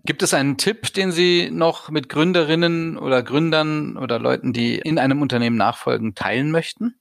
Gibt 0.06 0.22
es 0.22 0.36
einen 0.36 0.58
Tipp, 0.58 0.94
den 0.94 1.12
Sie 1.12 1.50
noch 1.52 1.90
mit 1.90 2.10
Gründerinnen 2.10 2.96
oder 2.98 3.24
Gründern 3.24 3.98
oder 3.98 4.20
Leuten, 4.20 4.54
die 4.54 4.76
in 4.76 5.00
einem 5.00 5.22
Unternehmen 5.22 5.58
nachfolgen, 5.58 6.14
teilen 6.14 6.52
möchten? 6.52 6.96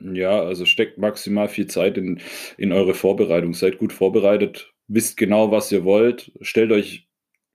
Ja, 0.00 0.40
also 0.40 0.64
steckt 0.64 0.96
maximal 0.96 1.48
viel 1.48 1.66
Zeit 1.66 1.98
in, 1.98 2.20
in 2.56 2.72
eure 2.72 2.94
Vorbereitung. 2.94 3.52
Seid 3.52 3.76
gut 3.76 3.92
vorbereitet, 3.92 4.72
wisst 4.88 5.18
genau, 5.18 5.50
was 5.50 5.70
ihr 5.70 5.84
wollt, 5.84 6.32
stellt 6.40 6.72
euch 6.72 7.09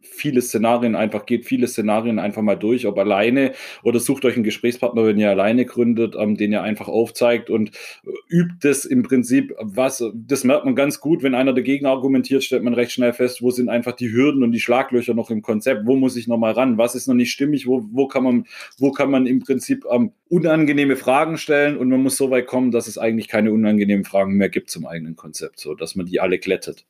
viele 0.08 0.42
Szenarien 0.42 0.96
einfach, 0.96 1.26
geht 1.26 1.46
viele 1.46 1.68
Szenarien 1.68 2.20
einfach 2.20 2.42
mal 2.42 2.56
durch, 2.56 2.88
ob 2.88 2.98
alleine 2.98 3.54
oder 3.84 4.00
sucht 4.00 4.26
euch 4.26 4.36
einen 4.36 4.44
Gesprächspartner, 4.44 5.06
wenn 5.06 5.18
ihr 5.18 5.30
alleine 5.30 5.66
gründet, 5.66 6.16
ähm, 6.18 6.36
den 6.36 6.52
ihr 6.52 6.64
einfach 6.64 6.88
aufzeigt 6.88 7.50
und 7.50 7.72
äh, 8.06 8.12
übt 8.30 8.56
das 8.62 8.86
im 8.86 9.04
Prinzip, 9.04 9.54
was, 9.60 10.04
das 10.14 10.44
merkt 10.44 10.66
man 10.66 10.76
ganz 10.76 11.00
gut, 11.00 11.24
wenn 11.24 11.36
einer 11.36 11.54
dagegen 11.54 11.86
argumentiert, 11.86 12.44
stellt 12.44 12.64
man 12.64 12.74
recht 12.74 12.92
schnell 12.92 13.14
fest, 13.14 13.42
wo 13.42 13.52
sind 13.52 13.70
einfach 13.70 13.94
die 13.94 14.12
Hürden 14.12 14.44
und 14.44 14.52
die 14.52 14.60
Schlaglöcher 14.60 15.14
noch 15.14 15.30
im 15.30 15.42
Konzept, 15.42 15.86
wo 15.86 15.96
muss 15.96 16.16
ich 16.16 16.28
nochmal 16.28 16.54
ran, 16.54 16.78
was 16.78 16.96
ist 16.96 17.08
noch 17.08 17.16
nicht 17.16 17.32
stimmig, 17.32 17.68
wo, 17.68 17.84
wo 17.92 18.08
kann 18.08 18.24
man, 18.24 18.46
wo 18.78 18.92
kann 18.92 19.12
man 19.12 19.26
im 19.28 19.40
Prinzip 19.40 19.86
ähm, 19.92 20.12
unangenehme 20.30 20.96
Fragen 20.96 21.38
stellen 21.38 21.78
und 21.78 21.90
man 21.90 22.02
muss 22.02 22.18
so 22.18 22.32
weit 22.32 22.48
kommen, 22.48 22.72
dass 22.72 22.88
es 22.88 22.98
eigentlich 22.98 23.28
keine 23.28 23.52
unangenehmen 23.52 24.06
Fragen 24.06 24.34
mehr 24.34 24.50
gibt 24.50 24.70
zum 24.70 24.86
eigenen 24.86 25.16
Konzept, 25.16 25.60
so 25.60 25.76
dass 25.76 25.96
man 25.96 26.06
die 26.06 26.20
alle 26.20 26.40
glättet. 26.40 26.86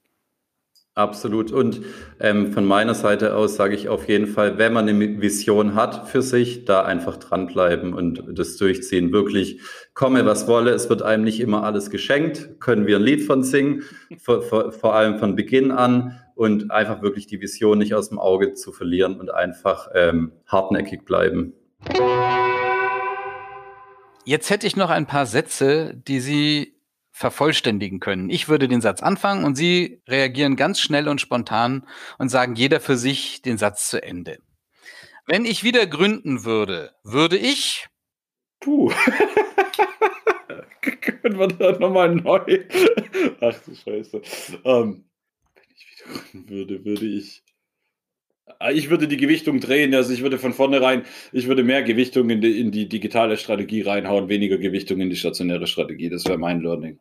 Absolut. 0.95 1.51
Und 1.51 1.81
ähm, 2.21 2.53
von 2.53 2.63
meiner 2.63 2.93
Seite 2.93 3.36
aus 3.36 3.58
sage 3.58 3.75
ich 3.75 3.89
auf 3.89 4.08
jeden 4.08 4.27
Fall, 4.27 4.58
wenn 4.58 4.71
man 4.71 4.88
eine 4.88 5.21
Vision 5.21 5.75
hat 5.75 6.08
für 6.08 6.21
sich, 6.21 6.63
da 6.63 6.84
einfach 6.84 7.17
dranbleiben 7.17 7.93
und 7.93 8.23
das 8.29 8.55
durchziehen. 8.55 9.12
Wirklich 9.12 9.60
komme, 9.93 10.25
was 10.25 10.47
wolle. 10.47 10.71
Es 10.71 10.89
wird 10.89 11.01
einem 11.01 11.25
nicht 11.25 11.41
immer 11.41 11.63
alles 11.63 11.89
geschenkt. 11.89 12.62
Können 12.62 12.88
wir 12.88 12.95
ein 12.95 13.03
Lied 13.03 13.23
von 13.23 13.43
singen, 13.43 13.84
vor, 14.17 14.41
vor, 14.41 14.71
vor 14.71 14.95
allem 14.95 15.19
von 15.19 15.36
Beginn 15.36 15.71
an 15.71 16.21
und 16.34 16.71
einfach 16.71 17.01
wirklich 17.01 17.27
die 17.27 17.41
Vision 17.41 17.77
nicht 17.77 17.93
aus 17.93 18.08
dem 18.08 18.17
Auge 18.17 18.53
zu 18.53 18.71
verlieren 18.71 19.19
und 19.19 19.34
einfach 19.34 19.89
ähm, 19.93 20.31
hartnäckig 20.47 21.03
bleiben. 21.03 21.51
Jetzt 24.23 24.49
hätte 24.49 24.65
ich 24.65 24.77
noch 24.77 24.89
ein 24.89 25.08
paar 25.08 25.25
Sätze, 25.25 25.93
die 26.08 26.21
Sie 26.21 26.75
vervollständigen 27.15 28.01
können. 28.01 28.30
Ich 28.30 28.49
würde 28.49 28.67
den 28.67 28.82
Satz 28.82 29.01
anfangen 29.01 29.45
und 29.45 29.56
Sie 29.56 30.01
reagieren 30.06 30.58
ganz 30.58 30.82
schnell 30.82 31.08
und 31.08 31.21
spontan 31.21 31.88
und 32.17 32.28
sagen 32.28 32.56
jeder 32.56 32.82
für 32.82 32.97
sich 32.97 33.41
den 33.41 33.58
Satz 33.58 33.89
zu 33.89 34.04
Ende. 34.04 34.39
Wenn 35.25 35.45
ich 35.45 35.63
wieder 35.63 35.88
gründen 35.88 36.43
würde, 36.43 36.91
würde 37.04 37.38
ich. 37.38 37.88
Puh. 38.60 38.91
Können 40.82 41.39
wir 41.39 41.47
da 41.47 41.80
nochmal 41.80 42.13
neu? 42.13 42.65
Ach 43.39 43.56
du 43.65 43.73
Scheiße. 43.73 44.21
Ähm, 44.65 45.06
wenn 45.56 45.63
ich 45.73 45.88
wieder 45.89 46.19
gründen 46.19 46.49
würde, 46.49 46.84
würde 46.84 47.06
ich. 47.06 47.43
Ah, 48.60 48.71
ich 48.71 48.89
würde 48.89 49.08
die 49.08 49.15
Gewichtung 49.17 49.62
drehen, 49.62 49.95
also 49.95 50.12
ich 50.12 50.21
würde 50.21 50.38
von 50.38 50.54
vornherein, 50.54 51.04
ich 51.32 51.47
würde 51.47 51.63
mehr 51.63 51.82
Gewichtung 51.82 52.30
in 52.30 52.41
die, 52.41 52.60
in 52.60 52.71
die 52.71 52.89
digitale 52.89 53.38
Strategie 53.38 53.82
reinhauen, 53.82 54.28
weniger 54.28 54.58
Gewichtung 54.58 54.99
in 54.99 55.10
die 55.10 55.15
stationäre 55.15 55.65
Strategie. 55.65 56.10
Das 56.10 56.25
wäre 56.25 56.38
mein 56.38 56.60
Learning. 56.62 56.99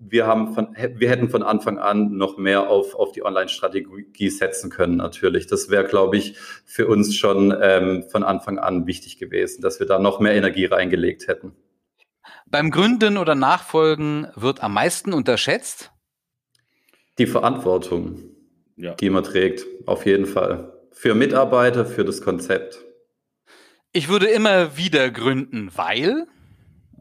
Wir, 0.00 0.26
haben 0.26 0.54
von, 0.54 0.74
wir 0.76 1.08
hätten 1.08 1.28
von 1.28 1.42
Anfang 1.42 1.78
an 1.78 2.16
noch 2.16 2.36
mehr 2.36 2.68
auf, 2.68 2.94
auf 2.94 3.12
die 3.12 3.22
Online-Strategie 3.22 4.30
setzen 4.30 4.70
können, 4.70 4.96
natürlich. 4.96 5.46
Das 5.46 5.70
wäre, 5.70 5.84
glaube 5.84 6.16
ich, 6.16 6.36
für 6.64 6.88
uns 6.88 7.14
schon 7.14 7.54
ähm, 7.60 8.04
von 8.10 8.24
Anfang 8.24 8.58
an 8.58 8.86
wichtig 8.86 9.18
gewesen, 9.18 9.62
dass 9.62 9.78
wir 9.78 9.86
da 9.86 9.98
noch 9.98 10.18
mehr 10.18 10.34
Energie 10.34 10.64
reingelegt 10.64 11.28
hätten. 11.28 11.54
Beim 12.46 12.70
Gründen 12.70 13.18
oder 13.18 13.34
Nachfolgen 13.34 14.26
wird 14.34 14.62
am 14.62 14.74
meisten 14.74 15.12
unterschätzt? 15.12 15.92
Die 17.18 17.26
Verantwortung 17.26 18.30
ja. 18.80 18.94
die 18.94 19.10
man 19.10 19.24
trägt, 19.24 19.66
auf 19.86 20.06
jeden 20.06 20.26
Fall. 20.26 20.72
Für 20.92 21.14
Mitarbeiter, 21.14 21.84
für 21.86 22.04
das 22.04 22.22
Konzept. 22.22 22.84
Ich 23.92 24.08
würde 24.08 24.26
immer 24.26 24.76
wieder 24.76 25.10
gründen, 25.10 25.70
weil 25.74 26.26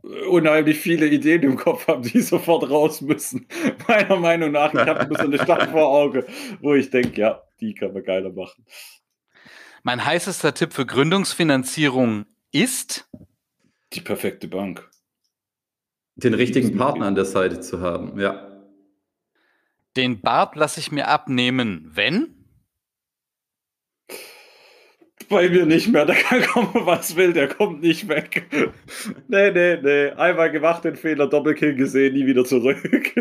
unheimlich 0.02 0.80
viele 0.80 1.08
Ideen 1.08 1.44
im 1.44 1.56
Kopf 1.56 1.88
habe, 1.88 2.08
die 2.08 2.22
sofort 2.22 2.70
raus 2.70 3.02
müssen. 3.02 3.48
Meiner 3.88 4.18
Meinung 4.18 4.52
nach, 4.52 4.74
ich 4.74 4.80
habe 4.80 5.16
so 5.16 5.24
eine 5.24 5.40
Stadt 5.40 5.70
vor 5.72 5.88
Auge, 5.88 6.26
wo 6.62 6.74
ich 6.74 6.90
denke, 6.90 7.20
ja, 7.20 7.42
die 7.60 7.74
kann 7.74 7.94
man 7.94 8.04
geiler 8.04 8.32
machen. 8.32 8.66
Mein 9.84 10.04
heißester 10.04 10.54
Tipp 10.54 10.74
für 10.74 10.86
Gründungsfinanzierung 10.86 12.26
ist 12.52 13.10
die 13.94 14.02
perfekte 14.02 14.48
Bank. 14.48 14.90
Den 16.16 16.34
richtigen 16.34 16.78
Partner 16.78 17.06
an 17.06 17.16
der 17.16 17.26
Seite 17.26 17.60
zu 17.62 17.80
haben, 17.80 18.20
ja. 18.20 18.46
Den 19.96 20.22
Bart 20.22 20.56
lasse 20.56 20.80
ich 20.80 20.92
mir 20.92 21.08
abnehmen, 21.08 21.90
wenn? 21.94 22.38
Bei 25.30 25.48
mir 25.48 25.65
nicht 25.65 25.88
mehr, 25.89 26.06
da 26.06 26.13
kann 26.13 26.42
kommen, 26.42 26.86
was 26.86 27.15
will, 27.15 27.34
der 27.34 27.48
kommt 27.48 27.82
nicht 27.82 28.08
weg. 28.08 28.48
nee, 29.28 29.52
nee, 29.52 29.78
nee. 29.82 30.10
Einmal 30.12 30.52
gemacht 30.52 30.84
den 30.84 30.96
Fehler, 30.96 31.28
Doppelkill 31.28 31.76
gesehen, 31.76 32.15
nie 32.15 32.26
wieder 32.26 32.46
zurück. 32.46 33.13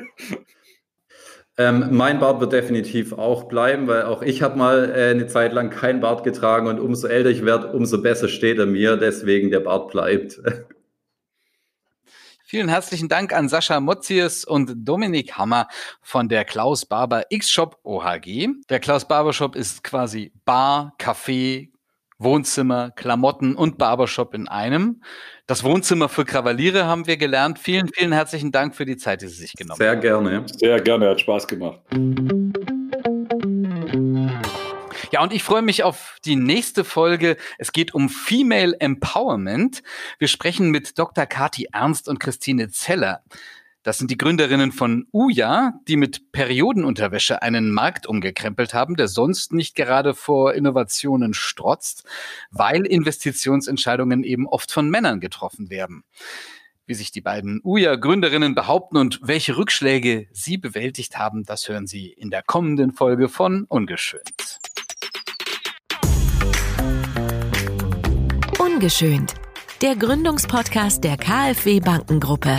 Ähm, 1.61 1.89
mein 1.91 2.21
Bart 2.21 2.41
wird 2.41 2.53
definitiv 2.53 3.13
auch 3.13 3.45
bleiben, 3.49 3.89
weil 3.89 4.05
auch 4.05 4.23
ich 4.23 4.43
habe 4.43 4.57
mal 4.57 4.93
äh, 4.95 5.11
eine 5.11 5.27
Zeit 5.27 5.53
lang 5.53 5.71
kein 5.71 6.01
Bart 6.01 6.23
getragen 6.23 6.69
und 6.69 6.79
umso 6.79 7.09
älter 7.09 7.31
ich 7.31 7.45
werde, 7.45 7.73
umso 7.73 8.01
besser 8.01 8.29
steht 8.29 8.59
er 8.59 8.67
mir. 8.67 8.97
Deswegen 8.97 9.51
der 9.51 9.59
Bart 9.61 9.91
bleibt. 9.91 10.41
Vielen 12.45 12.69
herzlichen 12.69 13.09
Dank 13.09 13.35
an 13.35 13.49
Sascha 13.49 13.81
Motzius 13.81 14.45
und 14.45 14.73
Dominik 14.77 15.37
Hammer 15.37 15.67
von 16.01 16.29
der 16.29 16.45
Klaus 16.45 16.87
Barber 16.87 17.25
X-Shop 17.29 17.79
OHG. 17.83 18.49
Der 18.71 18.79
Klaus 18.79 19.07
Barber 19.07 19.33
Shop 19.33 19.57
ist 19.57 19.83
quasi 19.83 20.33
Bar, 20.47 20.95
Café, 20.99 21.69
Wohnzimmer, 22.21 22.91
Klamotten 22.91 23.55
und 23.55 23.79
Barbershop 23.79 24.35
in 24.35 24.49
einem. 24.49 25.03
Das 25.47 25.63
Wohnzimmer 25.63 26.09
für 26.09 26.25
Kravaliere 26.25 26.85
haben 26.85 27.07
wir 27.07 27.17
gelernt. 27.17 27.61
Vielen, 27.61 27.89
vielen 27.89 28.13
herzlichen 28.13 28.51
Dank 28.51 28.75
für 28.75 28.85
die 28.85 28.97
Zeit, 28.97 29.23
die 29.23 29.29
Sie 29.29 29.37
sich 29.37 29.53
genommen 29.53 29.79
haben. 29.81 29.87
Sehr 29.87 29.97
gerne. 29.97 30.47
Sehr 30.53 30.81
gerne, 30.81 31.11
hat 31.11 31.21
Spaß 31.21 31.47
gemacht. 31.47 31.81
Ja, 35.13 35.23
und 35.23 35.33
ich 35.33 35.43
freue 35.45 35.63
mich 35.63 35.85
auf 35.85 36.19
die 36.25 36.37
nächste 36.37 36.85
Folge. 36.85 37.37
Es 37.57 37.73
geht 37.73 37.95
um 37.95 38.09
Female 38.09 38.77
Empowerment. 38.81 39.83
Wir 40.19 40.29
sprechen 40.29 40.71
mit 40.71 40.99
Dr. 40.99 41.25
Kati 41.25 41.69
Ernst 41.73 42.09
und 42.09 42.19
Christine 42.19 42.69
Zeller. 42.69 43.23
Das 43.89 43.97
sind 43.97 44.11
die 44.11 44.19
Gründerinnen 44.19 44.71
von 44.71 45.07
Uja, 45.15 45.81
die 45.89 45.97
mit 45.97 46.31
Periodenunterwäsche 46.31 47.41
einen 47.41 47.73
Markt 47.73 48.07
umgekrempelt 48.07 48.75
haben, 48.75 48.97
der 48.97 49.09
sonst 49.09 49.55
nicht 49.55 49.75
gerade 49.75 50.13
vor 50.13 50.53
Innovationen 50.53 51.33
strotzt, 51.33 52.05
weil 52.51 52.85
Investitionsentscheidungen 52.85 54.25
eben 54.25 54.47
oft 54.47 54.71
von 54.73 54.91
Männern 54.91 55.21
getroffen 55.21 55.71
werden. 55.71 56.05
Wie 56.85 56.93
sich 56.93 57.13
die 57.13 57.23
beiden 57.23 57.63
Uja-Gründerinnen 57.65 58.55
behaupten 58.55 58.99
und 58.99 59.21
welche 59.23 59.57
Rückschläge 59.57 60.29
sie 60.33 60.59
bewältigt 60.59 61.17
haben, 61.17 61.45
das 61.45 61.67
hören 61.67 61.87
Sie 61.87 62.09
in 62.09 62.29
der 62.29 62.43
kommenden 62.43 62.93
Folge 62.93 63.31
von 63.31 63.65
Ungeschönt. 63.71 64.59
Ungeschönt, 68.59 69.33
der 69.81 69.97
Gründungspodcast 69.97 71.03
der 71.03 71.17
KfW 71.17 71.81
Bankengruppe. 71.81 72.59